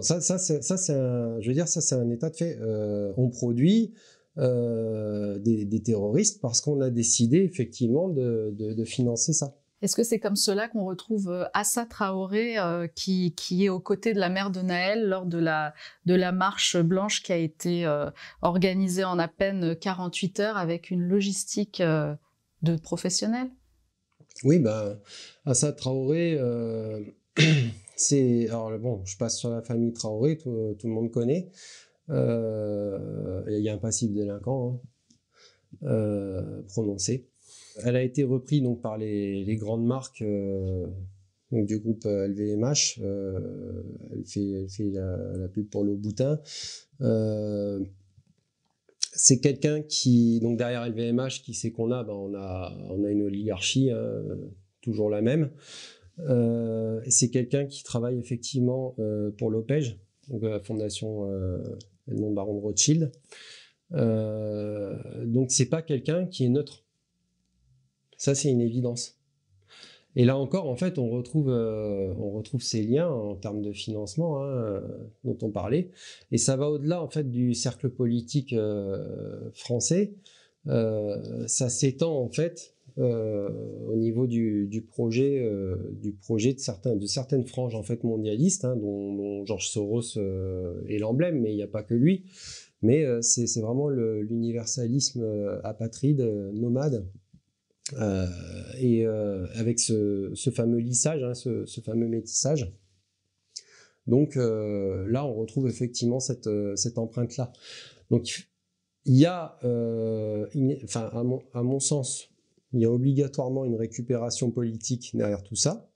ça, 0.00 0.20
ça, 0.20 0.38
ça 0.38 0.76
c'est 0.76 0.94
un, 0.94 1.40
je 1.40 1.48
veux 1.48 1.54
dire, 1.54 1.68
ça 1.68 1.80
c'est 1.80 1.94
un 1.94 2.10
état 2.10 2.30
de 2.30 2.36
fait. 2.36 2.58
Euh, 2.60 3.12
on 3.16 3.28
produit 3.28 3.94
euh, 4.38 5.38
des, 5.38 5.82
terroristes 5.82 6.40
parce 6.40 6.60
qu'on 6.60 6.80
a 6.80 6.90
décidé 6.90 7.38
effectivement 7.38 8.08
de 8.08 8.84
financer 8.84 9.32
ça. 9.32 9.54
Est-ce 9.84 9.96
que 9.96 10.02
c'est 10.02 10.18
comme 10.18 10.34
cela 10.34 10.66
qu'on 10.68 10.86
retrouve 10.86 11.46
Assa 11.52 11.84
Traoré 11.84 12.58
euh, 12.58 12.86
qui, 12.86 13.34
qui, 13.34 13.66
est 13.66 13.68
aux 13.68 13.80
côtés 13.80 14.14
de 14.14 14.18
la 14.18 14.30
mère 14.30 14.50
de 14.50 14.62
Naël 14.62 15.06
lors 15.06 15.26
de 15.26 15.36
la, 15.36 15.74
de 16.06 16.14
la 16.14 16.32
marche 16.32 16.78
blanche 16.78 17.22
qui 17.22 17.32
a 17.32 17.36
été 17.36 17.84
euh, 17.84 18.08
organisée 18.40 19.04
en 19.04 19.18
à 19.18 19.28
peine 19.28 19.76
48 19.76 20.40
heures 20.40 20.56
avec 20.56 20.90
une 20.90 21.02
logistique 21.02 21.82
de 21.82 22.76
professionnels? 22.76 23.50
Oui, 24.42 24.58
ben, 24.58 24.98
Assa 25.44 25.70
Traoré, 25.70 26.38
c'est... 27.96 28.48
Alors 28.48 28.76
bon, 28.78 29.04
je 29.04 29.16
passe 29.16 29.38
sur 29.38 29.50
la 29.50 29.62
famille 29.62 29.92
Traoré, 29.92 30.36
tout, 30.38 30.50
le 30.50 30.90
monde 30.90 31.10
connaît. 31.10 31.50
Il 32.08 32.14
y 33.60 33.68
a 33.68 33.74
un 33.74 33.78
passif 33.78 34.12
délinquant 34.12 34.80
hein, 35.82 36.62
prononcé. 36.68 37.28
Elle 37.82 37.96
a 37.96 38.02
été 38.02 38.24
reprise 38.24 38.62
donc 38.62 38.80
par 38.80 38.98
les, 38.98 39.56
grandes 39.56 39.84
marques 39.84 40.22
euh, 40.22 40.86
du 41.52 41.78
groupe 41.78 42.04
LVMH. 42.04 43.00
Euh, 43.02 43.82
elle 44.12 44.24
fait, 44.24 44.90
la, 44.90 45.48
pub 45.48 45.68
pour 45.68 45.84
le 45.84 45.94
boutin. 45.94 46.40
Euh, 47.00 47.80
c'est 49.16 49.40
quelqu'un 49.40 49.82
qui, 49.82 50.40
donc 50.40 50.58
derrière 50.58 50.88
LVMH, 50.88 51.42
qui 51.44 51.54
sait 51.54 51.70
qu'on 51.70 51.90
a, 51.90 52.02
ben 52.02 52.12
on 52.12 52.34
a, 52.34 52.76
on 52.90 53.04
a 53.04 53.10
une 53.10 53.22
oligarchie, 53.22 53.90
hein, 53.90 54.22
toujours 54.80 55.10
la 55.10 55.22
même. 55.22 55.50
C'est 56.18 57.30
quelqu'un 57.30 57.66
qui 57.66 57.82
travaille 57.82 58.18
effectivement 58.18 58.94
pour 59.38 59.50
l'OPEJ, 59.50 59.98
donc 60.28 60.42
la 60.42 60.60
fondation 60.60 61.28
Edmond 62.08 62.32
Baron 62.32 62.54
de 62.54 62.60
Rothschild. 62.60 63.12
donc 63.90 65.50
c'est 65.50 65.68
pas 65.68 65.82
quelqu'un 65.82 66.26
qui 66.26 66.44
est 66.44 66.48
neutre. 66.48 66.84
Ça, 68.16 68.34
c'est 68.34 68.50
une 68.50 68.60
évidence. 68.60 69.18
Et 70.16 70.24
là 70.24 70.36
encore, 70.36 70.68
en 70.68 70.76
fait, 70.76 70.98
on 70.98 71.10
retrouve, 71.10 71.50
euh, 71.50 72.14
on 72.18 72.30
retrouve 72.30 72.62
ces 72.62 72.82
liens 72.82 73.08
en 73.08 73.34
termes 73.34 73.62
de 73.62 73.72
financement 73.72 74.42
hein, 74.42 74.46
euh, 74.46 74.80
dont 75.24 75.36
on 75.42 75.50
parlait. 75.50 75.90
Et 76.30 76.38
ça 76.38 76.56
va 76.56 76.70
au-delà, 76.70 77.02
en 77.02 77.08
fait, 77.08 77.30
du 77.30 77.54
cercle 77.54 77.90
politique 77.90 78.52
euh, 78.52 79.50
français. 79.54 80.14
ça 80.66 81.68
s'étend, 81.68 82.16
en 82.16 82.28
fait, 82.28 82.73
au 82.96 83.96
niveau 83.96 84.26
du, 84.26 84.86
projet, 84.88 85.48
du 86.00 86.12
projet 86.12 86.54
de, 86.54 86.60
certains, 86.60 86.96
de 86.96 87.06
certaines 87.06 87.44
franges, 87.44 87.74
en 87.74 87.82
fait, 87.82 88.04
mondialistes, 88.04 88.64
hein, 88.64 88.76
dont, 88.76 89.14
dont, 89.14 89.44
Georges 89.44 89.68
Soros 89.68 90.18
est 90.88 90.98
l'emblème, 90.98 91.40
mais 91.40 91.52
il 91.52 91.56
n'y 91.56 91.62
a 91.62 91.68
pas 91.68 91.82
que 91.82 91.94
lui. 91.94 92.24
Mais 92.82 93.04
c'est 93.22 93.60
vraiment 93.60 93.88
l'universalisme 93.88 95.24
apatride, 95.64 96.20
nomade, 96.54 97.04
euh, 97.92 98.26
et 98.78 99.06
euh, 99.06 99.46
avec 99.54 99.78
ce, 99.78 100.32
fameux 100.54 100.78
lissage, 100.78 101.22
hein, 101.22 101.34
ce, 101.34 101.80
fameux 101.84 102.08
métissage. 102.08 102.72
Donc 104.06 104.36
euh, 104.36 105.06
là, 105.08 105.24
on 105.24 105.34
retrouve 105.34 105.68
effectivement 105.68 106.20
cette, 106.20 106.48
cette 106.76 106.98
empreinte-là. 106.98 107.52
Donc 108.10 108.48
il 109.04 109.16
y 109.16 109.26
a, 109.26 109.58
enfin, 110.84 111.10
à 111.12 111.22
mon, 111.22 111.42
à 111.52 111.62
mon 111.62 111.78
sens, 111.78 112.30
il 112.74 112.80
y 112.80 112.84
a 112.84 112.90
obligatoirement 112.90 113.64
une 113.64 113.76
récupération 113.76 114.50
politique 114.50 115.12
derrière 115.14 115.42
tout 115.42 115.56
ça. 115.56 115.90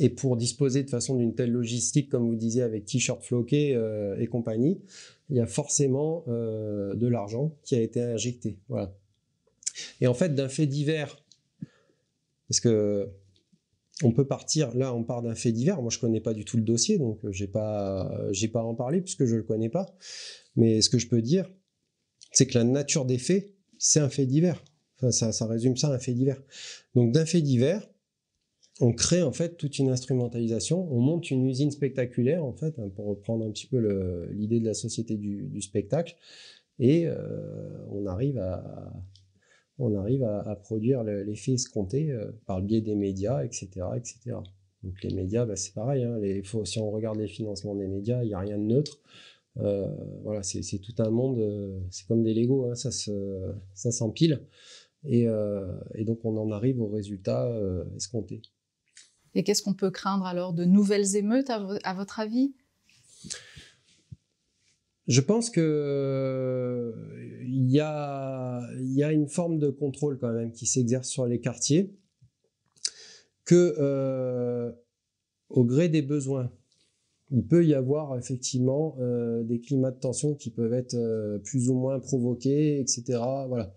Et 0.00 0.08
pour 0.08 0.36
disposer 0.36 0.82
de 0.82 0.90
façon 0.90 1.16
d'une 1.16 1.34
telle 1.34 1.52
logistique, 1.52 2.08
comme 2.08 2.26
vous 2.26 2.34
disiez, 2.34 2.62
avec 2.62 2.86
t-shirt 2.86 3.22
floqué 3.22 3.78
et 4.18 4.26
compagnie, 4.26 4.80
il 5.28 5.36
y 5.36 5.40
a 5.40 5.46
forcément 5.46 6.24
de 6.26 7.06
l'argent 7.06 7.54
qui 7.62 7.74
a 7.74 7.82
été 7.82 8.00
injecté. 8.00 8.58
Voilà. 8.68 8.96
Et 10.00 10.06
en 10.06 10.14
fait, 10.14 10.34
d'un 10.34 10.48
fait 10.48 10.66
divers, 10.66 11.22
parce 12.48 12.60
que 12.60 13.10
on 14.02 14.12
peut 14.12 14.26
partir, 14.26 14.74
là 14.74 14.94
on 14.94 15.04
part 15.04 15.22
d'un 15.22 15.34
fait 15.34 15.52
divers, 15.52 15.80
moi 15.80 15.90
je 15.90 15.98
connais 15.98 16.20
pas 16.20 16.34
du 16.34 16.44
tout 16.44 16.56
le 16.56 16.62
dossier, 16.62 16.98
donc 16.98 17.24
euh, 17.24 17.32
j'ai 17.32 17.46
pas, 17.46 18.10
pas 18.52 18.62
en 18.62 18.74
parler 18.74 19.00
puisque 19.00 19.24
je 19.24 19.36
le 19.36 19.42
connais 19.42 19.68
pas. 19.68 19.94
Mais 20.56 20.80
ce 20.82 20.90
que 20.90 20.98
je 20.98 21.08
peux 21.08 21.22
dire, 21.22 21.48
c'est 22.32 22.46
que 22.46 22.58
la 22.58 22.64
nature 22.64 23.04
des 23.04 23.18
faits, 23.18 23.54
c'est 23.78 24.00
un 24.00 24.08
fait 24.08 24.26
divers. 24.26 24.62
Ça, 25.10 25.46
résume 25.46 25.76
ça, 25.76 25.92
un 25.92 25.98
fait 25.98 26.12
divers. 26.12 26.40
Donc 26.94 27.12
d'un 27.12 27.26
fait 27.26 27.40
divers, 27.40 27.88
on 28.80 28.92
crée 28.92 29.22
en 29.22 29.32
fait 29.32 29.56
toute 29.56 29.78
une 29.78 29.90
instrumentalisation, 29.90 30.88
on 30.92 31.00
monte 31.00 31.30
une 31.30 31.46
usine 31.46 31.70
spectaculaire 31.70 32.44
en 32.44 32.52
fait, 32.52 32.78
hein, 32.78 32.88
pour 32.94 33.06
reprendre 33.06 33.44
un 33.44 33.50
petit 33.50 33.66
peu 33.66 33.78
l'idée 34.32 34.60
de 34.60 34.66
la 34.66 34.74
société 34.74 35.16
du, 35.16 35.60
spectacle, 35.60 36.16
et 36.78 37.06
euh, 37.06 37.86
on 37.90 38.06
arrive 38.06 38.38
à, 38.38 38.92
produire 40.62 41.02
l'effet 41.02 41.52
escompté 41.52 42.10
euh, 42.10 42.30
par 42.46 42.60
le 42.60 42.66
biais 42.66 42.80
des 42.80 42.94
médias, 42.94 43.44
etc. 43.44 43.68
etc. 43.96 44.36
Donc 44.82 44.94
les 45.02 45.14
médias, 45.14 45.44
bah, 45.44 45.56
c'est 45.56 45.74
pareil. 45.74 46.04
Hein, 46.04 46.18
si 46.64 46.78
on 46.78 46.90
regarde 46.90 47.18
les 47.18 47.28
financements 47.28 47.74
des 47.74 47.86
médias, 47.86 48.22
il 48.22 48.28
n'y 48.28 48.34
a 48.34 48.40
rien 48.40 48.58
de 48.58 48.64
neutre. 48.64 49.00
Euh, 49.58 49.86
voilà, 50.22 50.42
c'est 50.42 50.78
tout 50.78 50.94
un 50.98 51.10
monde. 51.10 51.38
Euh, 51.38 51.78
c'est 51.90 52.06
comme 52.06 52.22
des 52.22 52.34
Lego, 52.34 52.66
hein, 52.66 52.74
ça 52.74 53.90
s'empile. 53.90 54.40
Et, 55.04 55.26
donc 56.04 56.24
on 56.24 56.36
en 56.36 56.50
arrive 56.50 56.80
au 56.80 56.88
résultat 56.88 57.50
escompté. 57.96 58.42
Et 59.34 59.42
qu'est-ce 59.42 59.62
qu'on 59.62 59.74
peut 59.74 59.90
craindre 59.90 60.26
alors 60.26 60.52
de 60.52 60.64
nouvelles 60.64 61.16
émeutes 61.16 61.50
à 61.50 61.94
votre 61.94 62.20
avis? 62.20 62.54
Je 65.08 65.20
pense 65.20 65.50
que 65.50 65.60
euh, 65.60 66.92
il 67.44 67.70
y 67.70 67.80
a, 67.80 68.60
y 68.78 69.02
a 69.02 69.12
une 69.12 69.28
forme 69.28 69.58
de 69.58 69.68
contrôle 69.68 70.18
quand 70.18 70.32
même 70.32 70.52
qui 70.52 70.66
s'exerce 70.66 71.08
sur 71.08 71.26
les 71.26 71.40
quartiers, 71.40 71.92
que 73.44 73.74
euh, 73.78 74.70
au 75.50 75.64
gré 75.64 75.88
des 75.88 76.02
besoins, 76.02 76.50
il 77.30 77.44
peut 77.44 77.64
y 77.64 77.74
avoir 77.74 78.16
effectivement 78.16 78.96
euh, 79.00 79.42
des 79.42 79.60
climats 79.60 79.90
de 79.90 79.98
tension 79.98 80.34
qui 80.34 80.50
peuvent 80.50 80.74
être 80.74 80.94
euh, 80.94 81.38
plus 81.38 81.68
ou 81.68 81.74
moins 81.74 81.98
provoqués, 81.98 82.78
etc. 82.80 83.18
Voilà. 83.48 83.74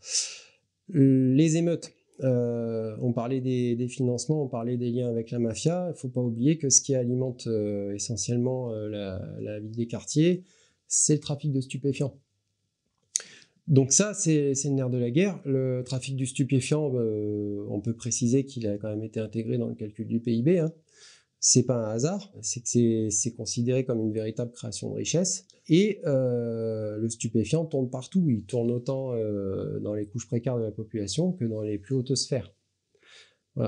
Les 0.90 1.58
émeutes, 1.58 1.92
euh, 2.22 2.96
on 3.02 3.12
parlait 3.12 3.42
des, 3.42 3.88
financements, 3.88 4.44
on 4.44 4.48
parlait 4.48 4.78
des 4.78 4.92
liens 4.92 5.10
avec 5.10 5.32
la 5.32 5.40
mafia. 5.40 5.86
Il 5.88 5.92
ne 5.92 5.98
faut 5.98 6.10
pas 6.10 6.22
oublier 6.22 6.58
que 6.58 6.70
ce 6.70 6.82
qui 6.82 6.96
alimente 6.96 7.48
essentiellement 7.94 8.72
la, 8.72 9.60
vie 9.60 9.76
des 9.76 9.88
quartiers, 9.88 10.44
c'est 10.88 11.16
le 11.16 11.20
trafic 11.20 11.52
de 11.52 11.62
stupéfiants. 11.62 12.16
Donc 13.68 13.92
ça, 13.92 14.14
c'est 14.14 14.54
le 14.54 14.70
nerf 14.70 14.92
de 14.92 15.00
la 15.00 15.10
guerre. 15.10 15.40
Le 15.44 15.82
trafic 15.84 16.16
du 16.16 16.28
stupéfiant, 16.28 16.92
on 16.94 17.82
peut 17.82 17.96
préciser 17.96 18.46
qu'il 18.46 18.68
a 18.68 18.78
quand 18.78 18.90
même 18.90 19.04
été 19.04 19.20
intégré 19.20 19.58
dans 19.58 19.68
le 19.68 19.76
calcul 19.76 20.08
du 20.08 20.20
PIB. 20.20 20.60
Hein 20.60 20.72
c'est 21.48 21.62
pas 21.62 21.76
un 21.76 21.92
hasard, 21.92 22.34
c'est 22.42 22.62
que 22.62 23.10
c'est 23.12 23.36
considéré 23.36 23.86
comme 23.86 24.00
une 24.00 24.12
véritable 24.12 24.52
création 24.52 24.90
de 24.90 24.96
richesse. 24.96 25.46
Et 25.70 26.02
euh, 26.08 26.98
le 26.98 27.08
stupéfiant 27.08 27.66
tourne 27.66 27.88
partout. 27.92 28.26
Il 28.28 28.46
tourne 28.46 28.72
autant 28.72 29.14
euh, 29.14 29.80
dans 29.80 29.94
les 29.94 30.08
couches 30.08 30.26
précaires 30.26 30.58
de 30.58 30.64
la 30.64 30.72
population 30.72 31.34
que 31.34 31.46
dans 31.46 31.62
les 31.62 31.78
plus 31.78 31.94
hautes 31.94 32.16
sphères. 32.16 32.52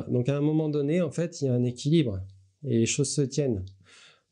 Donc 0.10 0.28
à 0.28 0.36
un 0.36 0.42
moment 0.42 0.70
donné, 0.70 1.02
en 1.02 1.12
fait, 1.12 1.40
il 1.40 1.46
y 1.46 1.48
a 1.50 1.54
un 1.54 1.64
équilibre 1.64 2.20
et 2.64 2.80
les 2.80 2.88
choses 2.88 3.14
se 3.14 3.22
tiennent. 3.22 3.64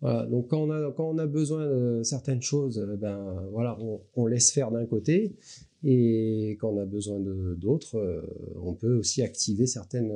Donc 0.01 0.49
quand 0.49 0.63
on 0.63 0.71
a, 0.71 0.91
on 0.97 1.27
besoin 1.27 1.67
de 1.67 2.01
certaines 2.01 2.41
choses, 2.41 2.79
euh, 2.79 2.97
ben 2.97 3.47
voilà, 3.51 3.77
on, 4.15 4.25
laisse 4.25 4.51
faire 4.51 4.71
d'un 4.71 4.87
côté. 4.87 5.35
Et 5.83 6.57
quand 6.59 6.71
on 6.71 6.79
a 6.79 6.85
besoin 6.85 7.19
d'autres, 7.19 8.25
on 8.59 8.73
peut 8.73 8.95
aussi 8.95 9.21
activer 9.21 9.67
certaines, 9.67 10.11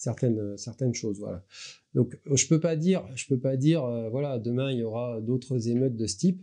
certaines, 0.00 0.56
certaines 0.56 0.94
choses. 0.94 1.20
Voilà. 1.20 1.44
Donc 1.94 2.18
je 2.32 2.46
peux 2.46 2.58
pas 2.58 2.74
dire, 2.74 3.06
je 3.14 3.26
peux 3.26 3.38
pas 3.38 3.56
dire, 3.56 3.84
euh, 3.84 4.08
voilà, 4.08 4.38
demain 4.38 4.72
il 4.72 4.78
y 4.78 4.82
aura 4.82 5.20
d'autres 5.20 5.68
émeutes 5.68 5.96
de 5.96 6.06
ce 6.06 6.16
type. 6.16 6.42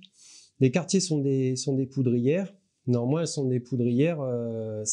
Les 0.60 0.72
quartiers 0.72 1.00
sont 1.00 1.20
des 1.20 1.56
sont 1.56 1.74
des 1.74 1.88
poudrières. 1.88 2.54
Néanmoins, 2.86 3.22
elles 3.22 3.28
sont 3.28 3.46
des 3.46 3.60
poudrières. 3.60 4.22
Euh, 4.22 4.84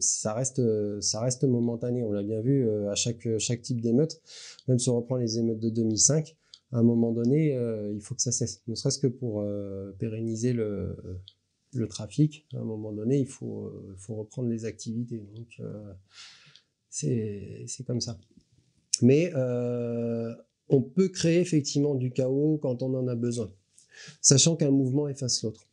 ça 0.00 0.34
reste 0.34 0.60
ça 1.00 1.20
reste 1.20 1.44
momentané. 1.44 2.02
On 2.02 2.12
l'a 2.12 2.22
bien 2.22 2.40
vu 2.40 2.68
euh, 2.68 2.90
à 2.90 2.94
chaque 2.96 3.28
chaque 3.38 3.62
type 3.62 3.80
d'émeute. 3.80 4.20
Même 4.66 4.78
si 4.78 4.90
on 4.90 4.96
reprend 4.96 5.16
les 5.16 5.38
émeutes 5.38 5.60
de 5.60 5.70
2005, 5.70 6.36
à 6.72 6.78
un 6.78 6.82
moment 6.82 7.12
donné, 7.12 7.56
il 7.94 8.00
faut 8.00 8.14
que 8.14 8.22
ça 8.22 8.32
cesse. 8.32 8.62
Ne 8.66 8.74
serait-ce 8.74 8.98
que 8.98 9.06
pour 9.06 9.44
pérenniser 9.98 10.52
le 10.52 10.96
le 11.72 11.86
trafic. 11.86 12.46
À 12.54 12.58
un 12.58 12.64
moment 12.64 12.92
donné, 12.92 13.18
il 13.18 13.26
faut 13.26 13.72
faut 13.96 14.16
reprendre 14.16 14.48
les 14.48 14.64
activités. 14.64 15.24
Donc 15.34 15.60
c'est 16.90 17.84
comme 17.86 18.00
ça. 18.00 18.18
Mais 19.02 19.32
euh, 19.34 20.34
on 20.68 20.82
peut 20.82 21.08
créer 21.08 21.40
effectivement 21.40 21.94
du 21.94 22.12
chaos 22.12 22.58
quand 22.60 22.82
on 22.82 22.94
en 22.94 23.08
a 23.08 23.14
besoin, 23.14 23.50
sachant 24.20 24.56
qu'un 24.56 24.70
mouvement 24.70 25.08
efface 25.08 25.42
l'autre. 25.42 25.66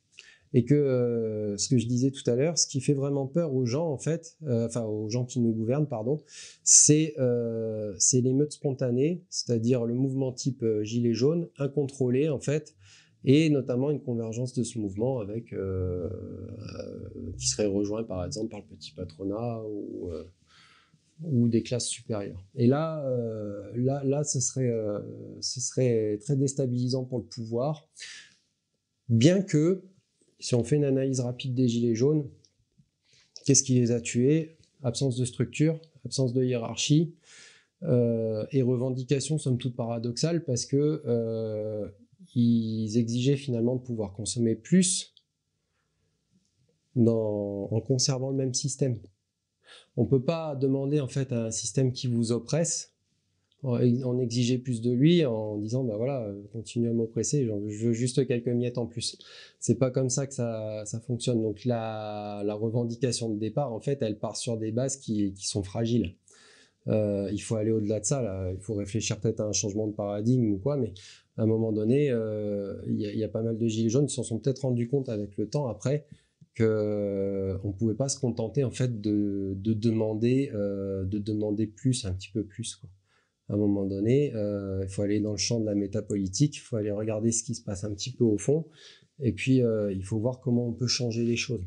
Et 0.53 0.63
que 0.63 0.75
euh, 0.75 1.57
ce 1.57 1.67
que 1.67 1.77
je 1.77 1.87
disais 1.87 2.09
tout 2.09 2.27
à 2.29 2.35
l'heure, 2.35 2.57
ce 2.57 2.67
qui 2.67 2.79
fait 2.79 2.93
vraiment 2.93 3.27
peur 3.27 3.53
aux 3.53 3.65
gens, 3.65 3.91
en 3.91 3.97
fait, 3.97 4.37
euh, 4.43 4.65
enfin 4.65 4.85
aux 4.85 5.09
gens 5.09 5.25
qui 5.25 5.41
nous 5.41 5.51
gouvernent, 5.51 5.87
pardon, 5.87 6.21
c'est 6.63 7.15
c'est 7.97 8.21
l'émeute 8.21 8.53
spontanée, 8.53 9.25
c'est-à-dire 9.29 9.83
le 9.83 9.93
mouvement 9.93 10.31
type 10.31 10.63
gilet 10.83 11.13
jaune, 11.13 11.49
incontrôlé 11.57 12.29
en 12.29 12.39
fait, 12.39 12.75
et 13.25 13.49
notamment 13.49 13.91
une 13.91 13.99
convergence 13.99 14.53
de 14.53 14.63
ce 14.63 14.79
mouvement 14.79 15.19
avec 15.19 15.53
qui 17.37 17.47
serait 17.47 17.65
rejoint 17.65 18.05
par 18.05 18.23
exemple 18.25 18.49
par 18.49 18.61
le 18.61 18.65
petit 18.67 18.93
patronat 18.93 19.61
ou 19.65 20.11
ou 21.23 21.47
des 21.47 21.63
classes 21.63 21.87
supérieures. 21.87 22.43
Et 22.55 22.67
là, 22.67 23.03
euh, 23.05 23.71
là, 23.75 24.23
ce 24.23 24.39
serait, 24.39 24.69
euh, 24.69 24.99
serait 25.41 26.17
très 26.21 26.35
déstabilisant 26.35 27.05
pour 27.05 27.19
le 27.19 27.25
pouvoir, 27.25 27.87
bien 29.09 29.41
que, 29.41 29.83
si 30.39 30.55
on 30.55 30.63
fait 30.63 30.75
une 30.75 30.83
analyse 30.83 31.19
rapide 31.19 31.55
des 31.55 31.67
gilets 31.67 31.95
jaunes, 31.95 32.27
qu'est-ce 33.45 33.63
qui 33.63 33.75
les 33.75 33.91
a 33.91 34.01
tués? 34.01 34.57
Absence 34.83 35.17
de 35.17 35.25
structure, 35.25 35.79
absence 36.05 36.33
de 36.33 36.43
hiérarchie 36.43 37.15
euh, 37.83 38.45
et 38.51 38.61
revendications 38.61 39.39
somme 39.39 39.57
toute 39.57 39.75
paradoxales 39.75 40.43
parce 40.43 40.65
que 40.65 41.91
ils 42.35 42.97
exigeaient 42.97 43.37
finalement 43.37 43.75
de 43.75 43.81
pouvoir 43.81 44.13
consommer 44.13 44.53
plus 44.53 45.15
en 47.05 47.81
conservant 47.81 48.29
le 48.29 48.35
même 48.35 48.53
système. 48.53 48.97
On 49.95 50.05
peut 50.05 50.21
pas 50.21 50.55
demander 50.55 50.99
en 50.99 51.07
fait 51.07 51.31
à 51.31 51.45
un 51.45 51.51
système 51.51 51.91
qui 51.91 52.07
vous 52.07 52.31
oppresse 52.31 52.93
en 53.63 54.19
exiger 54.19 54.59
plus 54.59 54.81
de 54.81 54.91
lui 54.91 55.25
en 55.25 55.57
disant 55.57 55.83
bah 55.83 55.97
voilà 55.97 56.31
continue 56.53 56.89
à 56.89 56.93
m'oppresser 56.93 57.49
je 57.67 57.87
veux 57.87 57.93
juste 57.93 58.27
quelques 58.27 58.47
miettes 58.47 58.77
en 58.77 58.85
plus. 58.85 59.17
C'est 59.59 59.75
pas 59.75 59.89
comme 59.89 60.09
ça 60.09 60.27
que 60.27 60.33
ça, 60.33 60.83
fonctionne. 61.05 61.41
Donc 61.41 61.65
la, 61.65 62.43
revendication 62.53 63.29
de 63.29 63.39
départ 63.39 63.73
en 63.73 63.79
fait 63.79 64.01
elle 64.01 64.19
part 64.19 64.37
sur 64.37 64.57
des 64.57 64.71
bases 64.71 64.97
qui, 64.97 65.33
sont 65.37 65.63
fragiles. 65.63 66.13
Euh, 66.87 67.29
il 67.33 67.39
faut 67.39 67.55
aller 67.55 67.71
au-delà 67.71 67.99
de 67.99 68.05
ça 68.05 68.49
il 68.53 68.61
faut 68.61 68.75
réfléchir 68.75 69.19
peut-être 69.19 69.41
à 69.41 69.45
un 69.45 69.51
changement 69.51 69.87
de 69.87 69.91
paradigme 69.91 70.51
ou 70.51 70.57
quoi 70.57 70.77
mais 70.77 70.93
à 71.35 71.41
un 71.41 71.45
moment 71.45 71.73
donné 71.73 72.09
euh, 72.11 72.75
il 72.87 73.01
y, 73.01 73.23
a 73.25 73.27
pas 73.27 73.41
mal 73.41 73.57
de 73.57 73.67
gilets 73.67 73.89
jaunes 73.89 74.05
qui 74.05 74.15
s'en 74.15 74.23
sont 74.23 74.39
peut-être 74.39 74.61
rendus 74.61 74.87
compte 74.87 75.09
avec 75.09 75.35
le 75.35 75.49
temps 75.49 75.67
après 75.67 76.05
euh, 76.61 77.57
ne 77.63 77.71
pouvait 77.71 77.95
pas 77.95 78.09
se 78.09 78.19
contenter 78.19 78.63
en 78.63 78.71
fait 78.71 79.01
de, 79.01 79.55
demander 79.55 80.51
euh, 80.53 81.05
de 81.05 81.19
demander 81.19 81.67
plus 81.67 82.05
un 82.05 82.13
petit 82.13 82.29
peu 82.31 82.43
plus 82.43 82.81
à 83.49 83.53
un 83.53 83.57
moment 83.57 83.85
donné 83.85 84.33
euh, 84.33 84.83
il 84.83 84.89
faut 84.89 85.01
aller 85.01 85.19
dans 85.19 85.31
le 85.31 85.37
champ 85.37 85.59
de 85.59 85.65
la 85.65 85.75
métapolitique 85.75 86.55
il 86.55 86.59
faut 86.59 86.75
aller 86.75 86.91
regarder 86.91 87.31
ce 87.31 87.43
qui 87.43 87.55
se 87.55 87.63
passe 87.63 87.83
un 87.83 87.93
petit 87.93 88.11
peu 88.11 88.23
au 88.23 88.37
fond 88.37 88.67
et 89.19 89.33
puis 89.33 89.61
il 89.91 90.03
faut 90.03 90.19
voir 90.19 90.39
comment 90.39 90.67
on 90.67 90.73
peut 90.73 90.85
changer 90.85 91.23
les 91.23 91.37
choses. 91.37 91.65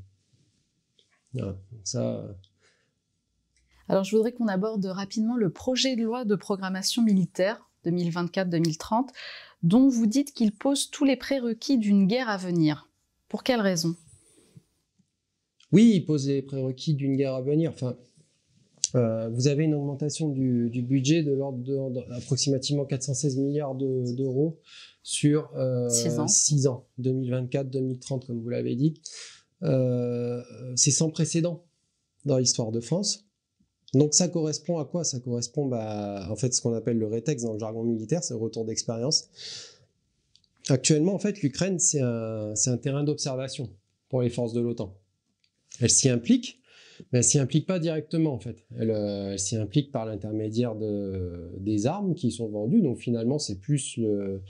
Alors 3.88 4.04
je 4.04 4.14
voudrais 4.14 4.30
qu'on 4.30 4.46
aborde 4.46 4.86
rapidement 4.86 5.36
le 5.36 5.50
projet 5.50 5.96
de 5.96 6.04
loi 6.04 6.24
de 6.24 6.36
programmation 6.36 7.02
militaire 7.02 7.68
2024-2030 7.84 9.08
dont 9.64 9.88
vous 9.88 10.06
dites 10.06 10.32
qu'il 10.32 10.52
pose 10.52 10.90
tous 10.90 11.04
les 11.04 11.16
prérequis 11.16 11.76
d'une 11.76 12.06
guerre 12.06 12.28
à 12.28 12.36
venir. 12.36 12.88
Pour 13.28 13.42
quelles 13.42 13.60
raisons 13.60 13.96
oui, 15.72 15.92
il 15.94 16.04
pose 16.04 16.28
les 16.28 16.42
prérequis 16.42 16.94
d'une 16.94 17.16
guerre 17.16 17.34
à 17.34 17.42
venir. 17.42 17.70
Enfin, 17.72 17.96
euh, 18.96 19.28
vous 19.28 19.46
avez 19.46 19.64
une 19.64 19.74
augmentation 19.74 20.28
du, 20.28 20.82
budget 20.82 21.22
de 21.22 21.32
l'ordre 21.32 21.90
d'approximativement 21.90 22.84
416 22.84 23.36
milliards 23.36 23.74
d'euros 23.74 24.58
sur 25.02 25.50
6 25.88 26.66
euh, 26.66 26.70
ans. 26.70 26.86
2024-2030, 27.00 28.26
comme 28.26 28.40
vous 28.40 28.48
l'avez 28.48 28.74
dit. 28.74 28.94
Euh, 29.62 30.42
c'est 30.74 30.90
sans 30.90 31.10
précédent 31.10 31.64
dans 32.24 32.38
l'histoire 32.38 32.72
de 32.72 32.80
France. 32.80 33.26
Donc 33.92 34.14
ça 34.14 34.28
correspond 34.28 34.78
à 34.78 34.84
quoi? 34.84 35.04
Ça 35.04 35.18
correspond 35.20 35.66
bah, 35.66 36.26
en 36.30 36.36
fait 36.36 36.54
ce 36.54 36.60
qu'on 36.60 36.74
appelle 36.74 36.98
le 36.98 37.06
rétex 37.06 37.42
dans 37.42 37.52
le 37.52 37.58
jargon 37.58 37.82
militaire, 37.82 38.22
c'est 38.22 38.34
le 38.34 38.40
retour 38.40 38.64
d'expérience. 38.64 39.28
Actuellement, 40.68 41.14
en 41.14 41.18
fait, 41.18 41.42
l'Ukraine, 41.42 41.80
c'est 41.80 42.00
un, 42.00 42.52
un 42.54 42.76
terrain 42.76 43.02
d'observation 43.02 43.68
pour 44.08 44.22
les 44.22 44.30
forces 44.30 44.52
de 44.52 44.60
l'OTAN 44.60 44.99
elle 45.80 45.90
s'y 45.90 46.08
implique, 46.08 46.60
mais 47.12 47.18
elle 47.18 47.24
s'y 47.24 47.38
implique 47.38 47.66
pas 47.66 47.78
directement 47.78 48.34
en 48.34 48.38
fait. 48.38 48.64
Elle, 48.78 48.90
euh, 48.90 49.36
s'y 49.36 49.56
implique 49.56 49.90
par 49.90 50.06
l'intermédiaire 50.06 50.76
de, 50.76 51.50
des 51.58 51.86
armes 51.86 52.14
qui 52.14 52.30
sont 52.30 52.48
vendues. 52.48 52.82
Donc 52.82 52.98
finalement, 52.98 53.38
c'est 53.38 53.58
plus 53.58 53.96
le, 53.96 54.42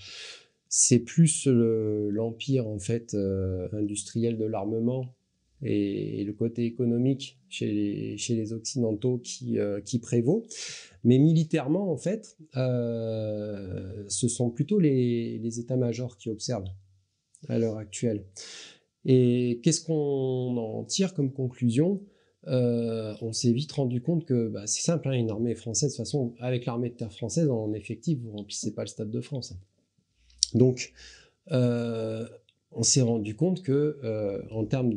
c'est 0.69 1.01
plus 1.01 1.47
l'empire 1.47 2.67
en 2.67 2.79
fait 2.79 3.15
euh, 3.15 3.69
industriel 3.73 4.37
de 4.37 4.45
l'armement 4.45 5.15
et, 5.63 6.25
le 6.25 6.33
côté 6.33 6.65
économique 6.65 7.39
chez 7.49 7.71
les, 7.71 8.17
chez 8.17 8.35
les 8.35 8.53
occidentaux 8.53 9.19
qui, 9.19 9.59
euh, 9.59 9.81
qui 9.81 9.99
prévaut. 9.99 10.47
Mais 11.05 11.19
militairement, 11.19 11.91
en 11.91 11.97
fait, 11.97 12.37
ce 12.55 14.29
sont 14.29 14.51
plutôt 14.51 14.79
les, 14.79 15.39
les 15.39 15.61
états-majors 15.61 16.17
qui 16.17 16.29
observent 16.29 16.69
à 17.49 17.59
l'heure 17.59 17.79
actuelle. 17.79 18.25
Et 19.05 19.61
qu'est-ce 19.63 19.85
qu'on 19.85 20.57
en 20.57 20.85
tire 20.85 21.15
comme 21.15 21.33
conclusion? 21.33 22.03
Euh, 22.47 23.15
On 23.23 23.33
s'est 23.33 23.53
vite 23.53 23.73
rendu 23.73 24.01
compte 24.01 24.25
que 24.25 24.49
bah, 24.49 24.67
c'est 24.67 24.83
simple, 24.83 25.09
hein, 25.09 25.13
une 25.13 25.31
armée 25.31 25.55
française, 25.55 25.93
de 25.93 25.97
toute 25.97 26.07
façon, 26.07 26.35
avec 26.39 26.67
l'armée 26.67 26.91
de 26.91 26.95
terre 26.95 27.13
française, 27.13 27.49
en 27.49 27.73
effectif, 27.73 28.19
vous 28.21 28.33
remplissez 28.33 28.75
pas 28.75 28.83
le 28.83 28.89
stade 28.89 29.11
de 29.11 29.21
France. 29.21 29.55
Donc, 30.55 30.93
euh, 31.53 32.27
on 32.73 32.83
s'est 32.83 33.03
rendu 33.03 33.35
compte 33.35 33.63
que 33.63 33.99
euh, 34.05 34.43
en 34.51 34.65
termes 34.65 34.95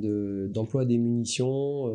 d'emploi 0.49 0.85
des 0.85 0.97
munitions, 0.97 1.87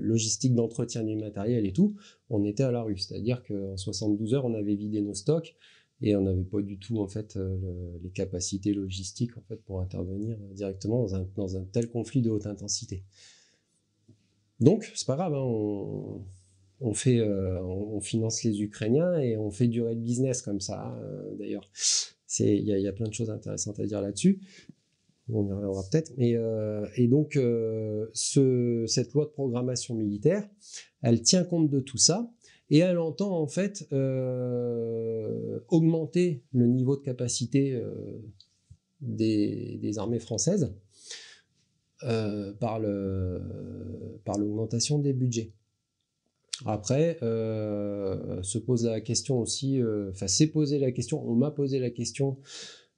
logistique 0.00 0.54
d'entretien 0.54 1.04
du 1.04 1.16
matériel 1.16 1.66
et 1.66 1.72
tout, 1.72 1.94
on 2.30 2.44
était 2.44 2.64
à 2.64 2.72
la 2.72 2.82
rue. 2.82 2.98
C'est-à-dire 2.98 3.42
qu'en 3.44 3.76
72 3.76 4.34
heures, 4.34 4.44
on 4.44 4.54
avait 4.54 4.74
vidé 4.74 5.00
nos 5.00 5.14
stocks 5.14 5.56
et 6.00 6.14
on 6.14 6.22
n'avait 6.22 6.44
pas 6.44 6.60
du 6.62 6.78
tout 6.78 6.98
en 6.98 7.08
fait 7.08 7.36
euh, 7.36 7.98
les 8.02 8.10
capacités 8.10 8.72
logistiques 8.72 9.36
en 9.36 9.42
fait 9.42 9.56
pour 9.64 9.80
intervenir 9.80 10.36
directement 10.52 11.06
dans 11.36 11.56
un, 11.56 11.64
tel 11.64 11.88
conflit 11.88 12.22
de 12.22 12.30
haute 12.30 12.46
intensité. 12.46 13.02
Donc 14.60 14.90
c'est 14.94 15.06
pas 15.06 15.16
grave, 15.16 15.34
hein, 15.34 15.44
euh, 16.80 17.60
on, 17.62 18.00
finance 18.00 18.44
les 18.44 18.62
Ukrainiens 18.62 19.18
et 19.18 19.36
on 19.36 19.50
fait 19.50 19.66
durer 19.66 19.94
le 19.94 20.00
business 20.00 20.42
comme 20.42 20.60
ça 20.60 20.96
d'ailleurs. 21.38 21.68
il 22.38 22.64
y, 22.64 22.88
a 22.88 22.92
plein 22.92 23.08
de 23.08 23.14
choses 23.14 23.30
intéressantes 23.30 23.80
à 23.80 23.86
dire 23.86 24.00
là-dessus. 24.00 24.40
On 25.30 25.46
y 25.46 25.52
reviendra 25.52 25.82
peut-être. 25.90 26.12
et 26.18 27.08
donc, 27.08 27.38
cette 28.14 29.12
loi 29.12 29.26
de 29.26 29.30
programmation 29.30 29.94
militaire, 29.94 30.48
elle 31.02 31.20
tient 31.22 31.44
compte 31.44 31.68
de 31.68 31.80
tout 31.80 31.98
ça 31.98 32.30
et 32.70 32.78
elle 32.78 32.98
entend 32.98 33.40
en 33.40 33.46
fait 33.46 33.86
augmenter 35.68 36.42
le 36.52 36.66
niveau 36.66 36.96
de 36.96 37.02
capacité 37.02 37.80
des, 39.00 39.98
armées 39.98 40.18
françaises 40.18 40.74
par 42.00 42.78
l'augmentation 44.38 44.98
des 44.98 45.12
budgets. 45.12 45.52
Après, 46.66 47.18
euh, 47.22 48.42
se 48.42 48.58
pose 48.58 48.84
la 48.84 49.00
question 49.00 49.40
aussi, 49.40 49.80
euh, 49.80 50.10
enfin, 50.10 50.26
s'est 50.26 50.48
posé 50.48 50.78
la 50.78 50.90
question, 50.90 51.24
on 51.28 51.34
m'a 51.34 51.50
posé 51.50 51.78
la 51.78 51.90
question 51.90 52.38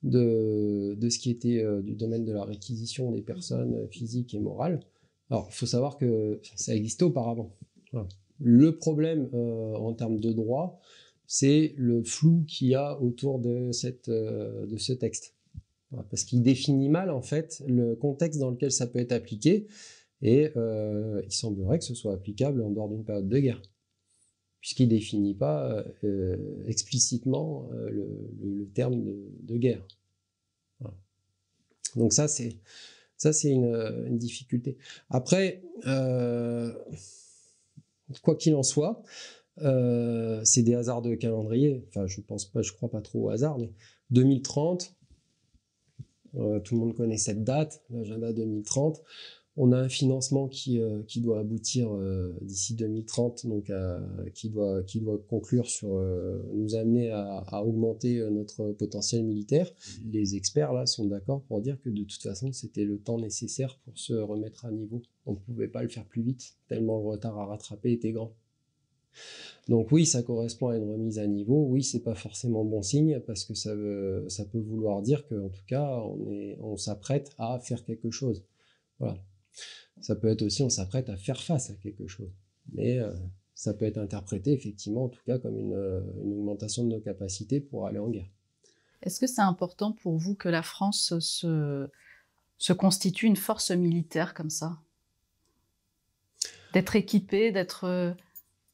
de, 0.02 0.96
de 0.98 1.08
ce 1.10 1.18
qui 1.18 1.30
était 1.30 1.62
euh, 1.62 1.82
du 1.82 1.94
domaine 1.94 2.24
de 2.24 2.32
la 2.32 2.44
réquisition 2.44 3.12
des 3.12 3.20
personnes 3.20 3.86
physiques 3.90 4.34
et 4.34 4.40
morales. 4.40 4.80
Alors, 5.28 5.48
il 5.50 5.54
faut 5.54 5.66
savoir 5.66 5.98
que 5.98 6.40
ça 6.56 6.74
existait 6.74 7.04
auparavant. 7.04 7.54
Le 8.41 8.76
problème 8.76 9.28
en 9.32 9.93
termes 9.93 10.18
de 10.18 10.32
droit, 10.32 10.80
c'est 11.26 11.74
le 11.76 12.03
flou 12.03 12.45
qu'il 12.49 12.68
y 12.68 12.74
a 12.74 13.01
autour 13.01 13.38
de, 13.38 13.70
cette, 13.72 14.11
de 14.11 14.76
ce 14.76 14.93
texte. 14.93 15.34
Parce 16.09 16.24
qu'il 16.24 16.43
définit 16.43 16.88
mal, 16.88 17.11
en 17.11 17.22
fait, 17.22 17.62
le 17.66 17.97
contexte 17.97 18.41
dans 18.41 18.51
lequel 18.51 18.70
ça 18.70 18.86
peut 18.86 19.01
être 19.01 19.12
appliqué. 19.12 19.66
Et 20.22 20.51
euh, 20.57 21.22
il 21.24 21.32
semblerait 21.32 21.78
que 21.78 21.84
ce 21.84 21.95
soit 21.95 22.12
applicable 22.12 22.62
en 22.62 22.70
dehors 22.70 22.88
d'une 22.88 23.05
période 23.05 23.28
de 23.28 23.38
guerre, 23.38 23.62
puisqu'il 24.61 24.84
ne 24.84 24.91
définit 24.91 25.34
pas 25.34 25.84
euh, 26.05 26.36
explicitement 26.66 27.68
euh, 27.72 27.91
le, 27.91 28.66
terme 28.74 29.03
de, 29.43 29.57
guerre. 29.57 29.82
Donc 31.97 32.12
ça, 32.12 32.28
c'est 32.28 32.57
ça, 33.16 33.32
c'est 33.32 33.51
une, 33.51 34.16
difficulté. 34.16 34.76
Après, 35.09 35.62
quoi 38.22 38.34
qu'il 38.36 38.54
en 38.54 38.62
soit, 38.62 39.02
c'est 39.58 40.62
des 40.62 40.74
hasards 40.74 41.02
de 41.02 41.14
calendrier. 41.14 41.84
Enfin, 41.88 42.06
je 42.06 42.20
pense 42.20 42.44
pas, 42.44 42.62
je 42.62 42.72
crois 42.72 42.90
pas 42.90 43.00
trop 43.00 43.26
au 43.26 43.30
hasard, 43.30 43.58
mais 43.58 43.72
2030, 44.11 44.94
tout 46.32 46.74
le 46.74 46.76
monde 46.76 46.94
connaît 46.94 47.18
cette 47.18 47.44
date, 47.44 47.82
l'agenda 47.90 48.32
2030 48.32 49.02
on 49.62 49.72
a 49.72 49.76
un 49.78 49.90
financement 49.90 50.48
qui, 50.48 50.80
euh, 50.80 51.02
qui 51.06 51.20
doit 51.20 51.40
aboutir 51.40 51.92
euh, 51.92 52.34
d'ici 52.40 52.74
2030, 52.74 53.46
donc 53.46 53.70
qui, 54.32 54.48
doit, 54.48 54.82
qui 54.84 55.00
doit 55.00 55.18
conclure 55.28 55.68
sur 55.68 55.96
euh, 55.96 56.42
nous 56.54 56.76
amener 56.76 57.11
à, 57.11 57.62
augmenter 57.62 58.26
notre 58.30 58.72
potentiel 58.72 59.22
militaire. 59.22 59.70
Les 60.11 60.34
experts 60.34 60.72
là 60.72 60.86
sont 60.86 61.04
d'accord 61.04 61.42
pour 61.42 61.61
dire 61.61 61.78
que 61.82 61.90
de 61.90 62.04
toute 62.04 62.22
façon 62.22 62.52
c'était 62.52 62.84
le 62.84 62.98
temps 62.98 63.18
nécessaire 63.18 63.78
pour 63.84 63.98
se 63.98 64.14
remettre 64.14 64.64
à 64.64 64.70
niveau. 64.70 65.02
On 65.26 65.32
ne 65.32 65.36
pouvait 65.36 65.68
pas 65.68 65.82
le 65.82 65.90
faire 65.90 66.06
plus 66.06 66.22
vite, 66.22 66.54
tellement 66.68 66.98
le 66.98 67.08
retard 67.08 67.38
à 67.38 67.44
rattraper 67.44 67.92
était 67.92 68.12
grand. 68.12 68.32
Donc 69.68 69.92
oui, 69.92 70.06
ça 70.06 70.22
correspond 70.22 70.68
à 70.68 70.76
une 70.78 70.90
remise 70.90 71.18
à 71.18 71.26
niveau. 71.26 71.66
Oui, 71.68 71.82
c'est 71.82 72.02
pas 72.02 72.14
forcément 72.14 72.64
bon 72.64 72.80
signe 72.80 73.20
parce 73.26 73.44
que 73.44 73.52
ça, 73.52 73.74
veut, 73.74 74.24
ça 74.28 74.46
peut 74.46 74.58
vouloir 74.58 75.02
dire 75.02 75.26
qu'en 75.28 75.50
tout 75.50 75.64
cas, 75.66 76.00
on, 76.02 76.56
on 76.61 76.76
s'apprête 76.78 77.32
à 77.36 77.58
faire 77.58 77.84
quelque 77.84 78.11
chose. 78.11 78.42
Voilà. 78.98 79.18
Ça 80.01 80.16
peut 80.16 80.28
être 80.28 80.42
aussi 80.42 80.62
on 80.62 80.70
s'apprête 80.70 81.09
à 81.09 81.16
faire 81.16 81.40
face 81.40 81.70
à 81.70 81.74
quelque 81.74 82.07
chose. 82.07 82.30
Mais 82.72 82.98
euh, 82.98 83.12
ça 83.55 83.74
peut 83.74 83.84
être 83.84 83.98
interprété 83.98 84.53
effectivement, 84.53 85.05
en 85.05 85.09
tout 85.09 85.20
cas, 85.26 85.38
comme 85.38 85.72
euh, 85.72 86.01
une, 86.22 86.32
augmentation 86.32 86.84
de 86.84 86.88
nos 86.88 87.01
capacités 87.01 87.61
pour 87.61 87.86
aller 87.86 87.98
en 87.98 88.09
guerre. 88.09 88.30
Est-ce 89.03 89.20
que 89.20 89.26
c'est 89.26 89.40
important 89.40 89.92
pour 89.92 90.16
vous 90.16 90.34
que 90.34 90.48
la 90.48 90.62
France 90.62 91.18
se, 91.18 91.88
se 92.59 92.72
constitue 92.72 93.26
une 93.26 93.36
force 93.36 93.70
militaire 93.70 94.34
comme 94.34 94.51
ça? 94.51 94.78
D'être 96.72 96.96
équipée, 96.96 97.51
d'être 97.51 97.84
euh, 97.84 98.12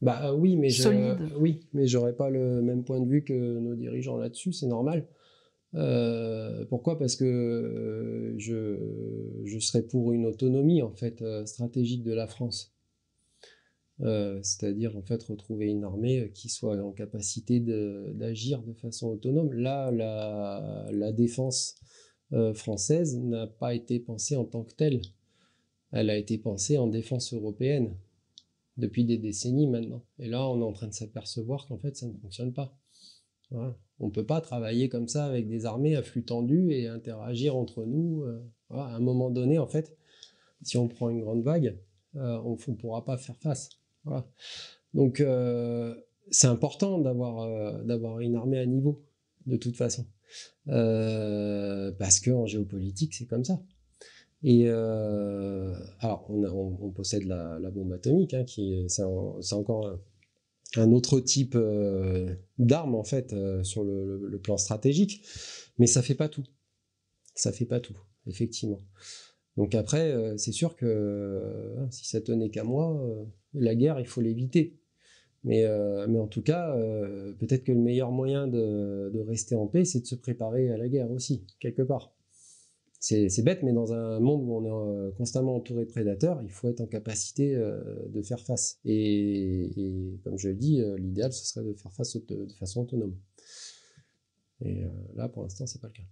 bah 0.03 0.35
oui, 0.35 0.57
mais 0.57 0.70
solide? 0.70 1.33
oui, 1.39 1.66
mais 1.72 1.87
j'aurais 1.87 2.12
pas 2.12 2.29
le 2.29 2.61
même 2.61 2.85
point 2.85 3.01
de 3.01 3.09
vue 3.09 3.24
que 3.24 3.59
nos 3.59 3.74
dirigeants 3.74 4.18
là-dessus, 4.18 4.53
c'est 4.53 4.66
normal. 4.66 5.07
Euh, 5.75 6.64
pourquoi? 6.67 6.99
Parce 6.99 7.17
que 7.17 7.25
euh, 7.25 8.35
je, 8.39 9.59
serais 9.59 9.83
pour 9.83 10.12
une 10.12 10.27
autonomie 10.27 10.83
en 10.83 10.93
fait 10.93 11.23
euh, 11.23 11.45
stratégique 11.47 12.03
de 12.03 12.14
la 12.14 12.27
France. 12.27 12.73
c'est-à-dire 13.99 14.97
en 14.97 15.03
fait 15.03 15.23
retrouver 15.23 15.67
une 15.67 15.85
armée 15.85 16.31
qui 16.35 16.49
soit 16.49 16.77
en 16.83 16.93
capacité 16.93 17.61
d'agir 17.61 18.62
de, 18.62 18.75
façon 18.75 19.09
autonome. 19.09 19.53
Là, 19.53 19.91
la, 19.91 20.87
la 20.93 21.12
défense 21.12 21.77
française 22.55 23.19
n'a 23.19 23.47
pas 23.47 23.75
été 23.75 23.99
pensée 24.01 24.37
en 24.37 24.45
tant 24.45 24.64
que 24.64 24.75
telle. 24.75 25.01
Elle 25.93 26.11
a 26.11 26.17
été 26.17 26.37
pensée 26.39 26.77
en 26.77 26.89
défense 26.89 27.33
européenne 27.33 27.97
depuis 28.77 29.05
des 29.05 29.19
décennies 29.19 29.67
maintenant. 29.67 30.05
Et 30.19 30.29
là, 30.29 30.47
on 30.49 30.61
est 30.61 30.64
en 30.64 30.73
train 30.73 30.89
de 30.89 30.93
s'apercevoir 30.95 31.67
qu'en 31.67 31.79
fait, 31.79 31.97
ça 31.97 32.07
ne 32.07 32.14
fonctionne 32.14 32.53
pas. 32.53 32.77
On 33.99 34.07
ne 34.07 34.12
peut 34.12 34.26
pas 34.26 34.40
travailler 34.40 34.88
comme 34.88 35.09
ça 35.09 35.24
avec 35.24 35.49
des 35.49 35.64
armées 35.64 35.97
à 35.97 36.03
flux 36.03 36.24
tendu 36.24 36.70
et 36.72 36.86
interagir 36.88 37.57
entre 37.57 37.84
nous. 37.84 38.22
Euh, 38.22 38.42
à 38.70 38.94
un 38.94 39.01
moment 39.01 39.30
donné, 39.30 39.59
en 39.59 39.66
fait, 39.66 39.97
si 40.62 40.76
on 40.76 40.88
prend 40.88 41.09
une 41.09 41.22
grande 41.22 41.42
vague, 41.42 41.78
euh, 42.16 42.38
on 42.44 42.57
ne 42.68 42.76
pourra 42.76 43.05
pas 43.05 43.16
faire 43.16 43.36
face. 43.38 43.70
Donc, 44.94 45.20
euh, 45.20 45.94
c'est 46.30 46.47
important 46.47 46.99
d'avoir 46.99 48.20
une 48.20 48.36
armée 48.36 48.59
à 48.59 48.66
niveau, 48.66 49.05
de 49.47 49.57
toute 49.57 49.76
façon. 49.76 50.07
parce 50.66 52.20
qu'en 52.20 52.47
géopolitique, 52.47 53.14
c'est 53.14 53.26
comme 53.26 53.44
ça. 53.44 53.62
Et 54.42 54.68
alors, 54.68 56.26
on, 56.30 56.90
possède 56.90 57.24
la, 57.24 57.70
bombe 57.70 57.92
atomique, 57.92 58.34
hein, 58.34 58.44
qui 58.44 58.84
c'est 58.88 59.03
encore 59.55 59.99
un 60.75 60.93
autre 60.93 61.21
type 61.21 61.55
euh, 61.55 62.35
d'arme 62.59 62.95
en 62.95 63.05
fait 63.05 63.33
euh, 63.33 63.62
sur 63.62 63.85
le, 63.85 64.39
plan 64.43 64.57
stratégique, 64.57 65.25
mais 65.79 65.87
ça 65.87 66.03
fait 66.03 66.14
pas 66.14 66.29
tout. 66.29 66.45
Ça 67.35 67.53
fait 67.53 67.64
pas 67.64 67.81
tout, 67.81 67.99
effectivement. 68.27 68.81
Donc 69.57 69.75
après, 69.75 70.12
euh, 70.12 70.37
c'est 70.37 70.53
sûr 70.53 70.77
que 70.77 71.43
si 71.91 72.07
ça 72.07 72.21
tenait 72.21 72.51
qu'à 72.51 72.64
moi, 72.64 73.01
la 73.55 73.75
guerre, 73.75 74.01
il 74.01 74.07
faut 74.07 74.21
l'éviter. 74.21 74.79
Mais, 75.45 75.64
mais 76.09 76.19
en 76.19 76.27
tout 76.27 76.43
cas, 76.43 76.75
peut-être 77.39 77.62
que 77.62 77.71
le 77.71 77.79
meilleur 77.79 78.11
moyen 78.11 78.49
de 78.49 79.21
rester 79.29 79.55
en 79.55 79.69
paix, 79.69 79.85
c'est 79.85 80.01
de 80.01 80.07
se 80.07 80.17
préparer 80.17 80.71
à 80.71 80.77
la 80.77 80.89
guerre 80.89 81.11
aussi, 81.12 81.47
quelque 81.61 81.83
part. 81.83 82.16
C'est 83.09 83.42
bête, 83.42 83.62
mais 83.62 83.72
dans 83.72 83.92
un 83.92 84.18
monde 84.18 84.42
où 84.42 84.57
on 84.57 84.64
est 84.64 84.68
euh, 84.68 85.12
constamment 85.12 85.54
entouré 85.54 85.84
de 85.84 85.90
prédateurs, 85.90 86.42
il 86.42 86.50
faut 86.50 86.68
être 86.68 86.80
en 86.80 86.86
capacité 86.86 87.54
euh, 87.54 87.80
de 88.09 88.20
faire 88.20 88.40
face. 88.40 88.80
Et, 88.84 89.70
comme 90.24 90.36
je 90.36 90.48
le 90.48 90.57
dis, 90.57 90.80
euh, 90.80 90.96
l'idéal, 90.98 91.32
ce 91.32 91.46
serait 91.46 91.64
de 91.64 91.72
faire 91.74 91.92
face 91.92 92.16
de, 92.16 92.48
façon 92.59 92.82
autonome. 92.82 93.16
Et 94.61 94.82
là, 95.14 95.28
pour 95.28 95.44
l'instant, 95.44 95.66
c'est 95.66 95.80
pas 95.80 95.86
le 95.86 95.92
cas. 95.92 96.02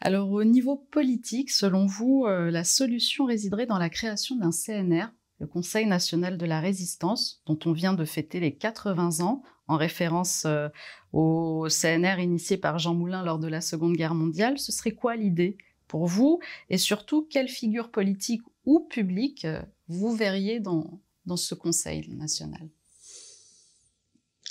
Alors, 0.00 0.32
au 0.32 0.42
niveau 0.42 0.76
politique, 0.76 1.50
selon 1.50 1.86
vous, 1.86 2.26
la 2.26 2.64
solution 2.64 3.26
résiderait 3.26 3.66
dans 3.66 3.78
la 3.78 3.90
création 3.90 4.36
d'un 4.36 4.50
CNR, 4.50 5.12
le 5.40 5.46
Conseil 5.46 5.86
national 5.86 6.36
de 6.36 6.46
la 6.46 6.60
résistance, 6.60 7.42
dont 7.46 7.58
on 7.64 7.72
vient 7.72 7.94
de 7.94 8.04
fêter 8.04 8.38
les 8.40 8.54
80 8.54 9.20
ans, 9.20 9.42
en 9.70 9.76
référence 9.76 10.44
euh, 10.46 10.68
au 11.12 11.68
CNR 11.68 12.20
initié 12.20 12.56
par 12.56 12.78
Jean 12.78 12.94
Moulin 12.94 13.24
lors 13.24 13.38
de 13.38 13.48
la 13.48 13.60
Seconde 13.60 13.96
Guerre 13.96 14.14
mondiale. 14.14 14.58
Ce 14.58 14.72
serait 14.72 14.90
quoi 14.90 15.16
l'idée 15.16 15.56
pour 15.86 16.06
vous? 16.06 16.40
Et 16.68 16.76
surtout, 16.76 17.26
quelle 17.30 17.48
figure 17.48 17.90
politique 17.90 18.42
ou 18.66 18.80
publique 18.80 19.44
euh, 19.44 19.62
vous 19.88 20.14
verriez 20.14 20.60
dans, 20.60 21.00
ce 21.36 21.54
Conseil 21.54 22.10
national? 22.10 22.68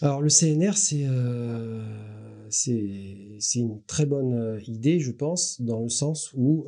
Alors 0.01 0.21
le 0.21 0.29
CNR, 0.29 0.71
euh, 0.93 2.47
c'est 2.49 3.59
une 3.59 3.83
très 3.83 4.05
bonne 4.05 4.61
idée, 4.65 5.01
je 5.01 5.11
pense, 5.11 5.61
dans 5.61 5.81
le 5.81 5.89
sens 5.89 6.31
où 6.33 6.65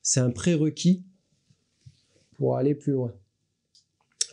c'est 0.00 0.20
un 0.20 0.30
prérequis 0.30 1.04
pour 2.34 2.56
aller 2.56 2.76
plus 2.76 2.92
loin. 2.92 3.12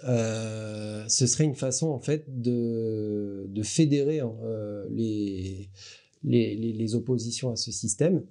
Euh, 0.06 1.08
ce 1.08 1.28
serait 1.28 1.46
une 1.46 1.56
façon 1.56 1.90
en 1.90 2.00
fait 2.00 2.26
de, 2.28 3.48
fédérer 3.64 4.20
hein, 4.20 4.36
euh, 4.44 4.88
les, 6.24 6.96
oppositions 6.96 7.52
à 7.52 7.56
ce 7.56 7.72
système, 7.72 8.24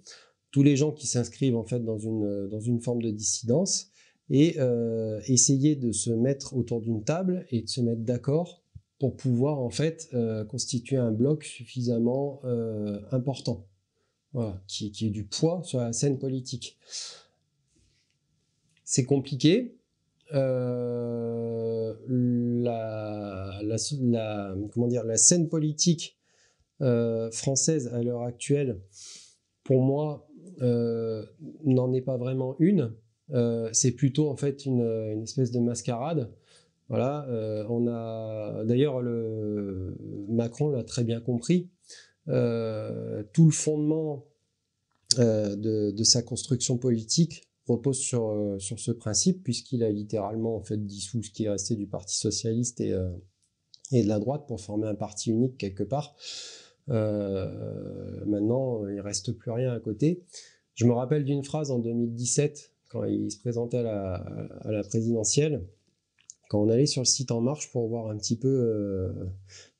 tous 0.51 0.63
les 0.63 0.77
gens 0.77 0.93
qui 0.93 1.07
s'inscrivent 1.07 1.57
en 1.57 1.65
fait 1.65 1.81
dans 1.81 1.99
une, 1.99 2.81
forme 2.81 3.03
de 3.03 3.11
dissidence 3.11 3.89
et 4.29 4.57
euh, 4.59 5.21
essayer 5.27 5.77
de 5.77 5.93
se 5.93 6.11
mettre 6.11 6.55
autour 6.55 6.81
d'une 6.81 7.03
table 7.03 7.47
et 7.51 7.63
de 7.63 7.69
se 7.69 7.81
mettre 7.81 8.03
d'accord 8.03 8.63
pour 8.99 9.17
pouvoir 9.17 9.59
en 9.59 9.71
fait 9.71 10.15
constituer 10.49 10.97
un 10.97 11.11
bloc 11.11 11.43
suffisamment 11.43 12.41
important, 13.11 13.67
qui 14.69 14.93
ait 15.03 15.11
du 15.11 15.25
poids 15.25 15.63
sur 15.65 15.81
la 15.81 15.93
scène 15.93 16.21
politique. 16.21 16.79
C'est 18.85 19.05
compliqué, 19.05 19.75
euh, 20.35 21.95
la, 22.09 23.61
comment 24.73 24.87
dire, 24.87 25.05
la 25.05 25.17
scène 25.17 25.49
politique 25.49 26.19
française 27.31 27.89
à 27.95 28.03
l'heure 28.03 28.23
actuelle, 28.23 28.81
pour 29.63 29.83
moi, 29.83 30.29
n'en 30.61 31.93
est 31.93 32.01
pas 32.01 32.17
vraiment 32.17 32.57
une. 32.59 32.93
c'est 33.73 33.93
plutôt 33.93 34.29
en 34.29 34.37
fait 34.37 34.67
une, 34.67 35.23
espèce 35.23 35.53
de 35.53 35.61
mascarade. 35.61 36.33
Voilà, 36.89 37.27
on 37.69 37.87
a 37.87 38.65
d'ailleurs 38.65 39.01
le 39.01 39.97
Macron 40.29 40.71
l'a 40.71 40.83
très 40.83 41.05
bien 41.05 41.21
compris. 41.21 41.71
tout 42.27 42.33
le 43.45 43.53
fondement 43.53 44.27
de, 45.19 46.03
sa 46.03 46.23
construction 46.23 46.79
politique 46.79 47.49
repose 47.73 47.99
sur, 47.99 48.31
euh, 48.31 48.59
sur 48.59 48.79
ce 48.79 48.91
principe, 48.91 49.43
puisqu'il 49.43 49.83
a 49.83 49.91
littéralement 49.91 50.57
en 50.57 50.63
fait 50.63 50.77
dissous 50.77 51.23
ce 51.23 51.31
qui 51.31 51.45
est 51.45 51.49
resté 51.49 51.77
du 51.77 51.87
Parti 51.87 52.17
socialiste 52.17 52.81
et, 52.81 52.93
euh, 52.93 53.11
et 53.91 54.03
de 54.03 54.09
la 54.09 54.19
droite 54.19 54.47
pour 54.47 54.61
former 54.61 54.89
un 54.89 54.95
parti 54.95 55.31
unique 55.31 55.59
quelque 55.59 55.83
part. 55.83 56.15
Euh, 56.89 58.25
maintenant, 58.27 58.87
il 58.89 59.01
reste 59.01 59.33
plus 59.33 59.51
rien 59.51 59.73
à 59.73 59.81
côté. 59.81 60.25
Je 60.75 60.87
me 60.87 60.93
rappelle 60.93 61.25
d'une 61.25 61.45
phrase 61.45 61.71
en 61.71 61.79
2017, 61.79 62.73
quand 62.89 63.05
il 63.05 63.31
se 63.31 63.39
présentait 63.39 63.79
à 63.79 63.83
la, 63.83 64.15
à 64.63 64.73
la, 64.73 64.83
présidentielle, 64.83 65.63
quand 66.49 66.63
on 66.63 66.69
allait 66.69 66.87
sur 66.87 67.03
le 67.03 67.07
site 67.07 67.31
En 67.31 67.41
Marche 67.41 67.71
pour 67.71 67.89
voir 67.89 68.09
un 68.09 68.17
petit 68.17 68.37
peu, 68.37 69.15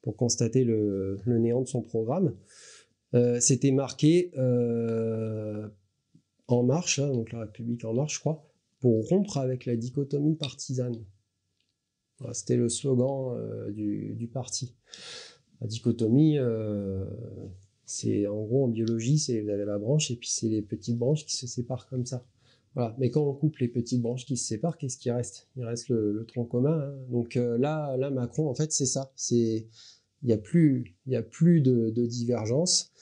pour 0.03 0.17
constater 0.17 0.65
le, 0.65 1.21
le, 1.25 1.39
néant 1.39 1.63
de 1.63 1.69
son 1.69 1.83
programme. 1.83 2.35
C'était 3.41 3.73
marqué 3.73 4.31
en 6.53 6.63
Marche, 6.63 6.99
hein, 6.99 7.11
donc 7.11 7.33
la 7.33 7.41
République 7.41 7.85
En 7.85 7.95
Marche, 7.95 8.15
je 8.15 8.21
crois, 8.21 8.45
pour 8.81 9.07
rompre 9.09 9.39
avec 9.39 9.67
la 9.67 9.77
dichotomie 9.77 10.35
partisane. 10.37 10.97
C'était 12.33 12.57
le 12.57 12.69
slogan 12.69 13.37
euh, 13.37 13.71
du, 13.73 14.29
parti. 14.33 14.75
La 15.61 15.67
dichotomie, 15.67 16.39
euh, 16.39 17.05
c'est 17.85 18.27
en 18.27 18.43
gros 18.45 18.65
en 18.65 18.69
biologie, 18.69 19.19
c'est 19.19 19.41
vous 19.41 19.49
avez 19.49 19.65
la 19.65 19.79
branche 19.79 20.11
et 20.11 20.17
puis 20.17 20.29
c'est 20.29 20.49
les 20.49 20.63
petites 20.63 20.99
branches 20.99 21.27
qui 21.27 21.37
se 21.37 21.47
séparent 21.47 21.89
comme 21.89 22.07
ça. 22.07 22.25
Voilà. 22.75 22.95
Mais 22.99 23.11
quand 23.11 23.23
on 23.23 23.35
coupe 23.35 23.59
les 23.59 23.69
petites 23.69 24.01
branches 24.01 24.25
qui 24.25 24.37
se 24.37 24.47
séparent, 24.47 24.79
qu'est-ce 24.79 24.97
qui 24.97 25.11
reste? 25.11 25.49
Il 25.57 25.65
reste 25.65 25.89
le, 25.89 26.25
tronc 26.27 26.45
commun. 26.45 26.81
Hein. 26.81 26.95
Donc 27.11 27.37
euh, 27.37 27.59
là, 27.59 27.97
là, 27.97 28.11
Macron, 28.11 28.49
en 28.49 28.55
fait, 28.55 28.73
c'est 28.73 28.87
ça. 28.87 29.13
C'est 29.17 29.67
il 30.23 30.27
n'y 30.27 30.33
a 30.33 30.39
plus, 30.39 30.97
il 31.07 31.13
y 31.13 31.17
a 31.17 31.23
plus 31.23 31.61
de, 31.61 31.91
de 31.91 32.07
divergence. 32.07 32.93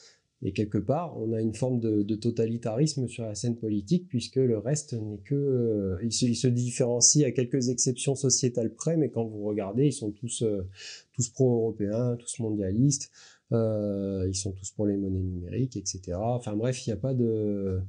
Et 0.43 0.53
quelque 0.53 0.79
part, 0.79 1.19
on 1.19 1.33
a 1.33 1.41
une 1.41 1.53
forme 1.53 1.79
de, 1.79 2.15
totalitarisme 2.15 3.07
sur 3.07 3.23
la 3.23 3.35
scène 3.35 3.57
politique, 3.57 4.07
puisque 4.07 4.37
le 4.37 4.57
reste 4.57 4.93
n'est 4.93 5.19
que... 5.19 5.35
Euh, 5.35 5.97
il, 6.01 6.11
se, 6.11 6.47
différencie 6.47 7.23
à 7.25 7.31
quelques 7.31 7.69
exceptions 7.69 8.15
sociétales 8.15 8.73
près, 8.73 8.97
mais 8.97 9.09
quand 9.09 9.23
vous 9.23 9.43
regardez, 9.43 9.87
ils 9.87 9.93
sont 9.93 10.11
tous, 10.11 10.41
euh, 10.41 10.67
tous 11.13 11.29
pro-européens, 11.29 12.15
tous 12.17 12.39
mondialistes, 12.39 13.11
euh, 13.51 14.25
ils 14.27 14.35
sont 14.35 14.51
tous 14.53 14.71
pour 14.71 14.87
les 14.87 14.97
monnaies 14.97 15.21
numériques, 15.21 15.77
etc. 15.77 16.17
Enfin 16.17 16.55
bref, 16.55 16.85
il 16.85 16.89
n'y 16.89 16.93
a 16.93 16.97
pas 16.97 17.13
de... 17.13 17.81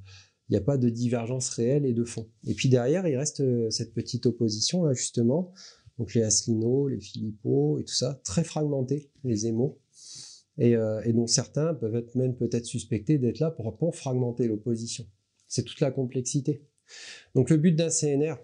A 0.55 0.61
pas 0.61 0.77
de 0.77 0.91
divergence 0.91 1.49
réelle 1.49 1.87
et 1.87 1.95
de 1.95 2.05
fond. 2.05 2.29
Et 2.47 2.53
puis 2.53 2.69
derrière, 2.69 3.09
il 3.09 3.17
reste 3.17 3.71
cette 3.71 3.95
petite 3.95 4.27
opposition, 4.27 4.85
là, 4.85 4.93
justement. 4.93 5.51
Donc 5.99 6.13
les 6.13 6.23
Asselineau, 6.23 6.89
les 6.89 7.01
Philippot 7.01 7.79
et 7.79 7.85
tout 7.85 7.95
ça, 7.95 8.21
très 8.23 8.45
fragmentés, 8.45 9.11
les 9.25 9.47
émaux. 9.47 9.79
Euh, 10.61 11.01
et, 11.05 11.15
dont 11.15 11.27
certains 11.27 11.73
peuvent 11.73 11.97
être 11.97 12.15
même 12.15 12.37
peut-être 12.37 12.67
suspectés 12.67 13.17
d'être 13.17 13.41
là 13.41 13.51
pour, 13.51 13.77
pour 13.79 13.97
fragmenter 13.97 14.47
l'opposition. 14.47 15.07
C'est 15.49 15.63
toute 15.63 15.81
la 15.81 15.91
complexité. 15.91 16.63
Donc 17.35 17.49
le 17.49 17.57
but 17.57 17.73
d'un 17.73 17.89
CNR, 17.89 18.35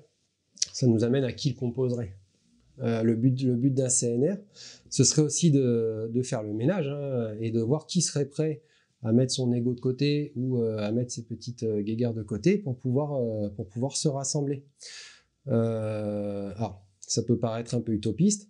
ça 0.73 0.87
nous 0.87 1.05
amène 1.05 1.25
à 1.25 1.33
qui 1.33 1.51
le 1.51 1.57
composerait. 1.57 2.17
Euh, 2.81 3.03
le 3.03 3.15
but, 3.15 3.43
le 3.43 3.57
but 3.57 3.75
d'un 3.75 3.91
CNR, 3.91 4.37
ce 4.89 5.05
serait 5.05 5.21
aussi 5.21 5.51
de, 5.51 6.11
de 6.11 6.23
faire 6.23 6.43
le 6.43 6.55
ménage 6.55 6.89
hein, 6.89 7.37
et 7.41 7.51
de 7.51 7.61
voir 7.61 7.87
qui 7.87 8.01
serait 8.01 8.27
prêt 8.27 8.63
à 9.03 9.13
mettre 9.13 9.33
son 9.33 9.53
ego 9.53 9.75
de 9.75 9.81
côté 9.81 10.33
ou 10.35 10.63
euh, 10.63 10.79
à 10.79 10.91
mettre 10.93 11.13
ses 11.13 11.25
petites 11.25 11.65
guéguerres 11.65 12.15
de 12.15 12.23
côté 12.23 12.57
pour 12.57 12.79
pouvoir, 12.79 13.21
pour 13.55 13.69
pouvoir 13.69 13.97
se 13.97 14.09
rassembler. 14.09 14.65
alors, 15.47 16.87
ça 17.01 17.23
peut 17.23 17.39
paraître 17.39 17.75
un 17.75 17.81
peu 17.81 17.93
utopiste. 17.93 18.49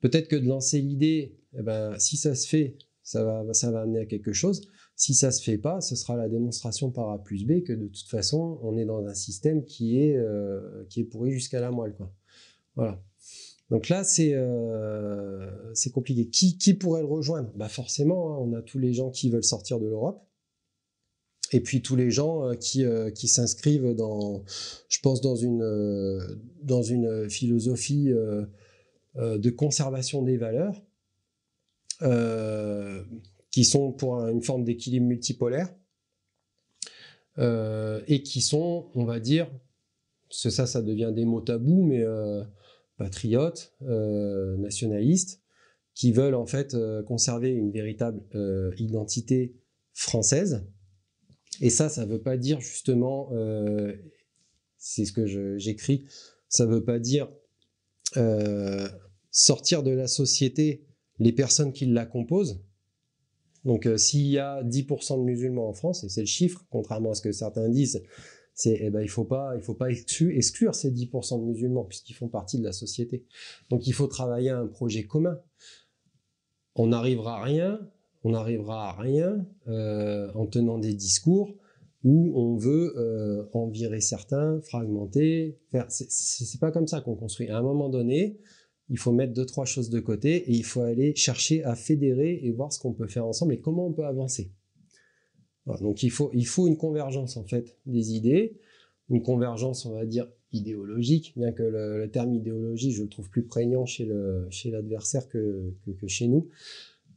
Peut-être 0.00 0.28
que 0.28 0.36
de 0.36 0.46
lancer 0.46 0.80
l'idée, 0.80 1.36
eh 1.56 1.62
ben, 1.62 1.98
si 1.98 2.16
ça 2.16 2.34
se 2.34 2.46
fait, 2.46 2.76
ça 3.06 3.22
va, 3.22 3.44
ça 3.52 3.70
va 3.70 3.82
amener 3.82 4.00
à 4.00 4.06
quelque 4.06 4.32
chose. 4.32 4.68
Si 4.96 5.14
ça 5.14 5.30
se 5.30 5.40
fait 5.40 5.58
pas, 5.58 5.80
ce 5.80 5.94
sera 5.94 6.16
la 6.16 6.28
démonstration 6.28 6.90
par 6.90 7.10
A 7.10 7.22
plus 7.22 7.46
B 7.46 7.62
que 7.62 7.72
de 7.72 7.86
toute 7.86 8.08
façon, 8.08 8.58
on 8.62 8.76
est 8.76 8.84
dans 8.84 9.06
un 9.06 9.14
système 9.14 9.64
qui 9.64 10.00
est, 10.00 10.16
euh, 10.16 10.84
qui 10.88 11.00
est 11.00 11.04
pourri 11.04 11.30
jusqu'à 11.30 11.60
la 11.60 11.70
moelle. 11.70 11.94
Quoi. 11.94 12.12
Voilà. 12.74 13.00
Donc 13.70 13.88
là, 13.88 14.02
c'est 14.02 14.32
euh, 14.34 15.48
compliqué. 15.94 16.28
Qui, 16.28 16.58
qui 16.58 16.74
pourrait 16.74 17.02
le 17.02 17.06
rejoindre? 17.06 17.52
Bah 17.54 17.68
Forcément, 17.68 18.34
hein, 18.34 18.38
on 18.40 18.52
a 18.54 18.62
tous 18.62 18.80
les 18.80 18.92
gens 18.92 19.10
qui 19.10 19.30
veulent 19.30 19.44
sortir 19.44 19.78
de 19.78 19.86
l'Europe. 19.86 20.26
Et 21.52 21.60
puis 21.60 21.82
tous 21.82 21.94
les 21.94 22.10
gens 22.10 22.42
euh, 22.42 22.54
qui, 22.54 22.84
qui 23.14 23.28
s'inscrivent 23.28 23.94
dans, 23.94 24.42
je 24.88 24.98
pense, 25.00 25.20
dans 25.20 25.36
une, 25.36 26.38
dans 26.64 26.82
une 26.82 27.30
philosophie 27.30 28.10
de 29.14 29.50
conservation 29.50 30.22
des 30.22 30.38
valeurs 30.38 30.82
euh, 30.82 30.85
qui 33.50 33.64
sont 33.64 33.92
pour 33.92 34.16
une 34.16 34.42
forme 34.42 34.64
d'équilibre 34.64 35.06
multipolaire 35.06 35.74
euh, 37.38 38.02
et 38.06 38.22
qui 38.22 38.40
sont, 38.40 38.90
on 38.94 39.04
va 39.04 39.20
dire, 39.20 39.50
ça, 40.28 40.66
ça 40.66 40.82
devient 40.82 41.12
des 41.14 41.24
mots 41.24 41.40
tabous, 41.40 41.82
mais 41.84 42.02
euh, 42.02 42.44
patriotes, 42.98 43.74
nationalistes, 43.80 45.42
qui 45.94 46.12
veulent 46.12 46.34
en 46.34 46.46
fait 46.46 46.76
conserver 47.06 47.50
une 47.50 47.70
véritable 47.70 48.22
identité 48.76 49.54
française. 49.94 50.66
Et 51.62 51.70
ça, 51.70 51.88
ça 51.88 52.04
ne 52.04 52.12
veut 52.12 52.20
pas 52.20 52.36
dire 52.36 52.60
justement, 52.60 53.30
c'est 54.76 55.04
ce 55.04 55.12
que 55.12 55.56
j'écris, 55.58 56.04
ça 56.48 56.66
ne 56.66 56.72
veut 56.72 56.84
pas 56.84 56.98
dire 56.98 57.30
sortir 59.30 59.82
de 59.82 59.90
la 59.90 60.06
société 60.06 60.85
les 61.18 61.32
personnes 61.32 61.72
qui 61.72 61.86
la 61.86 62.06
composent. 62.06 62.62
Donc 63.64 63.86
euh, 63.86 63.96
s'il 63.96 64.26
y 64.26 64.38
a 64.38 64.62
10% 64.62 65.18
de 65.18 65.24
musulmans 65.24 65.68
en 65.68 65.72
France, 65.72 66.04
et 66.04 66.08
c'est 66.08 66.20
le 66.20 66.26
chiffre, 66.26 66.64
contrairement 66.70 67.10
à 67.10 67.14
ce 67.14 67.22
que 67.22 67.32
certains 67.32 67.68
disent, 67.68 68.02
c'est 68.54 68.78
eh 68.80 68.90
ben, 68.90 69.02
il 69.02 69.08
faut 69.08 69.24
pas 69.24 69.54
il 69.56 69.62
faut 69.62 69.74
pas 69.74 69.90
exclure, 69.90 70.74
ces 70.74 70.90
10% 70.90 71.40
de 71.40 71.44
musulmans 71.44 71.84
puisqu'ils 71.84 72.14
font 72.14 72.28
partie 72.28 72.58
de 72.58 72.64
la 72.64 72.72
société. 72.72 73.26
Donc 73.68 73.86
il 73.86 73.92
faut 73.92 74.06
travailler 74.06 74.50
à 74.50 74.58
un 74.58 74.66
projet 74.66 75.04
commun. 75.04 75.38
On 76.74 76.88
n'arrivera 76.88 77.40
à 77.40 77.42
rien, 77.42 77.80
on 78.24 78.30
n'arrivera 78.30 78.90
à 78.90 78.92
rien 79.00 79.46
euh, 79.68 80.30
en 80.34 80.46
tenant 80.46 80.78
des 80.78 80.94
discours 80.94 81.54
où 82.04 82.32
on 82.40 82.56
veut 82.56 82.94
euh, 82.96 83.44
en 83.52 83.68
virer 83.68 84.00
certains, 84.00 84.60
fragmenter. 84.62 85.58
Faire. 85.72 85.86
C'est 85.88 86.60
pas 86.60 86.70
comme 86.70 86.86
ça 86.86 87.00
qu'on 87.00 87.16
construit. 87.16 87.48
À 87.48 87.58
un 87.58 87.62
moment 87.62 87.88
donné, 87.88 88.38
il 88.88 88.98
faut 88.98 89.12
mettre 89.12 89.32
deux, 89.32 89.46
trois 89.46 89.64
choses 89.64 89.90
de 89.90 90.00
côté 90.00 90.36
et 90.36 90.52
il 90.52 90.64
faut 90.64 90.82
aller 90.82 91.14
chercher 91.16 91.64
à 91.64 91.74
fédérer 91.74 92.40
et 92.42 92.50
voir 92.50 92.72
ce 92.72 92.78
qu'on 92.78 92.92
peut 92.92 93.08
faire 93.08 93.26
ensemble 93.26 93.54
et 93.54 93.60
comment 93.60 93.86
on 93.86 93.92
peut 93.92 94.06
avancer. 94.06 94.52
donc 95.80 96.02
il 96.02 96.10
faut, 96.10 96.30
il 96.32 96.46
faut 96.46 96.66
une 96.66 96.76
convergence 96.76 97.36
en 97.36 97.44
fait 97.44 97.76
des 97.86 98.12
idées, 98.12 98.58
une 99.08 99.22
convergence 99.22 99.86
on 99.86 99.92
va 99.92 100.04
dire 100.04 100.28
idéologique, 100.52 101.32
bien 101.36 101.52
que 101.52 101.64
le, 101.64 102.08
terme 102.10 102.34
idéologie 102.34 102.92
je 102.92 103.02
le 103.02 103.08
trouve 103.08 103.28
plus 103.28 103.44
prégnant 103.44 103.86
chez 103.86 104.08
chez 104.50 104.70
l'adversaire 104.70 105.28
que, 105.28 105.74
que, 106.00 106.06
chez 106.06 106.28
nous. 106.28 106.48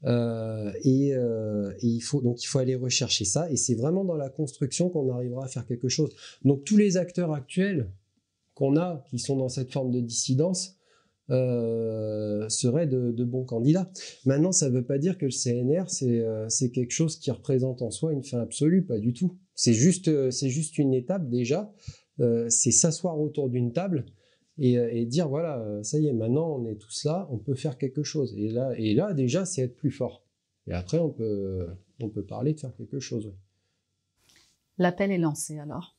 Euh, 0.05 0.71
et, 0.83 1.13
euh, 1.13 1.73
et, 1.81 1.87
il 1.87 1.99
faut 1.99 2.21
donc 2.21 2.41
il 2.41 2.47
faut 2.47 2.59
aller 2.59 2.75
rechercher 2.75 3.25
ça 3.25 3.51
et 3.51 3.57
c'est 3.57 3.75
vraiment 3.75 4.05
dans 4.05 4.15
la 4.15 4.29
construction 4.29 4.89
qu'on 4.89 5.11
arrivera 5.13 5.45
à 5.45 5.47
faire 5.47 5.65
quelque 5.65 5.89
chose. 5.89 6.09
Donc 6.43 6.63
tous 6.63 6.77
les 6.77 6.95
acteurs 6.97 7.33
actuels 7.33 7.91
qu'on 8.53 8.77
a 8.77 9.03
qui 9.09 9.19
sont 9.19 9.35
dans 9.35 9.49
cette 9.49 9.71
forme 9.71 9.91
de 9.91 9.99
dissidence, 9.99 10.78
euh, 11.31 12.49
seraient 12.49 12.87
de, 12.87 13.23
bons 13.23 13.43
candidats. 13.43 13.91
Maintenant, 14.25 14.51
ça 14.51 14.69
ne 14.69 14.75
veut 14.75 14.85
pas 14.85 14.97
dire 14.97 15.17
que 15.17 15.25
le 15.25 15.31
CNR, 15.31 15.85
euh, 16.01 16.45
c'est 16.49 16.71
quelque 16.71 16.91
chose 16.91 17.17
qui 17.17 17.29
représente 17.29 17.83
en 17.83 17.91
soi 17.91 18.13
une 18.13 18.23
fin 18.23 18.39
absolue, 18.39 18.83
pas 18.83 18.97
du 18.97 19.13
tout. 19.13 19.37
C'est 19.53 19.73
juste, 19.73 20.07
euh, 20.07 20.31
juste 20.31 20.77
une 20.77 20.93
étape 20.93 21.29
déjà, 21.29 21.71
c'est 22.49 22.71
s'asseoir 22.71 23.17
autour 23.17 23.49
d'une 23.49 23.71
table 23.71 24.05
et, 24.57 25.05
dire, 25.05 25.29
voilà, 25.29 25.65
ça 25.83 25.99
y 25.99 26.07
est, 26.07 26.13
maintenant 26.13 26.57
on 26.57 26.65
est 26.65 26.75
tous 26.75 27.05
là, 27.05 27.29
on 27.31 27.37
peut 27.37 27.55
faire 27.55 27.77
quelque 27.77 28.03
chose. 28.03 28.35
Et 28.37 28.49
là, 28.49 28.73
et 28.75 28.93
là 28.93 29.13
déjà, 29.13 29.45
c'est 29.45 29.61
être 29.61 29.77
plus 29.77 29.91
fort. 29.91 30.25
Et 30.67 30.73
après, 30.73 30.99
on 30.99 31.09
peut, 31.09 31.65
on 32.01 32.09
peut 32.09 32.25
parler 32.25 32.53
de 32.53 32.59
faire 32.59 32.75
quelque 32.75 32.99
chose. 32.99 33.33
L'appel 34.77 35.11
est 35.11 35.17
lancé 35.17 35.59
alors? 35.59 35.97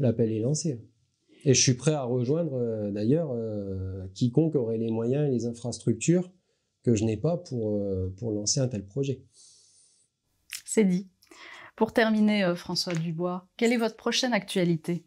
L'appel 0.00 0.32
est 0.32 0.40
lancé. 0.40 0.80
Et 1.44 1.54
je 1.54 1.60
suis 1.60 1.74
prêt 1.74 1.92
à 1.92 2.04
rejoindre 2.04 2.54
euh, 2.54 2.90
d'ailleurs 2.90 3.32
euh, 3.32 4.06
quiconque 4.14 4.54
aurait 4.54 4.78
les 4.78 4.90
moyens 4.90 5.28
et 5.28 5.30
les 5.30 5.46
infrastructures 5.46 6.30
que 6.84 6.94
je 6.94 7.04
n'ai 7.04 7.16
pas 7.16 7.36
pour, 7.36 7.76
euh, 7.76 8.14
pour 8.18 8.32
lancer 8.32 8.60
un 8.60 8.68
tel 8.68 8.84
projet. 8.84 9.22
C'est 10.64 10.84
dit. 10.84 11.08
Pour 11.76 11.92
terminer, 11.92 12.52
François 12.54 12.94
Dubois, 12.94 13.48
quelle 13.56 13.72
est 13.72 13.78
votre 13.78 13.96
prochaine 13.96 14.32
actualité? 14.32 15.04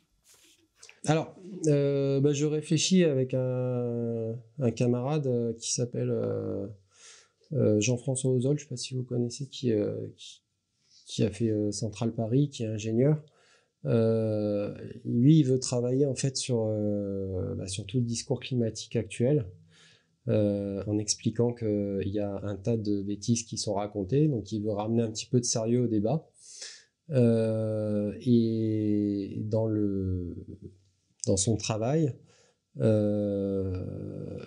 Alors, 1.05 1.35
bah, 1.65 2.33
je 2.33 2.45
réfléchis 2.45 3.03
avec 3.03 3.33
un, 3.35 4.35
un 4.59 4.71
camarade 4.71 5.55
qui 5.59 5.71
s'appelle 5.71 6.11
Jean-François 7.51 8.31
Ozol, 8.31 8.57
je 8.57 8.63
ne 8.63 8.67
sais 8.67 8.69
pas 8.69 8.77
si 8.77 8.95
vous 8.95 9.03
connaissez, 9.03 9.47
qui, 9.47 9.71
qui, 11.05 11.23
a 11.23 11.29
fait 11.29 11.53
Central 11.71 12.13
Paris, 12.13 12.49
qui 12.49 12.63
est 12.63 12.67
ingénieur. 12.67 13.21
Lui, 13.85 15.39
il 15.39 15.43
veut 15.43 15.59
travailler 15.59 16.05
en 16.05 16.15
fait 16.15 16.37
sur, 16.37 16.65
bah, 17.57 17.67
sur 17.67 17.85
tout 17.85 17.97
le 17.97 18.05
discours 18.05 18.39
climatique 18.39 18.95
actuel. 18.95 19.45
Euh, 20.27 20.83
en 20.87 20.97
expliquant 20.97 21.53
qu'il 21.53 22.07
y 22.07 22.19
a 22.19 22.39
un 22.41 22.55
tas 22.55 22.77
de 22.77 23.03
bêtises 23.03 23.43
qui 23.43 23.59
sont 23.59 23.75
racontées, 23.75 24.27
donc 24.27 24.51
il 24.51 24.63
veut 24.63 24.71
ramener 24.71 25.03
un 25.03 25.11
petit 25.11 25.27
peu 25.27 25.39
de 25.39 25.45
sérieux 25.45 25.83
au 25.83 25.87
débat. 25.87 26.27
Euh, 27.11 28.11
et 28.21 29.37
dans, 29.41 29.67
le, 29.67 30.35
dans 31.27 31.37
son 31.37 31.57
travail, 31.57 32.15
euh, 32.79 34.39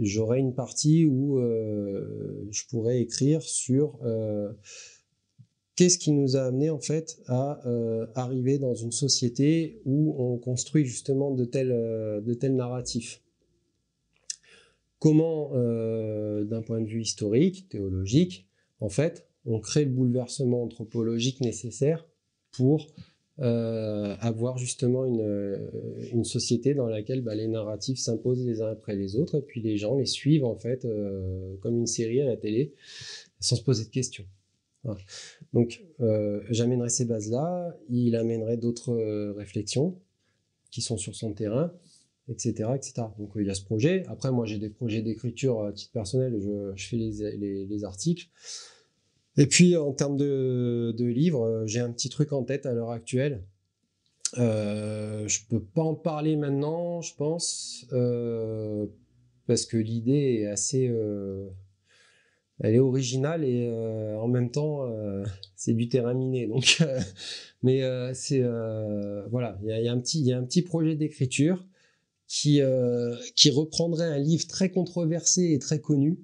j'aurai 0.00 0.38
une 0.38 0.54
partie 0.54 1.06
où 1.06 1.40
je 1.40 2.62
pourrais 2.68 3.00
écrire 3.00 3.42
sur 3.42 3.98
qu'est-ce 5.76 5.98
qui 5.98 6.12
nous 6.12 6.36
a 6.36 6.42
amené 6.42 6.70
en 6.70 6.80
fait 6.80 7.18
à 7.26 7.60
arriver 8.14 8.58
dans 8.58 8.74
une 8.74 8.92
société 8.92 9.80
où 9.84 10.14
on 10.18 10.38
construit 10.38 10.84
justement 10.84 11.30
de 11.30 11.44
tels, 11.44 11.68
de 11.68 12.34
tels 12.34 12.56
narratifs? 12.56 13.22
Comment, 14.98 15.50
euh, 15.54 16.44
d'un 16.44 16.62
point 16.62 16.80
de 16.80 16.86
vue 16.86 17.02
historique, 17.02 17.68
théologique, 17.68 18.48
en 18.80 18.88
fait, 18.88 19.28
on 19.44 19.60
crée 19.60 19.84
le 19.84 19.90
bouleversement 19.90 20.62
anthropologique 20.62 21.40
nécessaire 21.40 22.06
pour 22.52 22.86
euh, 23.40 24.16
avoir 24.20 24.56
justement 24.56 25.04
une, 25.04 25.70
une, 26.12 26.24
société 26.24 26.72
dans 26.72 26.86
laquelle 26.86 27.20
bah, 27.20 27.34
les 27.34 27.46
narratifs 27.46 27.98
s'imposent 27.98 28.44
les 28.44 28.62
uns 28.62 28.70
après 28.70 28.96
les 28.96 29.16
autres, 29.16 29.36
et 29.36 29.42
puis 29.42 29.60
les 29.60 29.76
gens 29.76 29.94
les 29.96 30.06
suivent 30.06 30.44
en 30.44 30.56
fait 30.56 30.86
euh, 30.86 31.54
comme 31.60 31.76
une 31.76 31.86
série 31.86 32.22
à 32.22 32.24
la 32.24 32.36
télé, 32.36 32.72
sans 33.38 33.56
se 33.56 33.62
poser 33.62 33.84
de 33.84 33.90
questions. 33.90 34.24
Donc, 35.52 35.82
j'amènerai 36.50 36.88
ces 36.88 37.04
bases-là, 37.04 37.76
il 37.88 38.16
amènerait 38.16 38.56
d'autres 38.56 38.94
réflexions 39.36 39.98
qui 40.70 40.82
sont 40.82 40.96
sur 40.96 41.14
son 41.14 41.32
terrain, 41.32 41.72
etc., 42.28 42.70
etc. 42.74 43.06
Donc 43.18 43.36
euh, 43.36 43.42
il 43.42 43.46
y 43.46 43.50
a 43.50 43.54
ce 43.54 43.64
projet. 43.64 44.04
Après, 44.08 44.30
moi, 44.30 44.46
j'ai 44.46 44.58
des 44.58 44.70
projets 44.70 45.02
d'écriture 45.02 45.62
à 45.62 45.72
titre 45.72 45.92
personnel, 45.92 46.38
je, 46.76 46.86
fais 46.86 46.96
les, 46.96 47.66
les, 47.66 47.84
articles. 47.84 48.28
Et 49.36 49.46
puis, 49.46 49.76
en 49.76 49.92
termes 49.92 50.16
de, 50.16 50.94
livres, 50.98 51.44
euh, 51.44 51.66
j'ai 51.66 51.80
un 51.80 51.90
petit 51.92 52.08
truc 52.08 52.32
en 52.32 52.42
tête 52.42 52.66
à 52.66 52.72
l'heure 52.72 52.90
actuelle. 52.90 53.42
Euh, 54.38 55.26
je 55.28 55.40
peux 55.48 55.62
pas 55.62 55.82
en 55.82 55.94
parler 55.94 56.36
maintenant, 56.36 57.00
je 57.00 57.14
pense, 57.14 57.86
euh, 57.92 58.86
parce 59.46 59.66
que 59.66 59.76
l'idée 59.76 60.40
est 60.40 60.46
assez, 60.46 60.88
euh, 60.88 61.48
elle 62.60 62.74
est 62.74 62.80
originale 62.80 63.44
et 63.44 63.70
en 64.18 64.28
même 64.28 64.50
temps, 64.50 64.88
c'est 65.56 65.74
du 65.74 65.88
terrain 65.88 66.14
miné. 66.14 66.46
Donc, 66.46 66.82
mais 67.62 67.82
c'est 68.14 68.42
voilà, 69.30 69.58
il 69.62 69.68
y 69.68 69.88
a, 69.88 69.92
un 69.92 69.98
petit, 69.98 70.20
il 70.20 70.26
y 70.26 70.32
a 70.32 70.38
un 70.38 70.44
petit 70.44 70.62
projet 70.62 70.96
d'écriture 70.96 71.66
qui, 72.26 72.60
euh, 72.60 73.16
qui 73.34 73.50
reprendrait 73.50 74.06
un 74.06 74.18
livre 74.18 74.46
très 74.46 74.70
controversé 74.70 75.52
et 75.52 75.58
très 75.58 75.80
connu, 75.80 76.18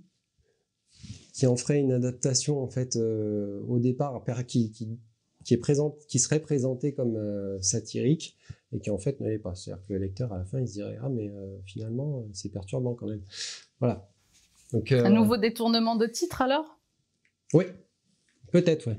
qui 1.32 1.46
en 1.46 1.56
ferait 1.56 1.80
une 1.80 1.92
adaptation 1.92 2.62
en 2.62 2.68
fait 2.68 2.96
euh, 2.96 3.62
au 3.68 3.78
départ, 3.78 4.22
qui, 4.46 4.70
qui, 4.72 4.98
qui, 5.44 5.54
est 5.54 5.58
présente, 5.58 5.98
qui 6.08 6.18
serait 6.18 6.40
présenté 6.40 6.92
comme 6.92 7.16
euh, 7.16 7.60
satirique 7.60 8.36
et 8.72 8.80
qui 8.80 8.90
en 8.90 8.98
fait 8.98 9.20
ne 9.20 9.28
l'est 9.28 9.38
pas. 9.38 9.54
C'est-à-dire 9.54 9.84
que 9.86 9.92
le 9.92 10.00
lecteur 10.00 10.32
à 10.32 10.38
la 10.38 10.44
fin 10.44 10.60
il 10.60 10.68
se 10.68 10.74
dirait 10.74 10.98
ah 11.00 11.08
mais 11.08 11.30
finalement 11.64 12.26
c'est 12.32 12.50
perturbant 12.50 12.94
quand 12.94 13.06
même. 13.06 13.22
Voilà. 13.78 14.11
Donc, 14.72 14.92
un 14.92 15.10
nouveau 15.10 15.36
détournement 15.36 15.96
de 15.96 16.06
titre 16.06 16.42
alors? 16.42 16.80
Oui, 17.52 17.64
peut-être 18.50 18.88
ouais. 18.88 18.98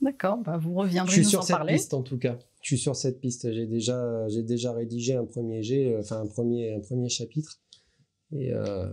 D'accord, 0.00 0.38
bah 0.38 0.56
vous 0.56 0.74
reviendrez 0.74 1.20
nous 1.20 1.36
en 1.36 1.46
parler. 1.46 1.74
Je 1.74 1.78
suis 1.78 1.84
sur 1.84 1.88
cette 1.88 1.92
piste 1.92 1.94
en 1.94 2.02
tout 2.02 2.18
cas 2.18 2.36
je 2.62 2.68
suis 2.68 2.78
sur 2.78 2.96
cette 2.96 3.20
piste. 3.20 3.52
J'ai 3.52 3.66
déjà, 3.66 4.28
j'ai 4.28 4.42
déjà 4.42 4.72
rédigé 4.72 5.14
un 5.14 5.26
premier 5.26 5.62
jet, 5.62 5.92
euh, 5.92 6.00
enfin 6.00 6.20
un 6.20 6.26
premier, 6.26 6.72
un 6.74 6.80
premier 6.80 7.08
chapitre. 7.08 7.60
Et 8.30 8.52
euh, 8.52 8.88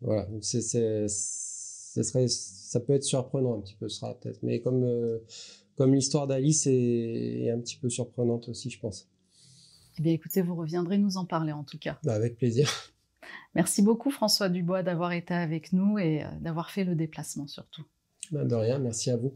voilà, 0.00 0.28
c'est, 0.40 0.60
c'est, 0.60 1.06
ça 1.08 2.02
serait, 2.02 2.26
ça 2.28 2.80
peut 2.80 2.92
être 2.92 3.04
surprenant 3.04 3.56
un 3.56 3.60
petit 3.60 3.76
peu, 3.76 3.88
sera 3.88 4.18
peut-être. 4.18 4.42
Mais 4.42 4.60
comme, 4.60 4.82
euh, 4.84 5.20
comme 5.76 5.94
l'histoire 5.94 6.26
d'Alice 6.26 6.66
est, 6.66 7.44
est, 7.44 7.50
un 7.50 7.60
petit 7.60 7.76
peu 7.76 7.88
surprenante 7.88 8.48
aussi, 8.48 8.68
je 8.68 8.80
pense. 8.80 9.08
Eh 9.98 10.02
bien, 10.02 10.12
écoutez, 10.12 10.42
vous 10.42 10.56
reviendrez 10.56 10.98
nous 10.98 11.16
en 11.16 11.24
parler 11.24 11.52
en 11.52 11.64
tout 11.64 11.78
cas. 11.78 11.98
Bah, 12.02 12.14
avec 12.14 12.36
plaisir. 12.36 12.68
Merci 13.54 13.82
beaucoup 13.82 14.10
François 14.10 14.48
Dubois 14.48 14.82
d'avoir 14.82 15.12
été 15.12 15.34
avec 15.34 15.72
nous 15.72 15.98
et 15.98 16.24
d'avoir 16.40 16.70
fait 16.70 16.84
le 16.84 16.94
déplacement 16.94 17.46
surtout. 17.46 17.84
Bah, 18.30 18.44
de 18.44 18.54
rien, 18.54 18.78
merci 18.78 19.10
à 19.10 19.16
vous. 19.16 19.34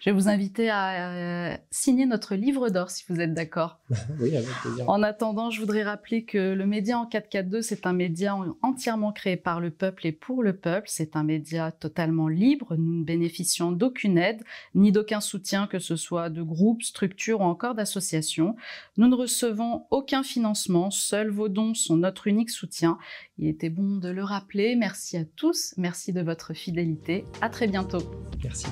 Je 0.00 0.10
vais 0.10 0.14
vous 0.14 0.28
inviter 0.28 0.70
à 0.70 1.10
euh, 1.10 1.56
signer 1.70 2.06
notre 2.06 2.34
livre 2.34 2.70
d'or 2.70 2.90
si 2.90 3.04
vous 3.08 3.20
êtes 3.20 3.34
d'accord. 3.34 3.78
oui, 4.20 4.36
avec 4.36 4.48
plaisir. 4.62 4.88
En 4.88 5.02
attendant, 5.02 5.50
je 5.50 5.60
voudrais 5.60 5.82
rappeler 5.82 6.24
que 6.24 6.52
le 6.54 6.66
média 6.66 6.98
en 6.98 7.06
442, 7.06 7.62
c'est 7.62 7.86
un 7.86 7.92
média 7.92 8.36
entièrement 8.62 9.12
créé 9.12 9.36
par 9.36 9.60
le 9.60 9.70
peuple 9.70 10.06
et 10.06 10.12
pour 10.12 10.42
le 10.42 10.54
peuple. 10.54 10.88
C'est 10.88 11.16
un 11.16 11.24
média 11.24 11.70
totalement 11.72 12.28
libre. 12.28 12.76
Nous 12.76 13.00
ne 13.00 13.04
bénéficions 13.04 13.72
d'aucune 13.72 14.18
aide, 14.18 14.42
ni 14.74 14.92
d'aucun 14.92 15.20
soutien, 15.20 15.66
que 15.66 15.78
ce 15.78 15.96
soit 15.96 16.30
de 16.30 16.42
groupes, 16.42 16.82
structures 16.82 17.40
ou 17.40 17.44
encore 17.44 17.74
d'associations. 17.74 18.56
Nous 18.96 19.08
ne 19.08 19.14
recevons 19.14 19.84
aucun 19.90 20.22
financement. 20.22 20.90
Seuls 20.90 21.30
vos 21.30 21.48
dons 21.48 21.74
sont 21.74 21.96
notre 21.96 22.26
unique 22.26 22.50
soutien. 22.50 22.98
Il 23.38 23.48
était 23.48 23.70
bon 23.70 23.96
de 23.96 24.08
le 24.08 24.24
rappeler. 24.24 24.76
Merci 24.76 25.16
à 25.16 25.24
tous. 25.24 25.74
Merci 25.76 26.12
de 26.12 26.22
votre 26.22 26.54
fidélité. 26.54 27.24
À 27.40 27.48
très 27.48 27.66
bientôt. 27.66 28.02
Merci. 28.42 28.66